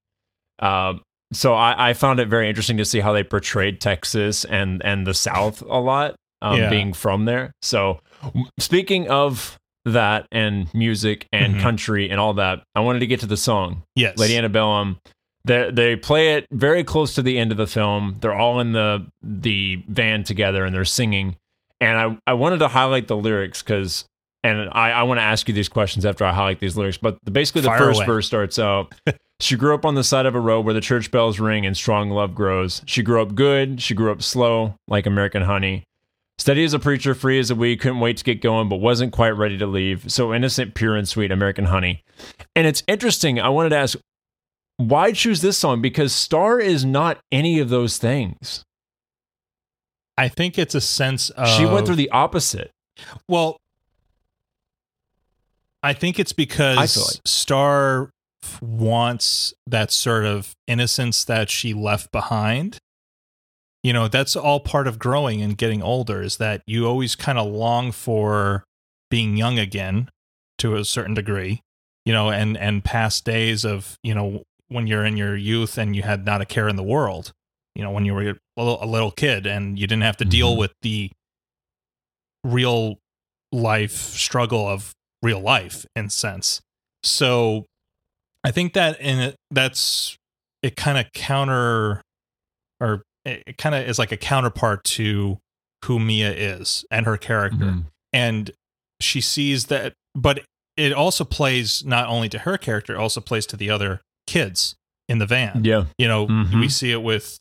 Uh, 0.60 0.96
so 1.32 1.54
I, 1.54 1.90
I 1.90 1.94
found 1.94 2.20
it 2.20 2.28
very 2.28 2.50
interesting 2.50 2.78
to 2.78 2.86
see 2.86 3.00
how 3.00 3.14
they 3.14 3.24
portrayed 3.24 3.80
Texas 3.80 4.44
and 4.46 4.84
and 4.84 5.06
the 5.06 5.14
South 5.14 5.62
a 5.62 5.80
lot, 5.80 6.16
um, 6.42 6.58
Yeah. 6.58 6.70
being 6.70 6.92
from 6.94 7.26
there. 7.26 7.52
So 7.62 8.00
speaking 8.60 9.10
of 9.10 9.56
that 9.86 10.26
and 10.32 10.74
music 10.74 11.28
and 11.32 11.56
Mhm. 11.56 11.62
country 11.62 12.10
and 12.10 12.20
all 12.20 12.34
that, 12.34 12.64
I 12.76 12.80
wanted 12.82 13.00
to 13.00 13.08
get 13.08 13.20
to 13.22 13.28
the 13.28 13.38
song. 13.38 13.84
Yes. 13.96 14.18
Lady 14.18 14.36
Antebellum. 14.36 14.98
They 15.46 15.72
they 15.72 15.96
play 15.96 16.36
it 16.36 16.46
very 16.52 16.84
close 16.84 17.16
to 17.16 17.22
the 17.22 17.38
end 17.40 17.52
of 17.52 17.58
the 17.58 17.68
film. 17.68 18.18
They're 18.20 18.34
all 18.34 18.60
in 18.60 18.74
the 18.74 19.08
the 19.22 19.84
van 19.88 20.24
together 20.24 20.66
and 20.66 20.76
they're 20.76 20.86
singing. 20.86 21.38
And 21.82 21.98
I, 21.98 22.32
I 22.32 22.34
wanted 22.34 22.60
to 22.60 22.68
highlight 22.68 23.08
the 23.08 23.16
lyrics 23.16 23.64
because 23.64 24.06
and 24.44 24.70
I, 24.72 24.92
I 24.92 25.04
want 25.04 25.20
to 25.20 25.24
ask 25.24 25.48
you 25.48 25.54
these 25.54 25.70
questions 25.70 26.06
after 26.06 26.24
I 26.24 26.34
highlight 26.34 26.60
these 26.60 26.78
lyrics. 26.78 26.98
But 26.98 27.18
the, 27.24 27.32
basically, 27.32 27.62
the 27.62 27.68
Fire 27.68 27.80
first 27.80 28.00
away. 28.00 28.06
verse 28.06 28.28
starts 28.28 28.60
out. 28.60 28.94
she 29.40 29.56
grew 29.56 29.74
up 29.74 29.86
on 29.86 29.96
the 29.96 30.04
side 30.04 30.26
of 30.26 30.36
a 30.36 30.40
road 30.40 30.66
where 30.66 30.74
the 30.74 30.82
church 30.82 31.12
bells 31.12 31.40
ring 31.40 31.66
and 31.66 31.76
strong 31.76 32.10
love 32.10 32.36
grows. 32.36 32.82
She 32.86 33.04
grew 33.04 33.22
up 33.22 33.36
good. 33.36 33.82
She 33.82 33.94
grew 33.94 34.12
up 34.12 34.22
slow, 34.22 34.76
like 34.88 35.06
American 35.06 35.44
honey. 35.44 35.84
Steady 36.38 36.64
as 36.64 36.74
a 36.74 36.80
preacher, 36.80 37.14
free 37.14 37.38
as 37.38 37.52
a 37.52 37.56
weed, 37.56 37.82
couldn't 37.82 38.00
wait 38.00 38.16
to 38.16 38.24
get 38.24 38.42
going, 38.42 38.70
but 38.70 38.78
wasn't 38.78 39.12
quite 39.12 39.32
ready 39.32 39.58
to 39.58 39.68
leave. 39.68 40.10
So 40.10 40.34
innocent, 40.34 40.74
pure, 40.74 40.96
and 40.96 41.06
sweet, 41.06 41.32
American 41.32 41.66
honey. 41.66 42.02
And 42.56 42.66
it's 42.66 42.82
interesting. 42.88 43.42
I 43.42 43.50
wanted 43.50 43.70
to 43.70 43.76
ask, 43.76 43.98
why 44.80 45.12
choose 45.12 45.42
this 45.42 45.58
song? 45.58 45.82
Because 45.82 46.14
Star 46.14 46.58
is 46.60 46.86
not 46.86 47.20
any 47.34 47.60
of 47.60 47.68
those 47.68 47.98
things. 47.98 48.64
I 50.18 50.30
think 50.30 50.58
it's 50.58 50.74
a 50.74 50.80
sense 50.82 51.30
of 51.32 51.50
she 51.50 51.66
went 51.66 51.86
through 51.86 51.98
the 51.98 52.10
opposite. 52.12 52.72
Well, 53.28 53.58
I 55.84 55.94
think 55.94 56.18
it's 56.20 56.34
because 56.34 56.78
like- 56.98 57.22
Star 57.26 58.10
wants 58.62 59.54
that 59.68 59.92
sort 59.92 60.26
of 60.26 60.54
innocence 60.68 61.24
that 61.26 61.50
she 61.50 61.74
left 61.74 62.12
behind. 62.12 62.78
You 63.84 63.92
know, 63.94 64.08
that's 64.08 64.36
all 64.36 64.60
part 64.60 64.88
of 64.88 64.98
growing 65.00 65.42
and 65.42 65.58
getting 65.58 65.82
older 65.82 66.22
is 66.22 66.38
that 66.38 66.62
you 66.68 66.86
always 66.86 67.16
kind 67.16 67.38
of 67.38 67.48
long 67.48 67.92
for 67.92 68.64
being 69.10 69.38
young 69.38 69.58
again 69.60 70.10
to 70.60 70.76
a 70.76 70.84
certain 70.86 71.14
degree, 71.14 71.62
you 72.06 72.12
know, 72.14 72.30
and 72.30 72.58
and 72.58 72.84
past 72.84 73.24
days 73.26 73.64
of, 73.66 73.98
you 74.04 74.14
know, 74.14 74.44
when 74.70 74.88
you're 74.88 75.06
in 75.06 75.18
your 75.18 75.36
youth 75.36 75.78
and 75.78 75.96
you 75.96 76.02
had 76.04 76.26
not 76.26 76.42
a 76.42 76.46
care 76.46 76.68
in 76.70 76.76
the 76.78 76.84
world, 76.84 77.32
you 77.76 77.84
know, 77.84 77.92
when 77.92 78.06
you 78.06 78.14
were 78.14 78.22
a 78.22 78.36
little, 78.58 78.84
a 78.84 78.86
little 78.86 79.12
kid 79.12 79.46
and 79.46 79.78
you 79.78 79.86
didn't 79.88 80.04
have 80.04 80.18
to 80.18 80.26
deal 80.26 80.56
Mhm. 80.56 80.60
with 80.60 80.74
the 80.82 81.12
real 82.44 82.98
life 83.52 83.92
struggle 83.92 84.68
of 84.68 84.94
real 85.22 85.40
life 85.40 85.86
in 85.96 86.10
sense. 86.10 86.62
So 87.04 87.66
I 88.44 88.52
think 88.52 88.74
that 88.74 89.00
in 89.02 89.20
it 89.20 89.36
that's 89.52 90.16
it 90.62 90.76
kind 90.76 90.98
of 90.98 91.12
counter 91.14 92.02
or 92.80 93.04
it, 93.26 93.58
kind 93.58 93.76
of 93.76 93.88
is 93.88 94.00
like 94.00 94.12
a 94.12 94.18
counterpart 94.18 94.84
to 94.84 95.38
who 95.86 96.00
Mia 96.00 96.32
is 96.32 96.86
and 96.92 97.06
her 97.06 97.18
character. 97.18 97.66
Mhm. 97.66 97.86
And 98.14 98.52
she 99.02 99.20
sees 99.22 99.66
that 99.68 99.94
but 100.16 100.44
it 100.78 100.94
also 100.94 101.24
plays 101.26 101.84
not 101.86 102.08
only 102.08 102.30
to 102.30 102.40
her 102.40 102.58
character, 102.58 102.94
it 102.94 102.98
also 103.00 103.20
plays 103.22 103.46
to 103.48 103.58
the 103.58 103.70
other 103.70 104.02
kids 104.30 104.76
in 105.08 105.18
the 105.18 105.26
van. 105.26 105.64
Yeah. 105.64 105.86
You 105.98 106.08
know, 106.08 106.28
Mhm. 106.28 106.60
we 106.60 106.70
see 106.70 106.92
it 106.92 107.02
with 107.02 107.38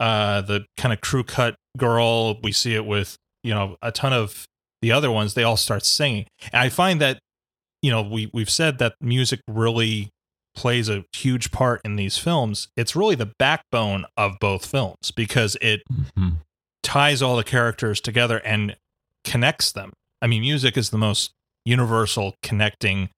uh 0.00 0.42
the 0.42 0.66
kind 0.76 0.92
of 0.92 1.00
crew 1.00 1.24
cut 1.24 1.54
girl. 1.78 2.38
We 2.42 2.52
see 2.52 2.74
it 2.74 2.84
with, 2.84 3.16
you 3.42 3.54
know, 3.54 3.76
a 3.80 3.90
ton 3.90 4.12
of 4.12 4.44
the 4.82 4.92
other 4.92 5.10
ones. 5.10 5.32
They 5.34 5.42
all 5.42 5.56
start 5.56 5.84
singing. 5.86 6.26
And 6.52 6.60
I 6.60 6.68
find 6.68 7.00
that, 7.00 7.18
you 7.82 7.90
know, 7.90 8.02
we 8.02 8.30
we've 8.34 8.50
said 8.50 8.78
that 8.78 8.94
music 9.00 9.40
really 9.48 10.10
plays 10.54 10.88
a 10.88 11.04
huge 11.14 11.50
part 11.50 11.80
in 11.84 11.96
these 11.96 12.18
films. 12.18 12.68
It's 12.76 12.94
really 12.96 13.14
the 13.14 13.32
backbone 13.38 14.04
of 14.16 14.38
both 14.40 14.66
films 14.66 15.10
because 15.14 15.56
it 15.60 15.80
Mhm. 16.16 16.38
ties 16.82 17.22
all 17.22 17.36
the 17.36 17.44
characters 17.44 18.00
together 18.00 18.38
and 18.40 18.76
connects 19.24 19.72
them. 19.72 19.92
I 20.22 20.26
mean, 20.26 20.40
music 20.42 20.76
is 20.76 20.90
the 20.90 20.98
most 20.98 21.30
universal 21.64 22.34
connecting 22.42 23.10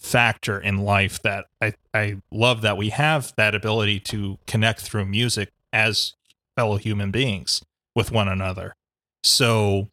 factor 0.00 0.58
in 0.58 0.78
life 0.78 1.20
that 1.22 1.46
I, 1.60 1.74
I 1.92 2.16
love 2.32 2.62
that 2.62 2.76
we 2.76 2.88
have 2.88 3.34
that 3.36 3.54
ability 3.54 4.00
to 4.00 4.38
connect 4.46 4.80
through 4.80 5.04
music 5.06 5.50
as 5.72 6.14
fellow 6.56 6.76
human 6.76 7.10
beings 7.10 7.62
with 7.94 8.10
one 8.10 8.28
another. 8.28 8.74
So 9.22 9.88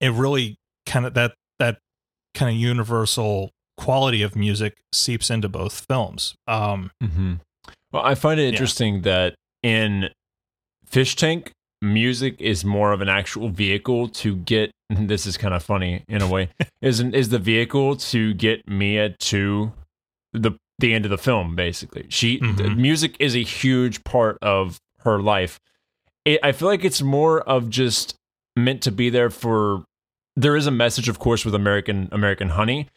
it 0.00 0.12
really 0.12 0.56
kind 0.86 1.04
of 1.04 1.14
that 1.14 1.34
that 1.58 1.78
kind 2.34 2.54
of 2.54 2.60
universal 2.60 3.50
quality 3.76 4.22
of 4.22 4.34
music 4.34 4.78
seeps 4.92 5.30
into 5.30 5.48
both 5.48 5.84
films. 5.88 6.34
Um 6.46 6.90
Mm-hmm. 7.02 7.34
Well, 7.92 8.02
I 8.02 8.14
find 8.14 8.38
it 8.40 8.48
interesting 8.48 9.02
that 9.02 9.34
in 9.62 10.10
Fish 10.84 11.16
Tank, 11.16 11.52
music 11.82 12.40
is 12.40 12.64
more 12.64 12.92
of 12.92 13.00
an 13.00 13.08
actual 13.08 13.48
vehicle 13.48 14.08
to 14.08 14.36
get. 14.36 14.70
This 14.90 15.26
is 15.26 15.36
kind 15.36 15.52
of 15.52 15.62
funny 15.62 16.02
in 16.08 16.22
a 16.22 16.26
way. 16.28 16.48
is 16.82 16.98
is 17.00 17.28
the 17.28 17.38
vehicle 17.38 17.96
to 17.96 18.32
get 18.34 18.66
Mia 18.66 19.10
to 19.10 19.72
the 20.32 20.52
the 20.78 20.94
end 20.94 21.04
of 21.04 21.10
the 21.10 21.18
film? 21.18 21.54
Basically, 21.54 22.06
she 22.08 22.38
Mhm. 22.40 22.76
music 22.78 23.14
is 23.20 23.34
a 23.36 23.42
huge 23.42 24.02
part 24.04 24.38
of 24.40 24.78
her 25.00 25.20
life. 25.20 25.60
It, 26.24 26.40
I 26.42 26.52
feel 26.52 26.68
like 26.68 26.84
it's 26.84 27.02
more 27.02 27.40
of 27.42 27.68
just 27.68 28.14
meant 28.56 28.80
to 28.82 28.90
be 28.90 29.10
there 29.10 29.28
for. 29.30 29.84
There 30.36 30.56
is 30.56 30.66
a 30.66 30.70
message, 30.70 31.08
of 31.08 31.18
course, 31.18 31.44
with 31.44 31.54
American 31.54 32.08
American 32.10 32.48
Honey, 32.50 32.88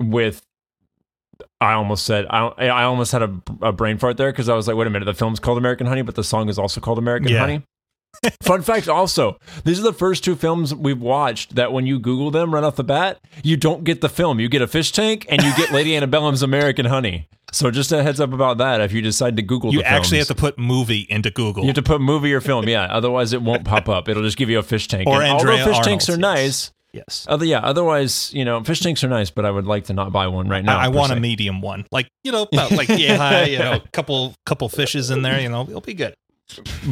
with 0.00 0.42
I 1.60 1.72
almost 1.72 2.04
said 2.04 2.26
I 2.30 2.46
I 2.46 2.84
almost 2.84 3.10
had 3.12 3.22
a, 3.22 3.40
a 3.62 3.72
brain 3.72 3.98
fart 3.98 4.16
there 4.16 4.30
because 4.30 4.48
I 4.48 4.54
was 4.54 4.68
like, 4.68 4.76
wait 4.76 4.86
a 4.86 4.90
minute, 4.90 5.06
the 5.06 5.14
film's 5.14 5.40
called 5.40 5.58
American 5.58 5.86
Honey, 5.88 6.02
but 6.02 6.14
the 6.14 6.24
song 6.24 6.48
is 6.48 6.58
also 6.58 6.80
called 6.80 6.98
American 6.98 7.28
Yeah. 7.30 7.40
Honey. 7.40 7.62
Fun 8.42 8.62
fact 8.62 8.88
also, 8.88 9.38
these 9.64 9.78
are 9.78 9.82
the 9.82 9.92
first 9.92 10.24
two 10.24 10.36
films 10.36 10.74
we've 10.74 11.00
watched 11.00 11.54
that 11.54 11.72
when 11.72 11.86
you 11.86 11.98
Google 11.98 12.30
them 12.30 12.54
right 12.54 12.64
off 12.64 12.76
the 12.76 12.84
bat, 12.84 13.20
you 13.42 13.56
don't 13.56 13.84
get 13.84 14.00
the 14.00 14.08
film. 14.08 14.40
You 14.40 14.48
get 14.48 14.62
a 14.62 14.66
fish 14.66 14.92
tank 14.92 15.26
and 15.28 15.42
you 15.42 15.54
get 15.56 15.72
Lady 15.72 15.92
Antebellum's 15.92 16.42
American 16.42 16.86
Honey. 16.86 17.28
So 17.52 17.70
just 17.70 17.92
a 17.92 18.02
heads 18.02 18.20
up 18.20 18.32
about 18.32 18.58
that 18.58 18.80
if 18.80 18.92
you 18.92 19.00
decide 19.00 19.36
to 19.36 19.42
Google 19.42 19.72
you 19.72 19.82
actually 19.82 20.18
have 20.18 20.26
to 20.26 20.34
put 20.34 20.58
movie 20.58 21.06
into 21.08 21.30
Google. 21.30 21.62
You 21.62 21.68
have 21.68 21.76
to 21.76 21.82
put 21.82 22.00
movie 22.00 22.32
or 22.32 22.40
film, 22.40 22.68
yeah. 22.68 22.86
Otherwise, 22.90 23.32
it 23.32 23.42
won't 23.42 23.64
pop 23.64 23.88
up. 23.88 24.08
It'll 24.08 24.24
just 24.24 24.36
give 24.36 24.50
you 24.50 24.58
a 24.58 24.62
fish 24.62 24.88
tank. 24.88 25.08
Or 25.08 25.22
And 25.22 25.38
Andrea 25.38 25.60
although 25.60 25.72
fish 25.72 25.84
tanks 25.84 26.08
are 26.08 26.12
yes. 26.12 26.18
nice, 26.18 26.72
yes. 26.92 27.26
other 27.28 27.44
yeah. 27.44 27.60
Otherwise, 27.60 28.32
you 28.34 28.44
know, 28.44 28.62
fish 28.64 28.80
tanks 28.80 29.04
are 29.04 29.08
nice, 29.08 29.30
but 29.30 29.44
I 29.44 29.52
would 29.52 29.66
like 29.66 29.84
to 29.84 29.92
not 29.92 30.12
buy 30.12 30.26
one 30.26 30.48
right 30.48 30.64
now. 30.64 30.78
I, 30.78 30.86
I 30.86 30.88
want 30.88 31.10
se. 31.10 31.16
a 31.16 31.20
medium 31.20 31.60
one, 31.60 31.86
like 31.92 32.08
you 32.24 32.32
know, 32.32 32.48
about 32.52 32.72
like 32.72 32.88
yeah, 32.88 33.16
high, 33.16 33.44
you 33.44 33.58
know, 33.58 33.80
couple 33.92 34.34
couple 34.44 34.68
fishes 34.68 35.10
in 35.10 35.22
there, 35.22 35.40
you 35.40 35.48
know, 35.48 35.62
it'll 35.62 35.80
be 35.80 35.94
good. 35.94 36.14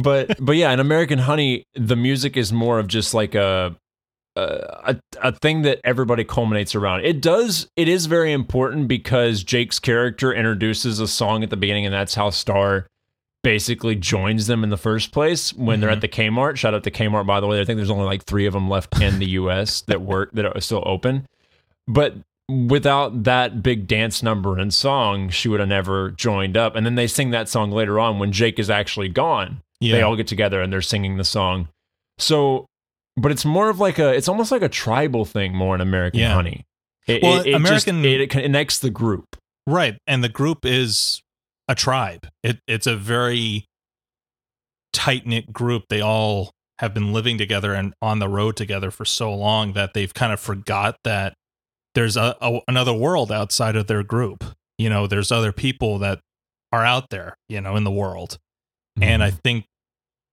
But 0.01 0.35
but 0.39 0.55
yeah, 0.55 0.71
in 0.71 0.79
American 0.79 1.19
Honey, 1.19 1.63
the 1.75 1.95
music 1.95 2.37
is 2.37 2.51
more 2.51 2.79
of 2.79 2.87
just 2.87 3.13
like 3.13 3.35
a 3.35 3.75
a 4.35 4.95
a 5.21 5.31
thing 5.31 5.61
that 5.61 5.79
everybody 5.83 6.23
culminates 6.23 6.73
around. 6.75 7.05
It 7.05 7.21
does 7.21 7.67
it 7.75 7.87
is 7.87 8.07
very 8.07 8.31
important 8.33 8.87
because 8.87 9.43
Jake's 9.43 9.79
character 9.79 10.33
introduces 10.33 10.99
a 10.99 11.07
song 11.07 11.43
at 11.43 11.49
the 11.49 11.57
beginning, 11.57 11.85
and 11.85 11.93
that's 11.93 12.15
how 12.15 12.29
Star 12.31 12.87
basically 13.43 13.93
joins 13.95 14.47
them 14.47 14.63
in 14.63 14.69
the 14.69 14.77
first 14.77 15.11
place 15.11 15.53
when 15.53 15.81
they're 15.81 15.89
Mhm. 15.89 15.93
at 15.93 16.01
the 16.01 16.07
Kmart. 16.07 16.55
Shout 16.55 16.73
out 16.73 16.83
to 16.85 16.91
Kmart, 16.91 17.25
by 17.27 17.39
the 17.41 17.47
way. 17.47 17.59
I 17.59 17.65
think 17.65 17.75
there's 17.77 17.89
only 17.91 18.05
like 18.05 18.23
three 18.23 18.45
of 18.45 18.53
them 18.53 18.69
left 18.69 18.99
in 19.01 19.19
the 19.19 19.29
U.S. 19.31 19.81
that 19.87 20.01
work 20.01 20.31
that 20.33 20.45
are 20.45 20.61
still 20.61 20.83
open, 20.85 21.27
but. 21.87 22.15
Without 22.67 23.23
that 23.23 23.63
big 23.63 23.87
dance 23.87 24.21
number 24.21 24.57
and 24.57 24.73
song, 24.73 25.29
she 25.29 25.47
would 25.47 25.59
have 25.59 25.69
never 25.69 26.11
joined 26.11 26.55
up. 26.57 26.75
And 26.75 26.85
then 26.85 26.95
they 26.95 27.07
sing 27.07 27.31
that 27.31 27.49
song 27.49 27.71
later 27.71 27.99
on 27.99 28.19
when 28.19 28.31
Jake 28.31 28.59
is 28.59 28.69
actually 28.69 29.09
gone 29.09 29.61
Yeah, 29.79 29.95
they 29.95 30.01
all 30.01 30.15
get 30.15 30.27
together 30.27 30.61
and 30.61 30.71
they're 30.71 30.81
singing 30.81 31.17
the 31.17 31.23
song. 31.23 31.67
So, 32.17 32.65
but 33.17 33.31
it's 33.31 33.45
more 33.45 33.69
of 33.69 33.79
like 33.79 33.97
a, 33.99 34.13
it's 34.13 34.27
almost 34.27 34.51
like 34.51 34.61
a 34.61 34.69
tribal 34.69 35.25
thing 35.25 35.55
more 35.55 35.73
in 35.75 35.81
American 35.81 36.19
Yeah. 36.19 36.33
Honey. 36.33 36.63
It, 37.07 37.21
Well, 37.23 37.41
it, 37.41 37.47
it 37.47 37.53
American- 37.55 38.03
just, 38.03 38.21
it, 38.21 38.29
connects 38.29 38.79
the 38.79 38.89
group. 38.89 39.35
right. 39.67 39.97
And 40.07 40.23
the 40.23 40.29
group 40.29 40.65
is 40.65 41.21
a 41.67 41.75
tribe. 41.75 42.27
It 42.43 42.59
it's 42.67 42.87
a 42.87 42.95
very 42.95 43.65
tight 44.91 45.25
knit 45.25 45.51
group. 45.53 45.83
They 45.89 46.01
all 46.01 46.51
have 46.79 46.93
been 46.93 47.13
living 47.13 47.37
together 47.37 47.73
and 47.73 47.93
on 48.01 48.19
the 48.19 48.27
road 48.27 48.55
together 48.55 48.91
for 48.91 49.05
so 49.05 49.33
long 49.33 49.73
that 49.73 49.93
they've 49.93 50.13
kind 50.13 50.33
of 50.33 50.39
forgot 50.39 50.97
that 51.03 51.33
there's 51.95 52.17
a, 52.17 52.35
a 52.41 52.59
another 52.67 52.93
world 52.93 53.31
outside 53.31 53.75
of 53.75 53.87
their 53.87 54.03
group. 54.03 54.43
You 54.77 54.89
know, 54.89 55.07
there's 55.07 55.31
other 55.31 55.51
people 55.51 55.99
that 55.99 56.19
are 56.71 56.83
out 56.83 57.09
there, 57.09 57.35
you 57.47 57.61
know, 57.61 57.75
in 57.75 57.83
the 57.83 57.91
world. 57.91 58.37
And 59.01 59.23
I 59.23 59.31
think 59.31 59.65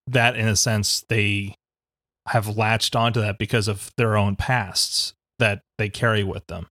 that 0.07 0.37
in 0.37 0.47
a 0.49 0.57
sense 0.57 1.05
they 1.09 1.55
have 2.29 2.57
latched 2.57 2.95
onto 2.95 3.21
that 3.21 3.39
because 3.39 3.69
of 3.69 3.91
their 3.97 4.17
own 4.17 4.37
pasts 4.37 5.15
that 5.39 5.63
they 5.79 5.89
carry 5.89 6.23
with 6.25 6.47
them. 6.47 6.67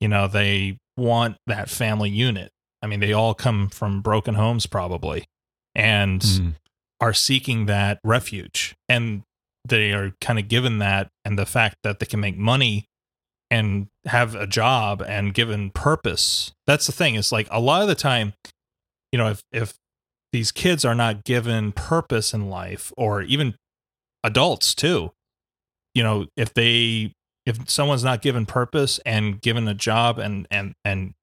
You 0.00 0.08
know, 0.08 0.26
they 0.28 0.78
want 0.96 1.36
that 1.46 1.70
family 1.70 2.10
unit. 2.10 2.50
I 2.82 2.86
mean, 2.86 3.00
they 3.00 3.12
all 3.12 3.34
come 3.34 3.68
from 3.68 4.00
broken 4.02 4.34
homes 4.34 4.66
probably 4.66 5.24
and 5.74 6.20
Mhm. 6.20 6.54
are 7.00 7.14
seeking 7.14 7.66
that 7.66 8.00
refuge. 8.04 8.74
And 8.88 9.22
they 9.66 9.92
are 9.92 10.12
kind 10.20 10.38
of 10.38 10.48
given 10.48 10.78
that 10.78 11.08
and 11.24 11.38
the 11.38 11.46
fact 11.46 11.76
that 11.84 12.00
they 12.00 12.06
can 12.06 12.20
make 12.20 12.36
money 12.36 12.86
and 13.50 13.88
have 14.06 14.34
a 14.34 14.46
job 14.46 15.02
and 15.02 15.34
given 15.34 15.70
purpose. 15.70 16.52
That's 16.66 16.86
the 16.86 16.92
thing. 16.92 17.14
It's 17.16 17.32
like 17.32 17.48
a 17.50 17.60
lot 17.60 17.82
of 17.82 17.88
the 17.88 17.94
time, 17.94 18.34
you 19.12 19.18
know, 19.18 19.28
if 19.28 19.40
if 19.52 19.74
these 20.32 20.52
kids 20.52 20.84
are 20.84 20.94
not 20.94 21.24
given 21.24 21.72
purpose 21.72 22.32
in 22.32 22.48
life 22.48 22.92
or 22.96 23.22
even 23.22 23.54
adults 24.22 24.74
too, 24.74 25.10
you 25.94 26.02
know, 26.02 26.26
if 26.36 26.54
they 26.54 27.12
if 27.46 27.68
someone's 27.68 28.04
not 28.04 28.22
given 28.22 28.46
purpose 28.46 29.00
and 29.04 29.40
given 29.40 29.66
a 29.66 29.74
job 29.74 30.18
and 30.18 30.46
and 30.50 30.74
and 30.84 31.14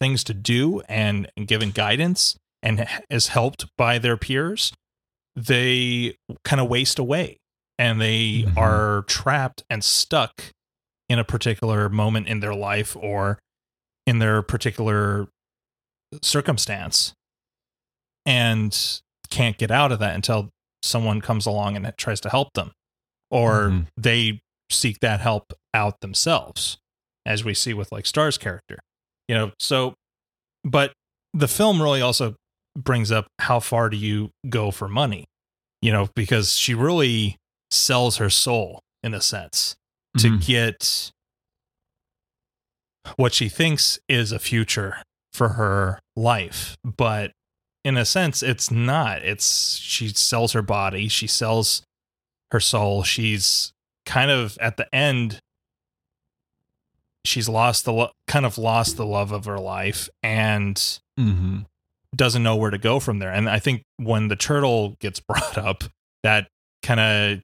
things 0.00 0.22
to 0.24 0.34
do 0.34 0.80
and, 0.88 1.28
and 1.36 1.46
given 1.46 1.70
guidance 1.70 2.36
and 2.62 2.86
is 3.10 3.28
helped 3.28 3.66
by 3.78 3.98
their 3.98 4.16
peers, 4.16 4.72
they 5.34 6.14
kind 6.44 6.60
of 6.60 6.68
waste 6.68 6.98
away 6.98 7.38
and 7.78 8.00
they 8.00 8.42
Mhm. 8.46 8.56
are 8.56 9.02
trapped 9.08 9.64
and 9.70 9.82
stuck 9.82 10.50
in 11.12 11.18
a 11.18 11.24
particular 11.24 11.88
moment 11.88 12.26
in 12.26 12.40
their 12.40 12.54
life 12.54 12.96
or 12.96 13.38
in 14.06 14.18
their 14.18 14.40
particular 14.42 15.28
circumstance 16.22 17.12
and 18.26 19.00
can't 19.30 19.58
get 19.58 19.70
out 19.70 19.92
of 19.92 19.98
that 19.98 20.14
until 20.14 20.50
someone 20.82 21.20
comes 21.20 21.46
along 21.46 21.76
and 21.76 21.92
tries 21.96 22.20
to 22.20 22.28
help 22.28 22.48
them 22.54 22.72
or 23.30 23.68
Mhm. 23.68 23.86
they 23.96 24.40
seek 24.70 25.00
that 25.00 25.20
help 25.20 25.52
out 25.74 26.00
themselves 26.00 26.78
as 27.26 27.44
we 27.44 27.54
see 27.54 27.72
with 27.74 27.92
like 27.92 28.06
star's 28.06 28.38
character 28.38 28.78
you 29.28 29.34
know? 29.36 29.52
So 29.60 29.94
but 30.64 30.92
the 31.32 31.48
film 31.48 31.80
really 31.80 32.00
also 32.02 32.34
brings 32.76 33.10
up 33.12 33.26
how 33.40 33.60
far 33.60 33.88
do 33.90 33.96
you 33.96 34.30
go 34.48 34.70
for 34.70 34.88
money 34.88 35.26
you 35.80 35.90
know? 35.92 36.08
Because 36.14 36.56
she 36.56 36.74
really 36.74 37.36
sells 37.70 38.16
her 38.18 38.30
soul 38.30 38.80
in 39.02 39.14
a 39.14 39.20
sense 39.20 39.74
to 40.18 40.28
Mhm. 40.30 40.44
get 40.46 41.12
what 43.16 43.34
she 43.34 43.48
thinks 43.48 43.98
is 44.08 44.30
a 44.32 44.38
future 44.38 45.02
for 45.32 45.50
her 45.50 45.98
life 46.14 46.76
but 46.84 47.32
in 47.84 47.96
a 47.96 48.04
sense 48.04 48.42
it's 48.42 48.70
not 48.70 49.22
it's 49.22 49.76
she 49.76 50.08
sells 50.08 50.52
her 50.52 50.62
body 50.62 51.08
she 51.08 51.26
sells 51.26 51.82
her 52.52 52.60
soul 52.60 53.02
she's 53.02 53.72
kind 54.06 54.30
of 54.30 54.56
at 54.58 54.76
the 54.76 54.94
end 54.94 55.40
she's 57.24 57.48
lost 57.48 57.84
the 57.84 57.92
lo- 57.92 58.12
kind 58.26 58.44
of 58.46 58.58
lost 58.58 58.96
the 58.96 59.06
love 59.06 59.32
of 59.32 59.44
her 59.46 59.58
life 59.58 60.08
and 60.22 60.98
Mm-hmm. 61.20 61.60
doesn't 62.16 62.42
know 62.42 62.56
where 62.56 62.70
to 62.70 62.78
go 62.78 62.98
from 62.98 63.18
there. 63.18 63.30
And 63.30 63.48
I 63.50 63.58
think 63.58 63.82
when 63.98 64.28
the 64.28 64.36
turtle 64.36 64.96
gets 64.98 65.20
brought 65.28 65.58
up, 65.58 65.84
that 66.22 66.48
kind 66.82 66.98
of, 67.00 67.42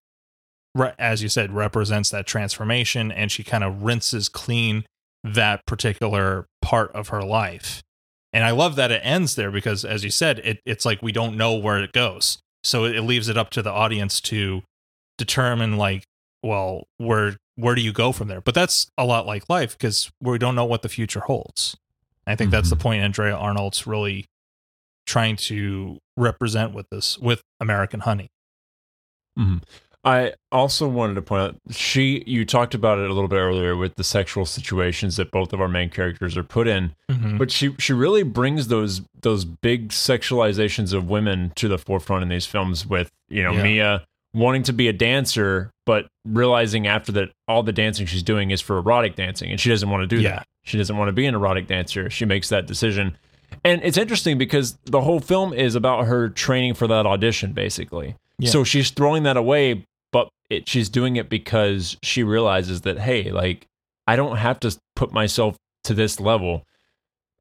re- 0.79 0.95
as 0.99 1.23
you 1.23 1.29
said, 1.29 1.53
represents 1.53 2.11
that 2.11 2.27
transformation, 2.27 3.11
and 3.13 3.31
she 3.33 3.43
kind 3.45 3.65
of 3.65 3.83
rinses 3.83 4.29
clean 4.29 4.85
that 5.25 5.67
particular 5.67 6.47
part 6.63 6.91
of 6.93 7.09
her 7.09 7.23
life. 7.23 7.83
And 8.33 8.45
I 8.45 8.51
love 8.51 8.77
that 8.77 8.91
it 8.91 9.01
ends 9.05 9.35
there 9.35 9.51
because, 9.51 9.85
as 9.85 10.05
you 10.05 10.11
said, 10.11 10.39
it, 10.41 10.61
it's 10.67 10.85
like 10.85 11.03
we 11.03 11.13
don't 11.13 11.37
know 11.37 11.55
where 11.55 11.83
it 11.83 11.93
goes, 11.93 12.39
so 12.63 12.85
it, 12.85 13.01
leaves 13.03 13.29
it 13.29 13.37
up 13.39 13.51
to 13.51 13.63
the 13.63 13.71
audience 13.73 14.21
to 14.23 14.63
determine, 15.17 15.77
like, 15.77 16.05
well, 16.43 16.85
where 16.99 17.37
where 17.57 17.75
do 17.75 17.81
you 17.81 17.93
go 17.93 18.13
from 18.13 18.29
there? 18.29 18.41
But 18.41 18.55
that's 18.55 18.87
a 18.97 19.05
lot 19.05 19.27
like 19.27 19.49
life 19.49 19.77
because 19.77 20.11
we 20.21 20.39
don't 20.39 20.55
know 20.55 20.65
what 20.65 20.83
the 20.83 20.89
future 20.89 21.21
holds. 21.21 21.77
I 22.25 22.37
think 22.37 22.53
that's 22.53 22.71
the 22.71 22.77
Mhm. 22.77 22.81
point 22.81 23.03
Andrea 23.03 23.35
Arnold's 23.35 23.85
really 23.85 24.27
trying 25.07 25.35
to 25.37 25.99
represent 26.17 26.73
with 26.75 26.87
this 26.91 27.19
with 27.19 27.43
American 27.59 28.01
Honey. 28.01 28.29
I 30.09 30.33
also 30.51 30.89
wanted 30.89 31.15
to 31.15 31.23
point 31.23 31.43
out 31.43 31.57
she 31.71 32.25
you 32.27 32.47
talked 32.47 32.75
about 32.75 32.99
it 32.99 33.11
a 33.11 33.13
little 33.13 33.29
bit 33.29 33.37
earlier 33.37 33.77
with 33.77 33.97
the 33.97 34.05
sexual 34.05 34.47
situations 34.47 35.17
that 35.17 35.31
both 35.31 35.53
of 35.53 35.61
our 35.61 35.69
main 35.69 35.91
characters 35.91 36.37
are 36.37 36.43
put 36.43 36.67
in, 36.67 36.95
mm-hmm. 37.11 37.37
but 37.37 37.51
she 37.51 37.75
she 37.79 37.93
really 37.93 38.23
brings 38.23 38.69
those 38.69 39.03
those 39.21 39.45
big 39.45 39.91
sexualizations 39.91 40.95
of 40.95 41.09
women 41.11 41.53
to 41.57 41.69
the 41.69 41.77
forefront 41.79 42.23
in 42.23 42.29
these 42.31 42.47
films 42.47 42.87
with, 42.87 43.11
you 43.29 43.43
know, 43.43 43.53
Yeah. 43.53 43.63
Mia 43.63 44.05
wanting 44.35 44.63
to 44.63 44.73
be 44.73 44.89
a 44.89 44.93
dancer 44.93 45.71
but 45.87 46.07
realizing 46.27 46.87
after 46.87 47.11
that 47.13 47.31
all 47.47 47.63
the 47.63 47.73
dancing 47.73 48.07
she's 48.07 48.23
doing 48.23 48.51
is 48.51 48.61
for 48.61 48.77
erotic 48.79 49.17
dancing 49.17 49.51
and 49.51 49.59
she 49.61 49.69
doesn't 49.69 49.89
want 49.91 50.03
to 50.03 50.07
do 50.07 50.21
Yeah. 50.23 50.37
that. 50.37 50.47
She 50.65 50.79
doesn't 50.79 50.97
want 50.97 51.09
to 51.09 51.13
be 51.13 51.27
an 51.27 51.35
erotic 51.35 51.67
dancer. 51.67 52.09
She 52.11 52.25
makes 52.25 52.49
that 52.51 52.67
decision. 52.67 53.17
And 53.65 53.81
it's 53.83 53.97
interesting 53.97 54.39
because 54.39 54.79
the 54.85 55.01
whole 55.01 55.21
film 55.21 55.53
is 55.53 55.75
about 55.75 56.07
her 56.07 56.29
training 56.29 56.75
for 56.75 56.87
that 56.87 57.05
audition 57.07 57.53
basically. 57.53 58.17
Yeah. 58.39 58.51
So 58.51 58.65
she's 58.65 58.91
throwing 58.91 59.25
that 59.25 59.37
away, 59.37 59.85
it, 60.51 60.69
she's 60.69 60.89
doing 60.89 61.17
it 61.17 61.29
because 61.29 61.97
she 62.03 62.23
realizes 62.23 62.83
that 62.83 62.99
hey, 62.99 63.31
like 63.31 63.67
I 64.07 64.17
don't 64.17 64.37
have 64.39 64.59
to 64.61 64.77
put 64.97 65.13
myself 65.13 65.57
to 65.85 65.95
this 65.95 66.19
level 66.21 66.65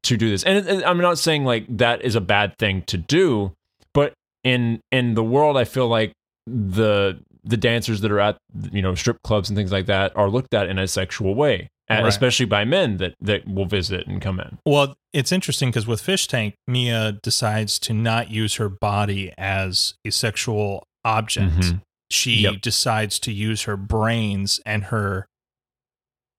to 0.04 0.16
do 0.16 0.30
this. 0.30 0.44
And, 0.44 0.66
and 0.68 0.84
I'm 0.84 0.98
not 0.98 1.18
saying 1.18 1.44
like 1.44 1.64
that 1.76 2.02
is 2.02 2.14
a 2.14 2.20
bad 2.20 2.56
thing 2.58 2.82
to 2.82 2.96
do, 2.96 3.52
but 3.94 4.12
in 4.44 4.80
in 4.92 5.14
the 5.14 5.24
world, 5.24 5.56
I 5.56 5.64
feel 5.64 5.88
like 5.88 6.12
the 6.46 7.20
the 7.44 7.56
dancers 7.56 8.00
that 8.02 8.10
are 8.10 8.20
at 8.20 8.36
you 8.72 8.82
know 8.82 8.94
strip 8.94 9.18
clubs 9.22 9.48
and 9.48 9.56
things 9.56 9.72
like 9.72 9.86
that 9.86 10.14
are 10.16 10.28
looked 10.28 10.54
at 10.54 10.68
in 10.68 10.78
a 10.78 10.86
sexual 10.86 11.34
way, 11.34 11.68
and 11.88 12.02
Right. 12.04 12.08
especially 12.08 12.46
by 12.46 12.64
men 12.64 12.98
that 12.98 13.14
that 13.20 13.46
will 13.48 13.64
visit 13.66 14.06
and 14.06 14.20
come 14.20 14.38
in. 14.40 14.58
Well, 14.66 14.94
it's 15.12 15.32
interesting 15.32 15.70
because 15.70 15.86
with 15.86 16.00
Fish 16.00 16.26
Tank, 16.28 16.54
Mia 16.66 17.12
decides 17.22 17.78
to 17.80 17.92
not 17.94 18.30
use 18.30 18.56
her 18.56 18.68
body 18.68 19.32
as 19.38 19.94
a 20.04 20.10
sexual 20.10 20.84
object. 21.04 21.52
Mhm. 21.54 21.80
She 22.10 22.36
Yep. 22.42 22.60
decides 22.62 23.18
to 23.20 23.32
use 23.32 23.62
her 23.62 23.76
brains 23.76 24.60
and 24.64 24.84
her 24.84 25.26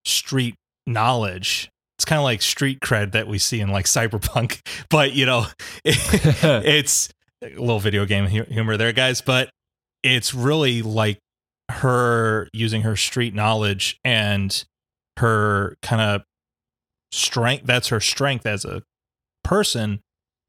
street 0.05 0.55
knowledge. 0.87 1.69
It's 1.97 2.05
kind 2.05 2.19
of 2.19 2.23
like 2.23 2.41
street 2.41 2.79
cred 2.79 3.11
that 3.11 3.27
we 3.27 3.37
see 3.37 3.59
in 3.59 3.69
like 3.69 3.85
cyberpunk, 3.85 4.61
but 4.89 5.13
you 5.13 5.25
know, 5.25 5.47
it's 5.85 7.09
a 7.43 7.49
little 7.49 7.79
video 7.79 8.05
game 8.05 8.25
humor 8.27 8.77
there, 8.77 8.93
guys. 8.93 9.21
But 9.21 9.49
it's 10.01 10.33
really 10.33 10.81
like 10.81 11.19
her 11.69 12.47
using 12.53 12.81
her 12.81 12.95
street 12.95 13.35
knowledge 13.35 13.99
and 14.03 14.63
her 15.17 15.75
kind 15.81 16.01
of 16.01 16.23
strength. 17.11 17.65
That's 17.65 17.89
her 17.89 17.99
strength 17.99 18.45
as 18.45 18.63
a 18.65 18.81
person 19.43 19.99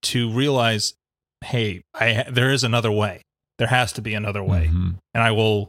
to 0.04 0.30
realize, 0.30 0.94
hey, 1.44 1.82
I 1.94 2.24
there 2.30 2.52
is 2.52 2.64
another 2.64 2.92
way. 2.92 3.22
There 3.60 3.68
has 3.68 3.92
to 3.92 4.00
be 4.02 4.14
another 4.14 4.42
way, 4.42 4.68
Mhm. 4.72 4.96
and 5.14 5.22
I 5.22 5.32
will 5.32 5.68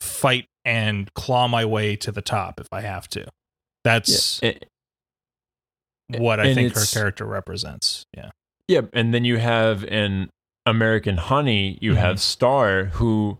fight 0.00 0.46
and 0.64 1.08
claw 1.14 1.46
my 1.46 1.64
way 1.64 1.94
to 1.96 2.10
the 2.10 2.20
top 2.20 2.58
if 2.60 2.66
I 2.72 2.80
have 2.80 3.08
to. 3.10 3.28
That's 3.84 4.40
Yeah. 4.42 4.54
what 6.08 6.40
I 6.40 6.52
think 6.52 6.74
her 6.74 6.84
character 6.84 7.24
represents. 7.24 8.04
Yeah. 8.16 8.30
Yeah, 8.68 8.82
and 8.92 9.14
then 9.14 9.24
you 9.24 9.38
have 9.38 9.84
in 9.84 10.30
American 10.66 11.16
Honey, 11.16 11.78
you 11.80 11.92
Mhm. 11.92 11.96
have 11.98 12.20
Star, 12.20 12.86
who 12.86 13.38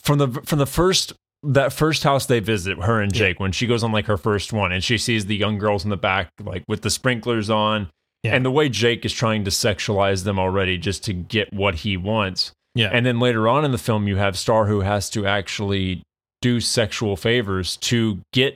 from 0.00 0.18
the 0.18 0.28
from 0.44 0.58
the 0.58 0.66
first 0.66 1.12
that 1.42 1.72
first 1.72 2.02
house 2.04 2.24
they 2.26 2.40
visit, 2.40 2.82
her 2.82 3.00
and 3.02 3.14
Yeah. 3.14 3.18
Jake, 3.28 3.38
when 3.40 3.52
she 3.52 3.66
goes 3.66 3.84
on 3.84 3.92
like 3.92 4.06
her 4.06 4.16
first 4.16 4.52
one, 4.52 4.72
and 4.72 4.82
she 4.82 4.96
sees 4.98 5.26
the 5.26 5.36
young 5.36 5.58
girls 5.58 5.84
in 5.84 5.90
the 5.90 5.96
back, 5.98 6.30
like 6.42 6.64
with 6.66 6.80
the 6.82 6.90
sprinklers 6.90 7.48
on, 7.50 7.90
Yeah. 8.22 8.34
and 8.34 8.44
the 8.46 8.50
way 8.50 8.68
Jake 8.70 9.04
is 9.04 9.12
trying 9.12 9.44
to 9.44 9.50
sexualize 9.50 10.24
them 10.24 10.38
already 10.38 10.78
just 10.78 11.04
to 11.04 11.12
get 11.12 11.52
what 11.52 11.76
he 11.76 11.96
wants. 11.98 12.52
Yeah. 12.78 12.90
And 12.92 13.04
then 13.04 13.18
later 13.18 13.48
on 13.48 13.64
in 13.64 13.72
the 13.72 13.78
film, 13.78 14.06
you 14.06 14.16
have 14.16 14.38
Star 14.38 14.66
who 14.66 14.80
has 14.80 15.10
to 15.10 15.26
actually 15.26 16.02
do 16.40 16.60
sexual 16.60 17.16
favors 17.16 17.76
to 17.78 18.20
get 18.32 18.54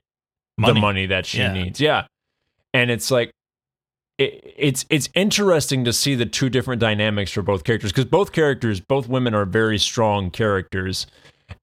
the 0.58 0.74
money 0.74 1.06
that 1.06 1.26
she 1.26 1.38
Yeah. 1.38 1.52
needs. 1.52 1.80
Yeah. 1.80 2.06
And 2.72 2.90
it's 2.90 3.10
like 3.10 3.32
it, 4.18 4.54
it's 4.56 4.84
it's 4.90 5.08
interesting 5.14 5.84
to 5.84 5.92
see 5.92 6.14
the 6.14 6.26
two 6.26 6.48
different 6.48 6.80
dynamics 6.80 7.32
for 7.32 7.42
both 7.42 7.64
characters 7.64 7.90
because 7.90 8.04
both 8.04 8.30
characters, 8.32 8.78
both 8.78 9.08
women 9.08 9.34
are 9.34 9.44
very 9.44 9.78
strong 9.78 10.30
characters. 10.30 11.06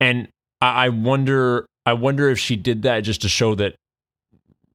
And 0.02 0.28
I, 0.60 0.86
I 0.86 0.90
wonder 0.90 1.66
I 1.86 1.94
wonder 1.94 2.30
if 2.30 2.40
she 2.40 2.56
did 2.58 2.82
that 2.82 3.02
just 3.02 3.22
to 3.22 3.30
show 3.30 3.56
that 3.56 3.76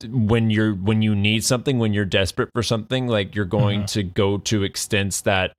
when 0.09 0.49
you're 0.51 0.73
when 0.75 1.03
you 1.03 1.15
need 1.15 1.45
something, 1.45 1.79
when 1.79 1.93
you're 1.93 2.05
desperate 2.07 2.49
for 2.55 2.63
something, 2.63 3.07
like 3.09 3.35
you're 3.35 3.45
going 3.45 3.83
Mhm. 3.83 3.93
to 3.93 4.03
go 4.03 4.39
to 4.39 4.63
extents 4.65 5.21
that 5.23 5.53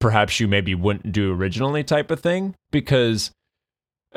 perhaps 0.00 0.40
you 0.40 0.48
maybe 0.48 0.74
wouldn't 0.74 1.12
do 1.12 1.32
originally 1.32 1.84
type 1.84 2.10
of 2.10 2.20
thing 2.20 2.54
because 2.70 3.30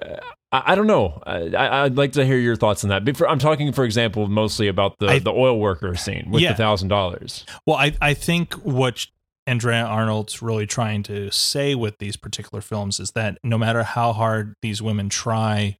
uh, 0.01 0.15
I, 0.51 0.71
I 0.71 0.75
don't 0.75 0.87
know. 0.87 1.21
I, 1.25 1.83
I'd 1.83 1.97
like 1.97 2.13
to 2.13 2.25
hear 2.25 2.37
your 2.37 2.55
thoughts 2.55 2.83
on 2.83 2.89
that. 2.89 3.03
Before, 3.05 3.27
I'm 3.29 3.39
talking, 3.39 3.71
for 3.73 3.83
example, 3.83 4.27
mostly 4.27 4.67
about 4.67 4.97
the, 4.99 5.07
I- 5.07 5.19
the 5.19 5.31
oil 5.33 5.59
worker 5.59 5.95
scene 5.95 6.27
with 6.31 6.41
Yeah. 6.41 6.53
the 6.53 6.57
thousand 6.57 6.87
dollars. 6.87 7.45
Well, 7.67 7.75
I, 7.77 7.95
I 8.01 8.13
think 8.13 8.53
what 8.55 9.05
Andrea 9.45 9.83
Arnold's 9.83 10.41
really 10.41 10.65
trying 10.65 11.03
to 11.03 11.29
say 11.29 11.75
with 11.75 11.97
these 11.97 12.15
particular 12.15 12.61
films 12.61 12.99
is 12.99 13.11
that 13.11 13.37
no 13.43 13.57
matter 13.57 13.83
how 13.83 14.13
hard 14.13 14.55
these 14.61 14.81
women 14.81 15.09
try 15.09 15.75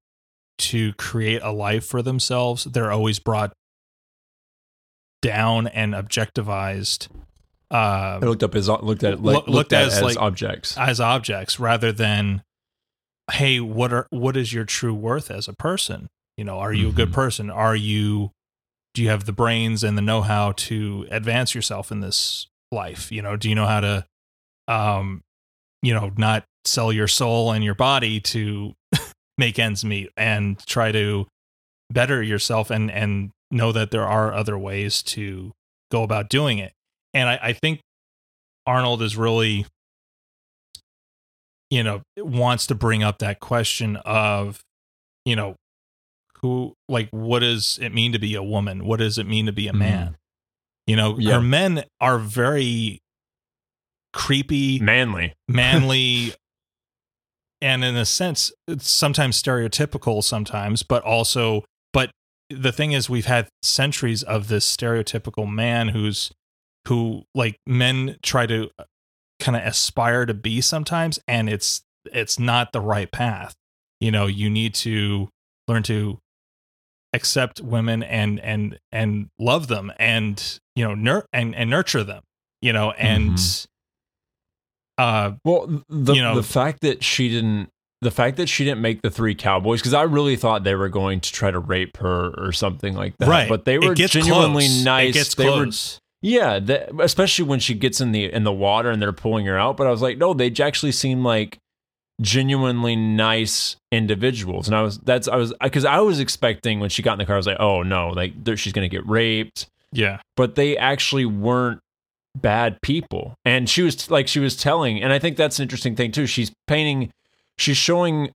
to 0.58 0.92
create 0.94 1.42
a 1.42 1.52
life 1.52 1.86
for 1.86 2.02
themselves, 2.02 2.66
they're 2.66 2.92
always 2.92 3.20
brought 3.20 3.54
down 5.22 5.68
and 5.68 5.94
objectivized 5.94 7.08
uh, 7.72 8.20
I 8.22 8.26
looked 8.26 8.44
up 8.44 8.56
as 8.56 8.68
looked 8.70 9.04
at 9.04 9.22
like, 9.22 9.36
looked 9.36 9.50
looked, 9.50 9.74
at 9.74 9.84
as, 9.88 9.94
as, 9.98 10.02
like- 10.04 10.18
objects. 10.18 10.78
as 10.78 11.00
objects 11.00 11.60
rather 11.60 11.92
than 11.92 12.44
hey 13.32 13.60
what 13.60 13.94
are 13.94 14.08
what 14.10 14.36
is 14.36 14.52
your 14.54 14.66
true 14.66 14.94
worth 14.94 15.32
as 15.32 15.48
a 15.48 15.54
person 15.54 16.10
you 16.38 16.44
know 16.44 16.60
are 16.60 16.74
you 16.74 16.90
a 16.90 16.92
good 16.92 17.10
Mhm. 17.10 17.14
person 17.14 17.50
are 17.50 17.76
you 17.76 18.32
do 18.94 19.02
you 19.02 19.10
have 19.10 19.26
the 19.26 19.32
brains 19.32 19.84
and 19.84 19.98
the 19.98 20.02
know-how 20.02 20.52
to 20.52 21.08
advance 21.10 21.56
yourself 21.56 21.90
in 21.92 22.02
this 22.02 22.48
life 22.72 23.12
you 23.14 23.22
know 23.22 23.38
do 23.38 23.48
you 23.50 23.56
know 23.56 23.66
how 23.66 23.80
to 23.80 24.06
um 24.68 25.22
you 25.82 25.94
know 25.94 26.12
not 26.18 26.44
sell 26.66 26.92
your 26.92 27.08
soul 27.08 27.52
and 27.54 27.64
your 27.64 27.76
body 27.76 28.20
to 28.20 28.74
make 29.38 29.58
ends 29.58 29.86
meet 29.86 30.10
and 30.18 30.60
try 30.66 30.92
to 30.92 31.26
better 31.92 32.22
yourself 32.22 32.70
and 32.70 32.92
and 32.92 33.32
know 33.52 33.72
that 33.72 33.92
there 33.92 34.06
are 34.06 34.34
other 34.34 34.58
ways 34.58 35.02
to 35.02 35.54
go 35.92 36.04
about 36.04 36.30
doing 36.30 36.58
it 36.58 36.74
and 37.14 37.30
i, 37.30 37.40
I 37.42 37.54
think 37.54 37.80
arnold 38.66 39.02
is 39.02 39.16
really 39.18 39.66
you 41.70 41.84
know 41.84 42.02
wants 42.18 42.68
to 42.68 42.76
bring 42.76 43.04
up 43.04 43.20
that 43.20 43.40
question 43.40 43.96
of 44.06 44.62
you 45.26 45.36
know 45.36 45.56
who 46.42 46.74
like 46.90 47.10
what 47.12 47.40
does 47.40 47.80
it 47.82 47.94
mean 47.94 48.12
to 48.12 48.20
be 48.20 48.36
a 48.36 48.44
woman? 48.44 48.84
What 48.86 49.00
does 49.00 49.18
it 49.18 49.26
mean 49.26 49.46
to 49.46 49.54
be 49.54 49.70
a 49.70 49.72
Mhm. 49.72 49.78
man? 49.78 50.18
You 50.86 50.98
know, 50.98 51.18
Yeah. 51.18 51.36
her 51.36 51.42
men 51.42 51.86
are 52.02 52.20
very 52.20 53.00
creepy, 54.12 54.78
Manly. 54.80 55.34
manly, 55.48 56.34
and 57.62 57.84
in 57.86 57.96
a 57.96 58.06
sense, 58.06 58.52
it's 58.68 58.90
sometimes 58.90 59.42
stereotypical 59.42 60.22
sometimes, 60.22 60.84
but 60.84 61.02
also, 61.04 61.64
but 61.94 62.12
the 62.50 62.74
thing 62.74 62.92
is, 62.92 63.10
we've 63.10 63.26
had 63.26 63.48
centuries 63.62 64.22
of 64.22 64.50
this 64.50 64.66
stereotypical 64.76 65.50
man 65.50 65.90
who's 65.90 66.30
who 66.88 67.24
like 67.34 67.58
men 67.66 68.18
try 68.22 68.46
to 68.46 68.70
kind 69.40 69.56
of 69.56 69.64
aspire 69.64 70.26
to 70.26 70.34
be 70.34 70.62
sometimes, 70.62 71.20
and 71.28 71.50
it's 71.50 71.82
it's 72.12 72.38
not 72.40 72.72
the 72.74 72.82
right 72.82 73.12
path. 73.12 73.54
You 74.00 74.12
know, 74.12 74.26
you 74.28 74.50
need 74.50 74.74
to 74.76 75.30
learn 75.68 75.84
to 75.84 76.20
accept 77.14 77.62
women 77.62 78.02
and 78.04 78.40
and 78.40 78.80
and 78.92 79.30
love 79.40 79.68
them 79.68 79.94
and 80.00 80.60
you 80.76 80.84
know 80.84 80.96
nur- 80.96 81.28
and 81.32 81.54
and 81.56 81.70
nurture 81.70 82.04
them 82.04 82.24
you 82.60 82.74
know 82.74 82.90
and 82.92 83.38
uh 84.98 85.32
Well, 85.46 85.84
the 85.90 86.14
You 86.14 86.22
know- 86.24 86.36
the 86.36 86.44
fact 86.44 86.82
that 86.82 87.04
she 87.04 87.30
didn't 87.30 87.70
the 88.02 88.12
fact 88.12 88.36
that 88.38 88.50
she 88.50 88.66
didn't 88.66 88.82
make 88.82 89.02
the 89.02 89.10
three 89.10 89.34
cowboys 89.36 89.80
because 89.80 89.94
I 89.94 90.02
really 90.02 90.36
thought 90.36 90.64
they 90.66 90.76
were 90.76 90.90
going 90.90 91.22
to 91.22 91.32
try 91.32 91.52
to 91.52 91.60
rape 91.60 91.98
her 91.98 92.34
or 92.38 92.52
something 92.52 92.96
like 92.96 93.16
that. 93.20 93.30
right 93.30 93.48
but 93.48 93.64
they 93.66 93.78
were 93.78 93.94
genuinely 93.96 94.66
close. 94.66 94.84
nice. 94.84 95.10
it 95.10 95.14
gets 95.14 95.36
they 95.36 95.50
were 95.50 95.68
Yeah, 96.26 96.58
that, 96.60 96.90
especially 97.02 97.44
when 97.46 97.60
she 97.60 97.74
gets 97.76 98.00
in 98.02 98.14
the 98.14 98.32
in 98.32 98.46
the 98.46 98.54
water 98.54 98.90
and 98.90 99.02
they're 99.02 99.12
pulling 99.14 99.46
her 99.46 99.58
out. 99.58 99.76
But 99.78 99.88
I 99.88 99.92
was 99.92 100.02
like, 100.02 100.18
no, 100.18 100.34
they 100.34 100.50
actually 100.62 100.94
seem 100.94 101.24
like 101.24 101.58
genuinely 102.22 102.96
nice 102.96 103.76
individuals. 103.92 104.68
And 104.68 104.76
I 104.76 104.82
was 104.82 104.98
that's 105.00 105.28
I 105.28 105.36
was 105.36 105.54
because 105.62 105.84
I 105.84 106.00
was 106.00 106.20
expecting 106.22 106.80
when 106.80 106.90
she 106.90 107.02
got 107.02 107.14
in 107.14 107.20
the 107.20 107.26
car, 107.26 107.36
I 107.36 107.38
was 107.38 107.48
like, 107.48 107.60
oh 107.60 107.84
no, 107.84 108.10
like 108.10 108.34
she's 108.56 108.72
gonna 108.74 108.88
get 108.88 109.06
raped. 109.08 109.68
yeah 109.92 110.20
But 110.38 110.56
they 110.56 110.78
actually 110.78 111.26
weren't 111.26 111.80
bad 112.36 112.82
people. 112.82 113.36
And 113.44 113.70
she 113.70 113.82
was 113.82 114.10
like 114.10 114.28
she 114.30 114.40
was 114.40 114.56
telling, 114.56 115.04
and 115.04 115.12
I 115.12 115.20
think 115.20 115.36
that's 115.36 115.60
an 115.60 115.64
interesting 115.64 115.96
thing 115.96 116.12
too. 116.14 116.26
She's 116.26 116.54
painting, 116.68 117.12
she's 117.58 117.78
showing 117.78 118.32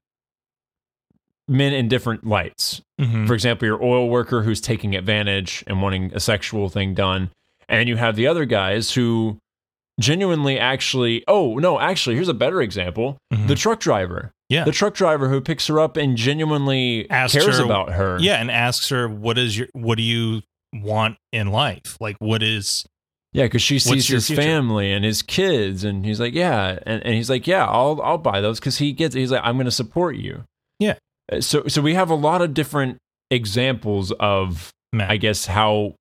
men 1.47 1.73
in 1.73 1.87
different 1.87 2.23
lights 2.27 2.81
Mhm. 3.01 3.25
for 3.25 3.33
example, 3.33 3.65
your 3.65 3.83
oil 3.83 4.07
worker 4.09 4.43
who's 4.43 4.61
taking 4.61 4.95
advantage 4.95 5.63
and 5.65 5.81
wanting 5.81 6.11
a 6.13 6.19
sexual 6.19 6.69
thing 6.69 6.93
done. 6.93 7.31
And 7.69 7.87
you 7.87 7.95
have 7.97 8.15
the 8.15 8.27
other 8.27 8.45
guys 8.45 8.91
who 8.93 9.37
genuinely 9.99 10.57
actually, 10.59 11.23
oh, 11.27 11.55
no, 11.57 11.79
actually, 11.79 12.15
here's 12.15 12.29
a 12.29 12.33
better 12.33 12.61
example 12.61 13.17
Mhm. 13.33 13.47
the 13.47 13.55
truck 13.55 13.79
driver. 13.79 14.31
Yeah. 14.49 14.63
The 14.63 14.71
truck 14.71 14.95
driver 14.95 15.29
who 15.29 15.41
picks 15.41 15.67
her 15.67 15.79
up 15.79 15.95
and 15.97 16.17
genuinely 16.17 17.07
Asks 17.09 17.33
cares 17.37 17.59
her- 17.59 17.65
about 17.65 17.91
her. 17.93 18.17
yeah 18.19 18.35
and 18.41 18.49
asks 18.49 18.89
her 18.89 19.07
what 19.07 19.37
is 19.37 19.55
your 19.57 19.67
what 19.73 19.97
do 19.97 20.03
you 20.03 20.41
want 20.73 21.17
in 21.31 21.47
life 21.51 21.95
like 22.01 22.15
what 22.19 22.41
is 22.41 22.85
Yeah, 23.33 23.43
because 23.43 23.61
she 23.61 23.77
sees 23.77 24.07
his 24.07 24.25
future? 24.25 24.41
family 24.41 24.91
and 24.91 25.05
his 25.05 25.21
kids, 25.21 25.83
and 25.83 26.03
he's 26.03 26.19
like, 26.19 26.33
"Yeah," 26.33 26.79
and, 26.87 27.03
and 27.05 27.13
he's 27.13 27.29
like, 27.29 27.45
"Yeah, 27.45 27.63
I'll 27.67 28.01
I'll 28.01 28.17
buy 28.17 28.41
those," 28.41 28.59
because 28.59 28.79
he 28.79 28.91
gets. 28.91 29.13
He's 29.13 29.31
like, 29.31 29.41
"I'm 29.43 29.55
going 29.55 29.65
to 29.65 29.71
support 29.71 30.15
you." 30.15 30.45
Yeah. 30.79 30.95
Uh, 31.31 31.39
So 31.41 31.67
so 31.67 31.79
we 31.83 31.93
have 31.93 32.09
a 32.09 32.15
lot 32.15 32.41
of 32.41 32.55
different 32.55 32.97
examples 33.29 34.11
of 34.13 34.71
men 34.91 35.11
I 35.11 35.17
guess 35.17 35.45
how 35.45 35.93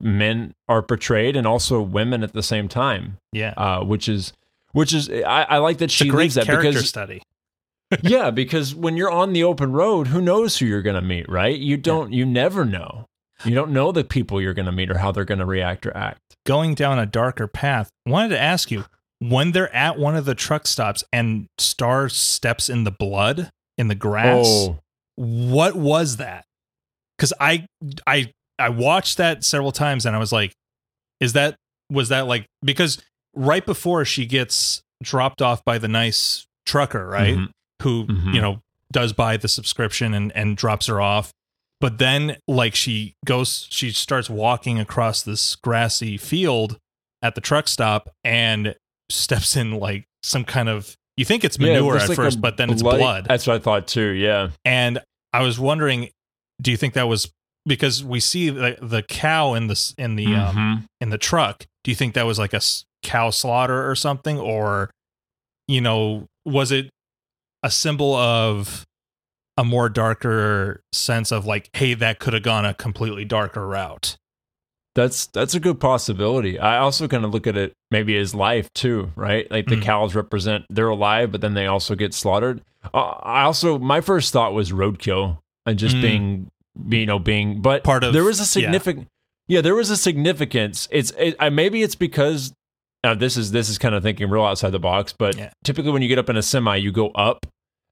men 0.00 0.54
are 0.68 0.82
portrayed 0.82 1.36
and 1.36 1.46
also 1.46 1.80
women 1.80 2.22
at 2.22 2.32
the 2.32 2.42
same 2.42 2.68
time, 2.68 3.18
yeah 3.32 3.54
uh, 3.56 3.84
which 3.84 4.08
is 4.08 4.32
which 4.72 4.92
is 4.92 5.08
I, 5.10 5.42
I 5.44 5.58
like 5.58 5.78
that 5.78 5.84
it's 5.86 5.94
she 5.94 6.10
leaves 6.10 6.34
that 6.34 6.46
character 6.46 6.70
because 6.70 6.88
study 6.88 7.22
yeah 8.02 8.30
because 8.30 8.74
when 8.74 8.96
you're 8.96 9.10
on 9.10 9.32
the 9.32 9.44
open 9.44 9.72
road, 9.72 10.08
who 10.08 10.20
knows 10.20 10.58
who 10.58 10.66
you're 10.66 10.82
going 10.82 10.96
to 11.00 11.06
meet, 11.06 11.28
right? 11.28 11.56
You 11.58 11.76
don't 11.76 12.12
you 12.12 12.24
never 12.26 12.64
know. 12.64 13.06
You 13.44 13.54
don't 13.54 13.72
know 13.72 13.92
the 13.92 14.04
people 14.04 14.40
you're 14.40 14.54
going 14.54 14.66
to 14.66 14.72
meet 14.72 14.90
or 14.90 14.98
how 14.98 15.12
they're 15.12 15.24
going 15.24 15.40
to 15.40 15.44
react 15.44 15.84
or 15.86 15.94
act. 15.96 16.20
going 16.46 16.74
down 16.74 16.98
a 16.98 17.04
darker 17.06 17.46
path 17.46 17.90
wanted 18.06 18.28
to 18.30 18.40
ask 18.40 18.70
you 18.70 18.84
when 19.18 19.52
they're 19.52 19.74
at 19.74 19.98
one 19.98 20.16
of 20.16 20.24
the 20.24 20.34
truck 20.34 20.66
stops 20.66 21.04
and 21.12 21.46
star 21.58 22.08
steps 22.08 22.68
in 22.68 22.84
the 22.84 22.90
blood 22.90 23.50
in 23.76 23.88
the 23.88 23.94
grass 23.94 24.46
Oh, 24.46 24.78
what 25.16 25.76
was 25.76 26.16
that 26.16 26.44
because 27.16 27.32
i 27.40 27.66
i 28.06 28.32
i 28.58 28.68
watched 28.68 29.16
that 29.16 29.44
several 29.44 29.72
times 29.72 30.06
and 30.06 30.14
i 30.14 30.18
was 30.18 30.32
like 30.32 30.52
is 31.20 31.32
that 31.32 31.56
was 31.90 32.08
that 32.08 32.26
like 32.26 32.46
because 32.64 33.00
right 33.34 33.64
before 33.66 34.04
she 34.04 34.26
gets 34.26 34.82
dropped 35.02 35.42
off 35.42 35.64
by 35.64 35.78
the 35.78 35.88
nice 35.88 36.46
trucker 36.66 37.06
right 37.06 37.36
Mhm. 37.36 37.50
who 37.82 38.06
Mhm. 38.06 38.34
you 38.34 38.40
know 38.40 38.60
does 38.92 39.12
buy 39.12 39.36
the 39.36 39.48
subscription 39.48 40.14
and 40.14 40.32
and 40.36 40.56
drops 40.56 40.86
her 40.86 41.00
off 41.00 41.32
but 41.80 41.98
then 41.98 42.36
like 42.48 42.74
she 42.74 43.14
goes 43.26 43.66
she 43.70 43.90
starts 43.90 44.30
walking 44.30 44.78
across 44.78 45.22
this 45.22 45.56
grassy 45.56 46.16
field 46.16 46.78
at 47.22 47.34
the 47.34 47.40
truck 47.40 47.66
stop 47.68 48.08
and 48.22 48.74
steps 49.10 49.56
in 49.56 49.72
like 49.72 50.04
some 50.22 50.44
kind 50.44 50.68
of 50.68 50.96
you 51.16 51.24
think 51.24 51.44
it's 51.44 51.58
manure 51.58 51.92
looks 51.92 52.04
at 52.04 52.08
like 52.10 52.16
first 52.16 52.40
but 52.40 52.56
then 52.56 52.70
it's 52.70 52.82
blood 52.82 53.26
That's 53.28 53.46
what 53.46 53.56
I 53.56 53.58
thought 53.58 53.86
too. 53.86 54.10
Yeah. 54.12 54.50
and 54.64 55.00
I 55.32 55.42
was 55.42 55.58
wondering, 55.58 56.10
do 56.62 56.70
you 56.70 56.76
think 56.76 56.94
that 56.94 57.08
was 57.08 57.30
because 57.66 58.04
we 58.04 58.20
see 58.20 58.50
the, 58.50 58.76
the 58.80 59.02
cow 59.02 59.54
in 59.54 59.66
the 59.68 59.94
in 59.98 60.16
the 60.16 60.34
um, 60.34 60.56
Mhm. 60.56 60.84
in 61.00 61.10
the 61.10 61.18
truck? 61.18 61.66
Do 61.82 61.90
you 61.90 61.94
think 61.94 62.14
that 62.14 62.26
was 62.26 62.38
like 62.38 62.52
a 62.54 62.60
cow 63.02 63.30
slaughter 63.30 63.88
or 63.90 63.94
something, 63.94 64.38
or 64.38 64.90
you 65.68 65.80
know, 65.80 66.26
was 66.44 66.70
it 66.72 66.90
a 67.62 67.70
symbol 67.70 68.14
of 68.14 68.84
a 69.56 69.64
more 69.64 69.88
darker 69.88 70.80
sense 70.92 71.30
of 71.30 71.46
like, 71.46 71.70
hey, 71.74 71.94
that 71.94 72.18
could 72.18 72.32
have 72.34 72.42
gone 72.42 72.64
a 72.66 72.74
completely 72.74 73.24
darker 73.24 73.66
route? 73.66 74.16
That's 74.94 75.26
that's 75.26 75.54
a 75.54 75.60
good 75.60 75.80
possibility. 75.80 76.58
I 76.58 76.78
also 76.78 77.08
kind 77.08 77.24
of 77.24 77.32
look 77.32 77.46
at 77.48 77.56
it 77.56 77.72
maybe 77.90 78.16
as 78.16 78.34
life 78.34 78.72
too, 78.74 79.10
right? 79.16 79.50
Like 79.50 79.66
the 79.66 79.76
Mm. 79.76 79.82
cows 79.82 80.14
represent 80.14 80.66
they're 80.70 80.88
alive, 80.88 81.32
but 81.32 81.40
then 81.40 81.54
they 81.54 81.66
also 81.66 81.94
get 81.96 82.14
slaughtered. 82.14 82.62
Uh, 82.92 82.98
I 83.22 83.42
also 83.42 83.78
my 83.78 84.00
first 84.00 84.32
thought 84.32 84.54
was 84.54 84.70
roadkill 84.70 85.38
and 85.66 85.78
just 85.78 85.96
Mm. 85.96 86.02
being, 86.02 86.42
be- 86.44 86.50
you 86.88 87.06
know, 87.06 87.18
being. 87.18 87.60
But 87.60 87.84
Part 87.84 88.04
of- 88.04 88.12
there 88.12 88.24
was 88.24 88.40
a 88.40 88.46
significant, 88.46 89.08
yeah. 89.46 89.60
there 89.60 89.74
was 89.74 89.90
a 89.90 89.96
significance. 89.96 90.88
It's 90.90 91.10
it, 91.18 91.36
I, 91.38 91.48
maybe 91.50 91.82
it's 91.82 91.94
because 91.94 92.52
this 93.18 93.36
is 93.36 93.50
this 93.52 93.68
is 93.68 93.78
kind 93.78 93.94
of 93.94 94.02
thinking 94.02 94.30
real 94.30 94.44
outside 94.44 94.70
the 94.70 94.78
box, 94.78 95.12
but 95.18 95.36
Yeah. 95.36 95.50
typically 95.62 95.90
when 95.92 96.02
you 96.02 96.08
get 96.08 96.18
up 96.18 96.30
in 96.30 96.36
a 96.36 96.42
semi, 96.42 96.76
you 96.76 96.90
go 96.92 97.08
up, 97.10 97.46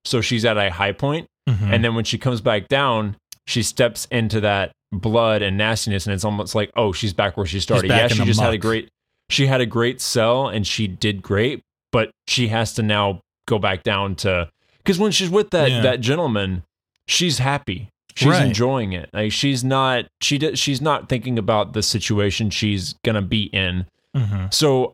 so 0.05 0.21
she's 0.21 0.45
at 0.45 0.57
a 0.57 0.71
high 0.71 0.93
point, 0.93 1.27
Mhm. 1.49 1.73
and 1.73 1.85
then 1.85 1.95
when 1.95 2.05
she 2.05 2.17
comes 2.19 2.41
back 2.41 2.69
down, 2.69 3.17
she 3.47 3.63
steps 3.63 4.07
into 4.11 4.41
that 4.41 4.73
blood 4.93 5.43
and 5.43 5.57
nastiness, 5.59 6.07
and 6.07 6.15
it's 6.15 6.25
almost 6.25 6.55
like, 6.55 6.71
oh, 6.77 6.93
she's 6.93 7.13
back 7.13 7.37
where 7.37 7.47
she 7.47 7.61
started. 7.61 7.89
yeah, 7.91 8.09
she 8.09 8.25
just 8.25 8.41
had 8.41 8.55
a 8.55 8.59
great, 8.59 8.89
she 9.29 9.47
had 9.47 9.61
a 9.61 9.67
great 9.67 10.01
sell, 10.01 10.49
and 10.49 10.67
she 10.67 10.87
did 10.87 11.23
great, 11.23 11.61
but 11.93 12.11
she 12.27 12.49
has 12.49 12.73
to 12.75 12.83
now 12.83 13.21
go 13.47 13.59
back 13.59 13.83
down 13.83 14.15
to 14.15 14.49
because 14.79 14.99
when 14.99 15.13
she's 15.13 15.29
with 15.31 15.51
that 15.51 15.71
Yeah. 15.71 15.81
that 15.83 16.01
gentleman, 16.01 16.63
she's 17.07 17.39
happy. 17.39 17.89
She's 18.17 18.29
Right. 18.29 18.47
enjoying 18.47 18.93
it. 18.93 19.09
Like 19.13 19.33
she's 19.33 19.63
not 19.65 20.07
she 20.21 20.39
d- 20.39 20.57
she's 20.57 20.81
not 20.81 21.09
thinking 21.09 21.39
about 21.39 21.73
the 21.73 21.83
situation 21.83 22.51
she's 22.51 22.95
gonna 23.05 23.23
be 23.23 23.45
in. 23.45 23.87
Mhm. 24.17 24.53
So 24.53 24.93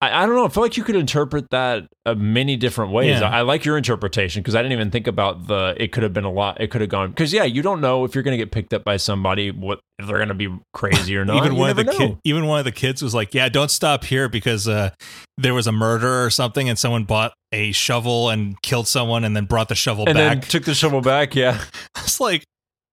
I, 0.00 0.22
I 0.22 0.26
don't 0.26 0.34
know. 0.34 0.44
I 0.44 0.48
feel 0.48 0.64
like 0.64 0.76
you 0.76 0.82
could 0.82 0.96
interpret 0.96 1.46
that 1.50 1.86
uh, 2.06 2.14
many 2.16 2.56
different 2.56 2.90
ways. 2.90 3.20
Yeah. 3.20 3.28
I, 3.30 3.38
I 3.38 3.40
like 3.42 3.64
your 3.64 3.76
interpretation 3.76 4.42
because 4.42 4.56
I 4.56 4.58
didn't 4.62 4.72
even 4.72 4.90
think 4.90 5.06
about 5.06 5.46
the. 5.46 5.76
It 5.78 5.92
could 5.92 6.02
have 6.02 6.12
been 6.12 6.24
a 6.24 6.30
lot. 6.32 6.60
It 6.60 6.72
could 6.72 6.80
have 6.80 6.90
gone 6.90 7.10
because 7.10 7.32
yeah, 7.32 7.44
you 7.44 7.62
don't 7.62 7.80
know 7.80 8.04
if 8.04 8.12
you're 8.16 8.24
going 8.24 8.36
to 8.36 8.44
get 8.44 8.50
picked 8.50 8.74
up 8.74 8.82
by 8.82 8.96
somebody. 8.96 9.52
What 9.52 9.78
if 10.00 10.08
they're 10.08 10.16
going 10.16 10.26
to 10.26 10.34
be 10.34 10.48
crazy 10.74 11.16
or 11.16 11.24
not? 11.28 11.36
even 11.36 11.52
You 11.52 11.58
one 11.60 11.70
of 11.70 11.76
the 11.76 11.84
ki- 11.84 12.16
even 12.24 12.46
one 12.46 12.58
of 12.58 12.64
the 12.64 12.72
kids 12.72 13.00
was 13.00 13.14
like, 13.14 13.32
"Yeah, 13.32 13.48
don't 13.48 13.70
stop 13.70 14.02
here 14.02 14.28
because 14.28 14.66
uh, 14.66 14.90
there 15.38 15.54
was 15.54 15.68
a 15.68 15.72
murder 15.72 16.24
or 16.24 16.30
something, 16.30 16.68
and 16.68 16.76
someone 16.76 17.04
bought 17.04 17.32
a 17.52 17.70
shovel 17.70 18.28
and 18.28 18.60
killed 18.62 18.88
someone, 18.88 19.22
and 19.22 19.36
then 19.36 19.44
brought 19.44 19.68
the 19.68 19.76
shovel 19.76 20.04
and 20.08 20.16
back." 20.16 20.48
took 20.48 20.64
the 20.64 20.74
shovel 20.74 21.00
back. 21.00 21.36
Yeah, 21.36 21.62
it's 21.98 22.18
like, 22.18 22.42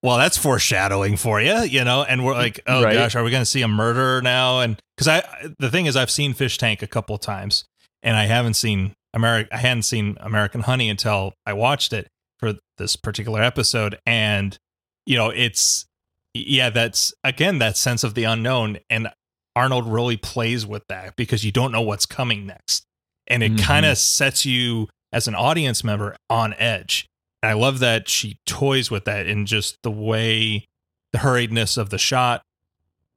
well, 0.03 0.17
that's 0.17 0.37
foreshadowing 0.37 1.17
for 1.17 1.41
you, 1.41 1.59
you 1.63 1.83
know. 1.83 2.03
And 2.03 2.23
we're 2.25 2.33
like, 2.33 2.59
oh 2.67 2.83
Right. 2.83 2.93
gosh, 2.93 3.15
are 3.15 3.23
we 3.23 3.31
going 3.31 3.41
to 3.41 3.45
see 3.49 3.61
a 3.61 3.67
murder 3.67 4.21
now? 4.21 4.61
And 4.61 4.79
because 4.95 5.07
I, 5.07 5.23
the 5.59 5.69
thing 5.69 5.85
is, 5.87 5.95
I've 5.95 6.11
seen 6.11 6.33
Fish 6.33 6.57
Tank 6.57 6.81
a 6.81 6.87
couple 6.87 7.15
of 7.15 7.21
times, 7.21 7.65
and 8.03 8.15
I 8.15 8.25
haven't 8.25 8.53
seen 8.55 8.93
America. 9.13 9.49
I 9.53 9.57
hadn't 9.57 9.83
seen 9.83 10.17
American 10.21 10.61
Honey 10.61 10.89
until 10.89 11.33
I 11.45 11.53
watched 11.53 11.93
it 11.93 12.07
for 12.39 12.53
this 12.77 12.95
particular 12.95 13.41
episode, 13.41 13.97
and 14.05 14.57
you 15.05 15.17
know, 15.17 15.29
it's 15.29 15.85
yeah, 16.33 16.69
that's 16.69 17.13
again 17.23 17.57
that 17.59 17.75
sense 17.75 18.03
of 18.03 18.13
the 18.13 18.23
unknown, 18.23 18.77
and 18.89 19.09
Arnold 19.55 19.87
really 19.91 20.15
plays 20.15 20.65
with 20.65 20.83
that 20.87 21.15
because 21.17 21.43
you 21.43 21.51
don't 21.51 21.71
know 21.71 21.81
what's 21.81 22.05
coming 22.05 22.45
next, 22.45 22.83
and 23.27 23.41
it 23.43 23.53
Mhm. 23.53 23.63
kind 23.63 23.85
of 23.85 23.97
sets 23.97 24.45
you 24.45 24.87
as 25.11 25.27
an 25.27 25.33
audience 25.35 25.83
member 25.83 26.15
on 26.29 26.53
edge. 26.53 27.07
And 27.41 27.49
I 27.49 27.53
love 27.53 27.79
that 27.79 28.09
she 28.09 28.39
toys 28.45 28.91
with 28.91 29.05
that 29.05 29.27
in 29.27 29.45
just 29.45 29.81
the 29.83 29.91
way 29.91 30.67
the 31.13 31.19
hurriedness 31.19 31.77
of 31.77 31.89
the 31.89 31.97
shot 31.97 32.43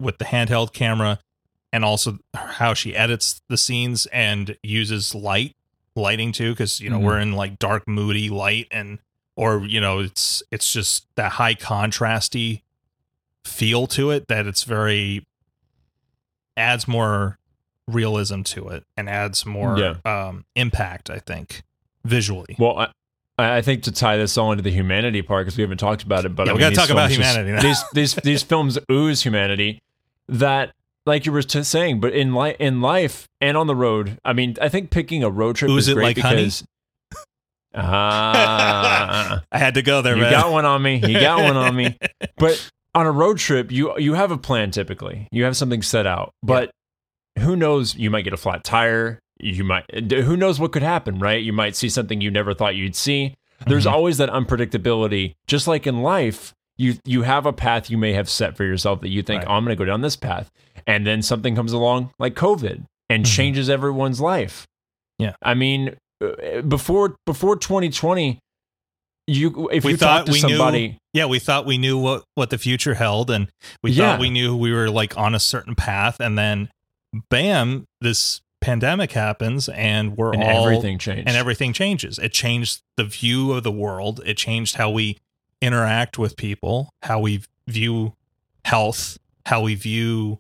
with 0.01 0.19
the 0.19 0.25
handheld 0.27 0.73
camera 0.73 1.19
and 1.73 1.85
also 1.85 2.19
how 2.35 2.75
she 2.75 2.95
edits 2.97 3.41
the 3.49 3.57
scenes 3.57 4.07
and 4.07 4.57
uses 4.63 5.15
light 5.15 5.55
lighting 5.95 6.33
too 6.33 6.53
because 6.53 6.81
you 6.81 6.89
know 6.89 6.99
Mhm. 6.99 7.03
we're 7.05 7.19
in 7.21 7.33
like 7.33 7.59
dark 7.59 7.87
moody 7.87 8.29
light 8.31 8.67
and 8.71 8.99
or 9.37 9.61
you 9.67 9.81
know 9.81 10.01
it's 10.01 10.43
it's 10.51 10.73
just 10.73 11.07
that 11.17 11.33
high 11.33 11.55
contrasty 11.55 12.63
feel 13.45 13.87
to 13.89 14.11
it 14.11 14.27
that 14.29 14.47
it's 14.47 14.63
very 14.65 15.27
adds 16.57 16.89
more 16.89 17.39
realism 17.87 18.43
to 18.43 18.69
it 18.69 18.85
and 18.97 19.09
adds 19.09 19.45
more 19.45 19.79
Yeah. 19.79 19.97
um 20.05 20.45
impact 20.55 21.11
i 21.11 21.19
think 21.19 21.63
visually 22.05 22.57
Well, 22.59 22.79
I, 22.79 22.93
I 23.43 23.63
think 23.63 23.83
to 23.85 23.93
tie 23.93 24.17
this 24.17 24.37
all 24.39 24.53
into 24.53 24.63
the 24.63 24.71
humanity 24.71 25.23
part 25.23 25.47
because 25.47 25.57
we 25.57 25.63
haven't 25.63 25.79
talked 25.79 26.03
about 26.03 26.25
it, 26.25 26.35
but 26.35 26.47
Yeah, 26.47 26.53
I 26.53 26.55
we 26.55 26.61
mean, 26.61 26.71
gotta 26.75 26.77
talk 26.77 26.91
about 26.91 27.11
just- 27.11 27.21
humanity 27.21 27.67
these 27.67 27.85
these 27.93 28.15
these 28.17 28.43
films 28.43 28.79
ooze 28.91 29.23
humanity. 29.23 29.81
That, 30.29 30.73
like 31.05 31.27
you 31.27 31.33
were 31.33 31.43
t- 31.43 31.63
saying, 31.65 32.01
but 32.01 32.13
in 32.15 32.33
life, 32.33 32.57
in 32.61 32.81
life 32.81 33.27
and 33.41 33.57
on 33.57 33.67
the 33.67 33.75
road. 33.75 34.19
I 34.25 34.33
mean, 34.33 34.57
I 34.63 34.69
think 34.69 34.91
picking 34.91 35.23
a 35.25 35.31
road 35.31 35.57
trip 35.57 35.71
Ooze 35.71 35.85
is 35.85 35.89
it 35.89 35.95
great 35.95 36.17
like 36.17 36.19
honey? 36.19 36.37
because. 36.45 36.65
Ah, 37.75 39.43
i 39.51 39.59
had 39.59 39.75
to 39.75 39.83
go 39.83 40.03
there 40.03 40.15
you 40.15 40.21
man 40.23 40.31
got 40.31 40.53
one 40.53 40.65
on 40.67 40.83
me. 40.83 40.97
You 40.97 41.19
got 41.21 41.43
one 41.43 41.57
on 41.57 41.75
me. 41.75 41.99
But 42.37 42.71
on 42.95 43.07
a 43.07 43.11
road 43.11 43.39
trip, 43.39 43.71
you 43.73 43.99
you 43.99 44.15
have 44.15 44.31
a 44.31 44.37
plan 44.37 44.71
typically. 44.71 45.27
You 45.33 45.45
have 45.45 45.57
something 45.57 45.81
set 45.83 46.07
out. 46.07 46.33
But 46.43 46.71
who 47.39 47.57
knows? 47.57 47.95
You 47.97 48.11
might 48.11 48.23
get 48.23 48.33
a 48.35 48.37
flat 48.37 48.63
tire. 48.65 49.21
You 49.43 49.65
might. 49.65 49.85
Who 50.11 50.37
knows 50.37 50.59
what 50.61 50.73
could 50.73 50.83
happen? 50.83 51.19
Right? 51.19 51.43
You 51.43 51.53
might 51.53 51.77
see 51.77 51.89
something 51.89 52.21
you 52.21 52.31
never 52.31 52.55
thought 52.55 52.75
you'd 52.77 52.95
see. 52.97 53.35
There's 53.67 53.87
Mhm. 53.87 53.93
always 53.93 54.19
that 54.19 54.29
unpredictability. 54.31 55.35
Just 55.47 55.67
like 55.69 55.87
in 55.87 56.03
life, 56.03 56.53
you 56.77 56.95
you 57.05 57.23
have 57.23 57.45
a 57.47 57.53
path 57.53 57.91
you 57.91 57.99
may 57.99 58.13
have 58.13 58.29
set 58.29 58.57
for 58.57 58.65
yourself 58.65 59.01
that 59.03 59.09
you 59.11 59.23
think 59.23 59.43
Right. 59.43 59.49
oh, 59.51 59.55
I'm 59.55 59.65
going 59.65 59.77
to 59.77 59.79
go 59.79 59.85
down 59.85 60.01
this 60.01 60.17
path, 60.17 60.51
and 60.87 61.07
then 61.07 61.23
something 61.23 61.55
comes 61.55 61.73
along 61.73 62.11
like 62.19 62.35
COVID 62.35 62.85
and 63.09 63.25
Mhm. 63.25 63.35
changes 63.37 63.69
everyone's 63.69 64.21
life. 64.21 64.67
Yeah. 65.19 65.35
I 65.43 65.55
mean, 65.55 65.97
uh, 66.23 66.63
before 66.63 67.17
before 67.27 67.57
2020, 67.57 68.39
you 69.27 69.69
if 69.71 69.85
We 69.85 69.93
you 69.93 69.97
thought 69.97 70.27
to 70.27 70.33
we 70.33 70.43
knew- 70.43 70.57
somebody. 70.57 70.99
yeah 71.15 71.27
we 71.27 71.39
thought 71.39 71.65
we 71.67 71.79
knew 71.79 71.97
what 71.99 72.25
what 72.35 72.51
the 72.51 72.59
future 72.59 72.95
held 72.95 73.31
and 73.31 73.49
we 73.83 73.93
Yeah. 73.93 74.13
thought 74.13 74.21
we 74.21 74.31
knew 74.31 74.57
we 74.57 74.73
were 74.73 74.91
like 74.91 75.17
on 75.17 75.35
a 75.35 75.39
certain 75.41 75.75
path 75.77 76.17
and 76.19 76.37
then 76.37 76.69
bam 77.31 77.85
this 78.01 78.41
pandemic 78.63 79.13
happens 79.13 79.69
and 79.69 80.17
we're 80.17 80.33
and 80.33 80.43
all 80.43 80.65
everything 80.67 80.99
changed. 80.99 81.29
and 81.29 81.37
everything 81.37 81.73
changes. 81.73 82.19
It 82.19 82.33
changed 82.33 82.83
the 82.97 83.05
view 83.05 83.53
of 83.53 83.63
the 83.63 83.73
world. 83.73 84.21
It 84.25 84.37
changed 84.37 84.77
how 84.77 84.91
we 84.91 85.19
interact 85.61 86.19
with 86.19 86.37
people, 86.37 86.91
how 87.03 87.21
we 87.21 87.43
view 87.67 88.15
health, 88.65 89.19
how 89.47 89.63
we 89.63 89.75
view 89.75 90.39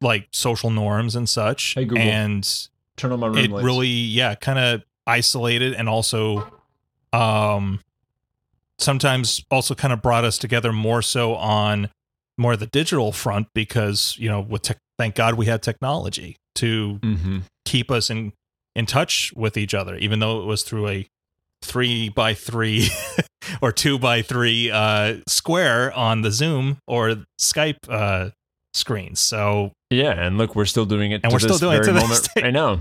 like 0.00 0.28
social 0.32 0.70
norms 0.70 1.14
and 1.14 1.28
such. 1.28 1.74
Hey, 1.74 1.84
Google. 1.84 2.02
and 2.02 2.68
turn 2.96 3.12
on 3.12 3.20
my 3.20 3.26
room 3.26 3.38
it 3.38 3.50
lights. 3.50 3.64
really, 3.64 3.88
yeah, 3.88 4.34
kind 4.34 4.58
of 4.58 4.82
isolated 5.06 5.72
and 5.74 5.88
also 5.88 6.50
um 7.12 7.80
sometimes 8.78 9.44
also 9.50 9.74
kind 9.74 9.92
of 9.92 10.02
brought 10.02 10.24
us 10.24 10.36
together 10.36 10.72
more 10.72 11.00
so 11.00 11.34
on 11.36 11.88
more 12.36 12.54
of 12.54 12.60
the 12.60 12.66
digital 12.66 13.12
front 13.12 13.46
because, 13.54 14.16
you 14.18 14.28
know, 14.28 14.40
with 14.40 14.62
tech 14.62 14.78
thank 14.98 15.14
God 15.14 15.34
we 15.34 15.46
had 15.46 15.62
technology 15.62 16.36
to 16.56 16.98
Mhm. 17.02 17.42
keep 17.64 17.90
us 17.90 18.10
in 18.10 18.32
in 18.74 18.84
touch 18.86 19.32
with 19.34 19.56
each 19.56 19.72
other, 19.74 19.96
even 19.96 20.18
though 20.18 20.40
it 20.40 20.44
was 20.44 20.62
through 20.62 20.88
a 20.88 21.06
three 21.62 22.08
by 22.10 22.34
three 22.34 22.88
or 23.62 23.72
two 23.72 23.98
by 23.98 24.20
three 24.22 24.70
uh, 24.70 25.16
square 25.26 25.92
on 25.94 26.20
the 26.22 26.30
Zoom 26.30 26.78
or 26.86 27.24
Skype 27.40 27.78
uh, 27.88 28.30
screens. 28.74 29.18
So, 29.20 29.72
Yeah, 29.90 30.10
and 30.12 30.36
look, 30.36 30.54
we're 30.54 30.66
still 30.66 30.84
doing 30.84 31.12
it. 31.12 31.22
And 31.24 31.30
to 31.30 31.34
we're 31.34 31.38
still 31.38 31.56
doing 31.58 31.80
it 31.80 31.84
to 31.84 31.92
moment. 31.94 32.28
day. 32.34 32.42
I 32.44 32.50
know. 32.50 32.80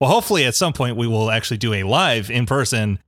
well, 0.00 0.10
hopefully 0.10 0.44
at 0.44 0.54
some 0.54 0.72
point 0.72 0.96
we 0.96 1.08
will 1.08 1.30
actually 1.30 1.56
do 1.58 1.72
a 1.74 1.82
live 1.82 2.30
in 2.30 2.46
person 2.46 3.00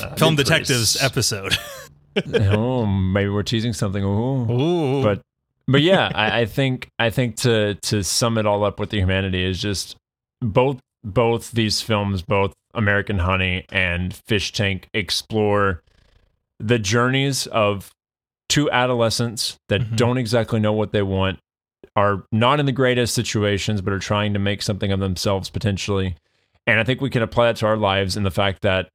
Uh, 0.00 0.14
film 0.14 0.36
detectives 0.36 0.96
episode. 1.02 1.58
oh, 2.34 2.86
maybe 2.86 3.28
we're 3.30 3.42
teasing 3.42 3.72
something. 3.72 4.02
Ooh. 4.04 4.50
Ooh, 4.50 5.02
But 5.02 5.22
but 5.68 5.80
yeah, 5.82 6.10
I, 6.14 6.40
I 6.40 6.44
think 6.46 6.88
I 6.98 7.10
think 7.10 7.36
to 7.38 7.74
to 7.74 8.02
sum 8.04 8.38
it 8.38 8.46
all 8.46 8.64
up 8.64 8.78
with 8.80 8.90
the 8.90 8.98
humanity 8.98 9.44
is 9.44 9.60
just 9.60 9.96
both 10.40 10.78
both 11.02 11.52
these 11.52 11.80
films, 11.80 12.22
both 12.22 12.52
American 12.74 13.18
Honey 13.18 13.64
and 13.70 14.14
Fish 14.26 14.52
Tank, 14.52 14.88
explore 14.94 15.82
the 16.58 16.78
journeys 16.78 17.46
of 17.48 17.90
two 18.48 18.70
adolescents 18.70 19.56
that 19.68 19.80
Mhm. 19.80 19.96
don't 19.96 20.18
exactly 20.18 20.60
know 20.60 20.72
what 20.72 20.92
they 20.92 21.02
want, 21.02 21.38
are 21.96 22.24
not 22.32 22.60
in 22.60 22.66
the 22.66 22.72
greatest 22.72 23.14
situations, 23.14 23.80
but 23.80 23.92
are 23.92 23.98
trying 23.98 24.32
to 24.32 24.38
make 24.38 24.62
something 24.62 24.92
of 24.92 25.00
themselves 25.00 25.50
potentially. 25.50 26.16
And 26.66 26.80
I 26.80 26.84
think 26.84 27.00
we 27.00 27.10
can 27.10 27.22
apply 27.22 27.46
that 27.46 27.56
to 27.56 27.66
our 27.66 27.76
lives 27.76 28.16
in 28.16 28.22
the 28.22 28.30
fact 28.30 28.62
that 28.62 28.88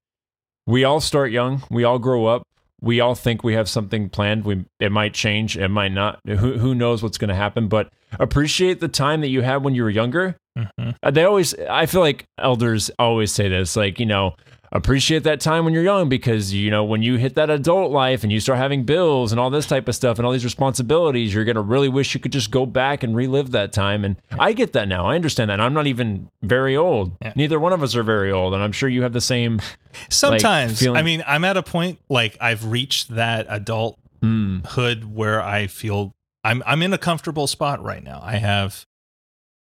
we 0.65 0.83
all 0.83 0.99
start 1.01 1.31
young, 1.31 1.63
we 1.69 1.83
all 1.83 1.99
grow 1.99 2.25
up, 2.25 2.43
we 2.81 2.99
all 2.99 3.15
think 3.15 3.43
we 3.43 3.53
have 3.53 3.67
something 3.69 4.09
planned. 4.09 4.45
We 4.45 4.65
it 4.79 4.91
might 4.91 5.13
change, 5.13 5.57
it 5.57 5.67
might 5.69 5.91
not. 5.91 6.19
Who 6.25 6.57
who 6.57 6.73
knows 6.75 7.01
what's 7.03 7.17
going 7.17 7.29
to 7.29 7.35
happen? 7.35 7.67
But 7.67 7.91
appreciate 8.19 8.79
the 8.79 8.87
time 8.87 9.21
that 9.21 9.27
you 9.29 9.41
had 9.41 9.63
when 9.63 9.75
you 9.75 9.83
were 9.83 9.89
younger. 9.89 10.35
Mhm. 10.57 10.95
Uh, 11.03 11.11
They 11.11 11.23
always, 11.23 11.53
I 11.69 11.85
feel 11.85 12.01
like 12.01 12.25
elders 12.37 12.89
always 12.99 13.31
say 13.31 13.47
this, 13.49 13.75
like 13.75 13.99
you 13.99 14.05
know, 14.05 14.35
appreciate 14.71 15.23
that 15.23 15.39
time 15.39 15.65
when 15.65 15.73
you're 15.73 15.83
young 15.83 16.09
because 16.09 16.53
you 16.53 16.69
know 16.69 16.83
when 16.83 17.01
you 17.01 17.15
hit 17.17 17.35
that 17.35 17.49
adult 17.49 17.91
life 17.91 18.23
and 18.23 18.31
you 18.31 18.39
start 18.39 18.59
having 18.59 18.83
bills 18.83 19.31
and 19.31 19.39
all 19.39 19.49
this 19.49 19.65
type 19.65 19.87
of 19.87 19.95
stuff 19.95 20.17
and 20.19 20.25
all 20.25 20.31
these 20.31 20.43
responsibilities, 20.43 21.33
you're 21.33 21.45
gonna 21.45 21.61
really 21.61 21.89
wish 21.89 22.13
you 22.13 22.19
could 22.19 22.31
just 22.31 22.51
go 22.51 22.65
back 22.65 23.03
and 23.03 23.15
relive 23.15 23.51
that 23.51 23.73
time. 23.73 24.05
And 24.05 24.15
I 24.37 24.53
get 24.53 24.73
that 24.73 24.87
now. 24.87 25.05
I 25.07 25.15
understand 25.15 25.49
that. 25.49 25.59
I'm 25.59 25.73
not 25.73 25.87
even 25.87 26.29
very 26.43 26.75
old. 26.77 27.11
Yeah. 27.21 27.33
Neither 27.35 27.59
one 27.59 27.73
of 27.73 27.81
us 27.83 27.95
are 27.95 28.03
very 28.03 28.31
old, 28.31 28.53
and 28.53 28.61
I'm 28.63 28.71
sure 28.71 28.89
you 28.89 29.03
have 29.03 29.13
the 29.13 29.21
same. 29.21 29.59
sometimes 30.09 30.79
feeling- 30.79 30.97
I 30.97 31.01
mean 31.03 31.23
I'm 31.25 31.43
at 31.45 31.57
a 31.57 31.63
point 31.63 31.99
like 32.09 32.37
I've 32.39 32.65
reached 32.65 33.09
that 33.15 33.45
adult 33.49 33.97
Mm, 34.21 34.65
hood 34.67 35.15
where 35.15 35.41
I 35.41 35.67
feel 35.67 36.11
I'm 36.43 36.61
I'm 36.65 36.81
in 36.81 36.91
a 36.91 36.97
comfortable 36.97 37.47
spot 37.47 37.81
right 37.81 38.03
now. 38.03 38.19
I 38.21 38.35
have 38.35 38.83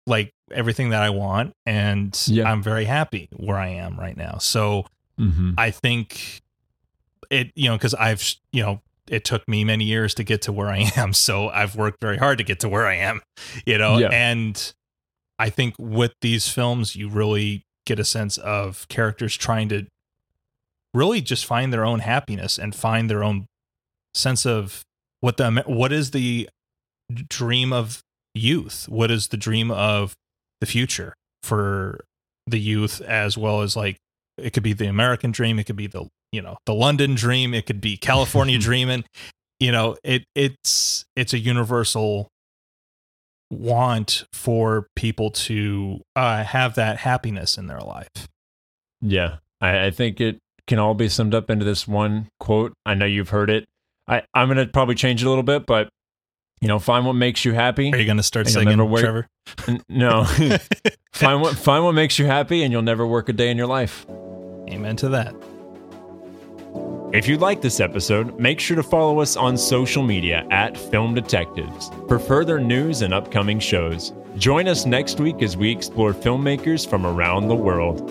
like 0.06 0.30
everything 0.52 0.90
that 0.90 1.02
I 1.02 1.10
want 1.10 1.52
and 1.66 2.16
Yeah. 2.28 2.48
I'm 2.48 2.62
very 2.62 2.84
happy 2.84 3.28
where 3.34 3.56
I 3.58 3.68
am 3.70 3.98
right 3.98 4.16
now. 4.16 4.38
So 4.38 4.86
mhm. 5.18 5.54
I 5.56 5.70
think 5.70 6.42
it 7.30 7.52
you 7.54 7.68
know 7.68 7.78
cuz 7.78 7.94
I've 7.94 8.22
you 8.52 8.62
know 8.62 8.82
it 9.08 9.24
took 9.24 9.46
me 9.46 9.64
many 9.64 9.84
years 9.84 10.14
to 10.14 10.24
get 10.24 10.42
to 10.42 10.52
where 10.52 10.68
I 10.68 10.90
am. 10.96 11.12
So 11.12 11.48
I've 11.48 11.76
worked 11.76 12.00
very 12.00 12.16
hard 12.16 12.38
to 12.38 12.44
get 12.44 12.60
to 12.60 12.68
where 12.68 12.86
I 12.86 12.96
am, 12.96 13.20
you 13.66 13.76
know. 13.76 13.98
Yeah. 13.98 14.08
And 14.10 14.72
I 15.38 15.50
think 15.50 15.74
with 15.78 16.12
these 16.20 16.48
films 16.48 16.96
you 16.96 17.08
really 17.08 17.64
get 17.86 17.98
a 17.98 18.04
sense 18.04 18.38
of 18.38 18.88
characters 18.88 19.36
trying 19.36 19.68
to 19.68 19.86
really 20.94 21.20
just 21.20 21.44
find 21.44 21.72
their 21.72 21.84
own 21.84 21.98
happiness 21.98 22.58
and 22.58 22.74
find 22.74 23.10
their 23.10 23.22
own 23.22 23.46
sense 24.14 24.46
of 24.46 24.84
what 25.20 25.36
the 25.36 25.64
what 25.66 25.92
is 25.92 26.12
the 26.12 26.48
dream 27.28 27.72
of 27.72 28.02
youth 28.32 28.88
what 28.88 29.10
is 29.10 29.28
the 29.28 29.36
dream 29.36 29.70
of 29.70 30.14
the 30.60 30.66
future 30.66 31.14
for 31.42 32.04
the 32.46 32.58
youth 32.58 33.00
as 33.02 33.36
well 33.36 33.60
as 33.60 33.76
like 33.76 33.96
it 34.38 34.52
could 34.52 34.62
be 34.62 34.72
the 34.72 34.86
american 34.86 35.30
dream 35.30 35.58
it 35.58 35.64
could 35.64 35.76
be 35.76 35.86
the 35.86 36.06
you 36.32 36.42
know 36.42 36.56
the 36.66 36.74
london 36.74 37.14
dream 37.14 37.54
it 37.54 37.66
could 37.66 37.80
be 37.80 37.96
california 37.96 38.58
dreaming 38.70 39.04
you 39.60 39.70
know 39.70 39.96
it 40.02 40.24
it's 40.34 41.04
it's 41.16 41.32
a 41.32 41.38
universal 41.38 42.28
want 43.50 44.24
for 44.32 44.88
people 44.96 45.30
to 45.30 46.00
uh, 46.16 46.42
have 46.42 46.74
that 46.74 46.98
happiness 46.98 47.56
in 47.56 47.66
their 47.66 47.80
life 47.80 48.28
Yeah, 49.00 49.36
I, 49.60 49.86
I 49.86 49.90
think 49.90 50.20
it 50.20 50.38
can 50.66 50.78
all 50.78 50.94
be 50.94 51.08
summed 51.08 51.34
up 51.34 51.50
into 51.50 51.64
this 51.64 51.86
one 51.86 52.28
quote. 52.40 52.72
I 52.86 52.94
know 52.94 53.04
you've 53.04 53.28
heard 53.28 53.50
it. 53.50 53.66
I, 54.08 54.22
I'm 54.32 54.48
going 54.48 54.58
to 54.58 54.66
probably 54.66 54.94
change 54.94 55.22
it 55.22 55.26
a 55.26 55.28
little 55.28 55.44
bit, 55.44 55.66
but 55.66 55.88
you 56.60 56.68
know, 56.68 56.78
find 56.78 57.04
what 57.04 57.12
makes 57.12 57.44
you 57.44 57.52
happy. 57.52 57.92
are 57.92 57.98
you 57.98 58.06
going 58.06 58.16
to 58.16 58.22
start 58.22 58.48
singing 58.48 58.78
never 58.78 58.84
wear- 58.84 59.02
trevor 59.02 59.26
no, 59.88 60.24
find 61.12 61.42
what 61.42 61.54
find 61.54 61.84
what 61.84 61.92
makes 61.92 62.18
you 62.18 62.24
happy, 62.26 62.62
and 62.62 62.72
you'll 62.72 62.82
never 62.82 63.06
work 63.06 63.28
a 63.28 63.32
day 63.34 63.50
in 63.50 63.58
your 63.58 63.66
life. 63.66 64.06
Amen 64.74 64.96
to 64.96 65.08
that 65.08 65.34
If 67.12 67.28
you 67.28 67.38
like 67.38 67.62
this 67.62 67.78
episode, 67.78 68.40
make 68.40 68.58
sure 68.58 68.74
to 68.74 68.82
follow 68.82 69.20
us 69.20 69.36
on 69.36 69.56
social 69.56 70.02
media 70.02 70.44
at 70.50 70.76
Film 70.76 71.14
Detectives 71.14 71.88
for 72.08 72.18
further 72.18 72.58
news 72.58 73.02
and 73.02 73.14
upcoming 73.14 73.60
shows. 73.60 74.12
Join 74.36 74.66
us 74.66 74.84
next 74.84 75.20
week 75.20 75.40
as 75.40 75.56
we 75.56 75.70
explore 75.70 76.12
filmmakers 76.12 76.84
from 76.84 77.06
around 77.06 77.46
the 77.46 77.54
world. 77.54 78.10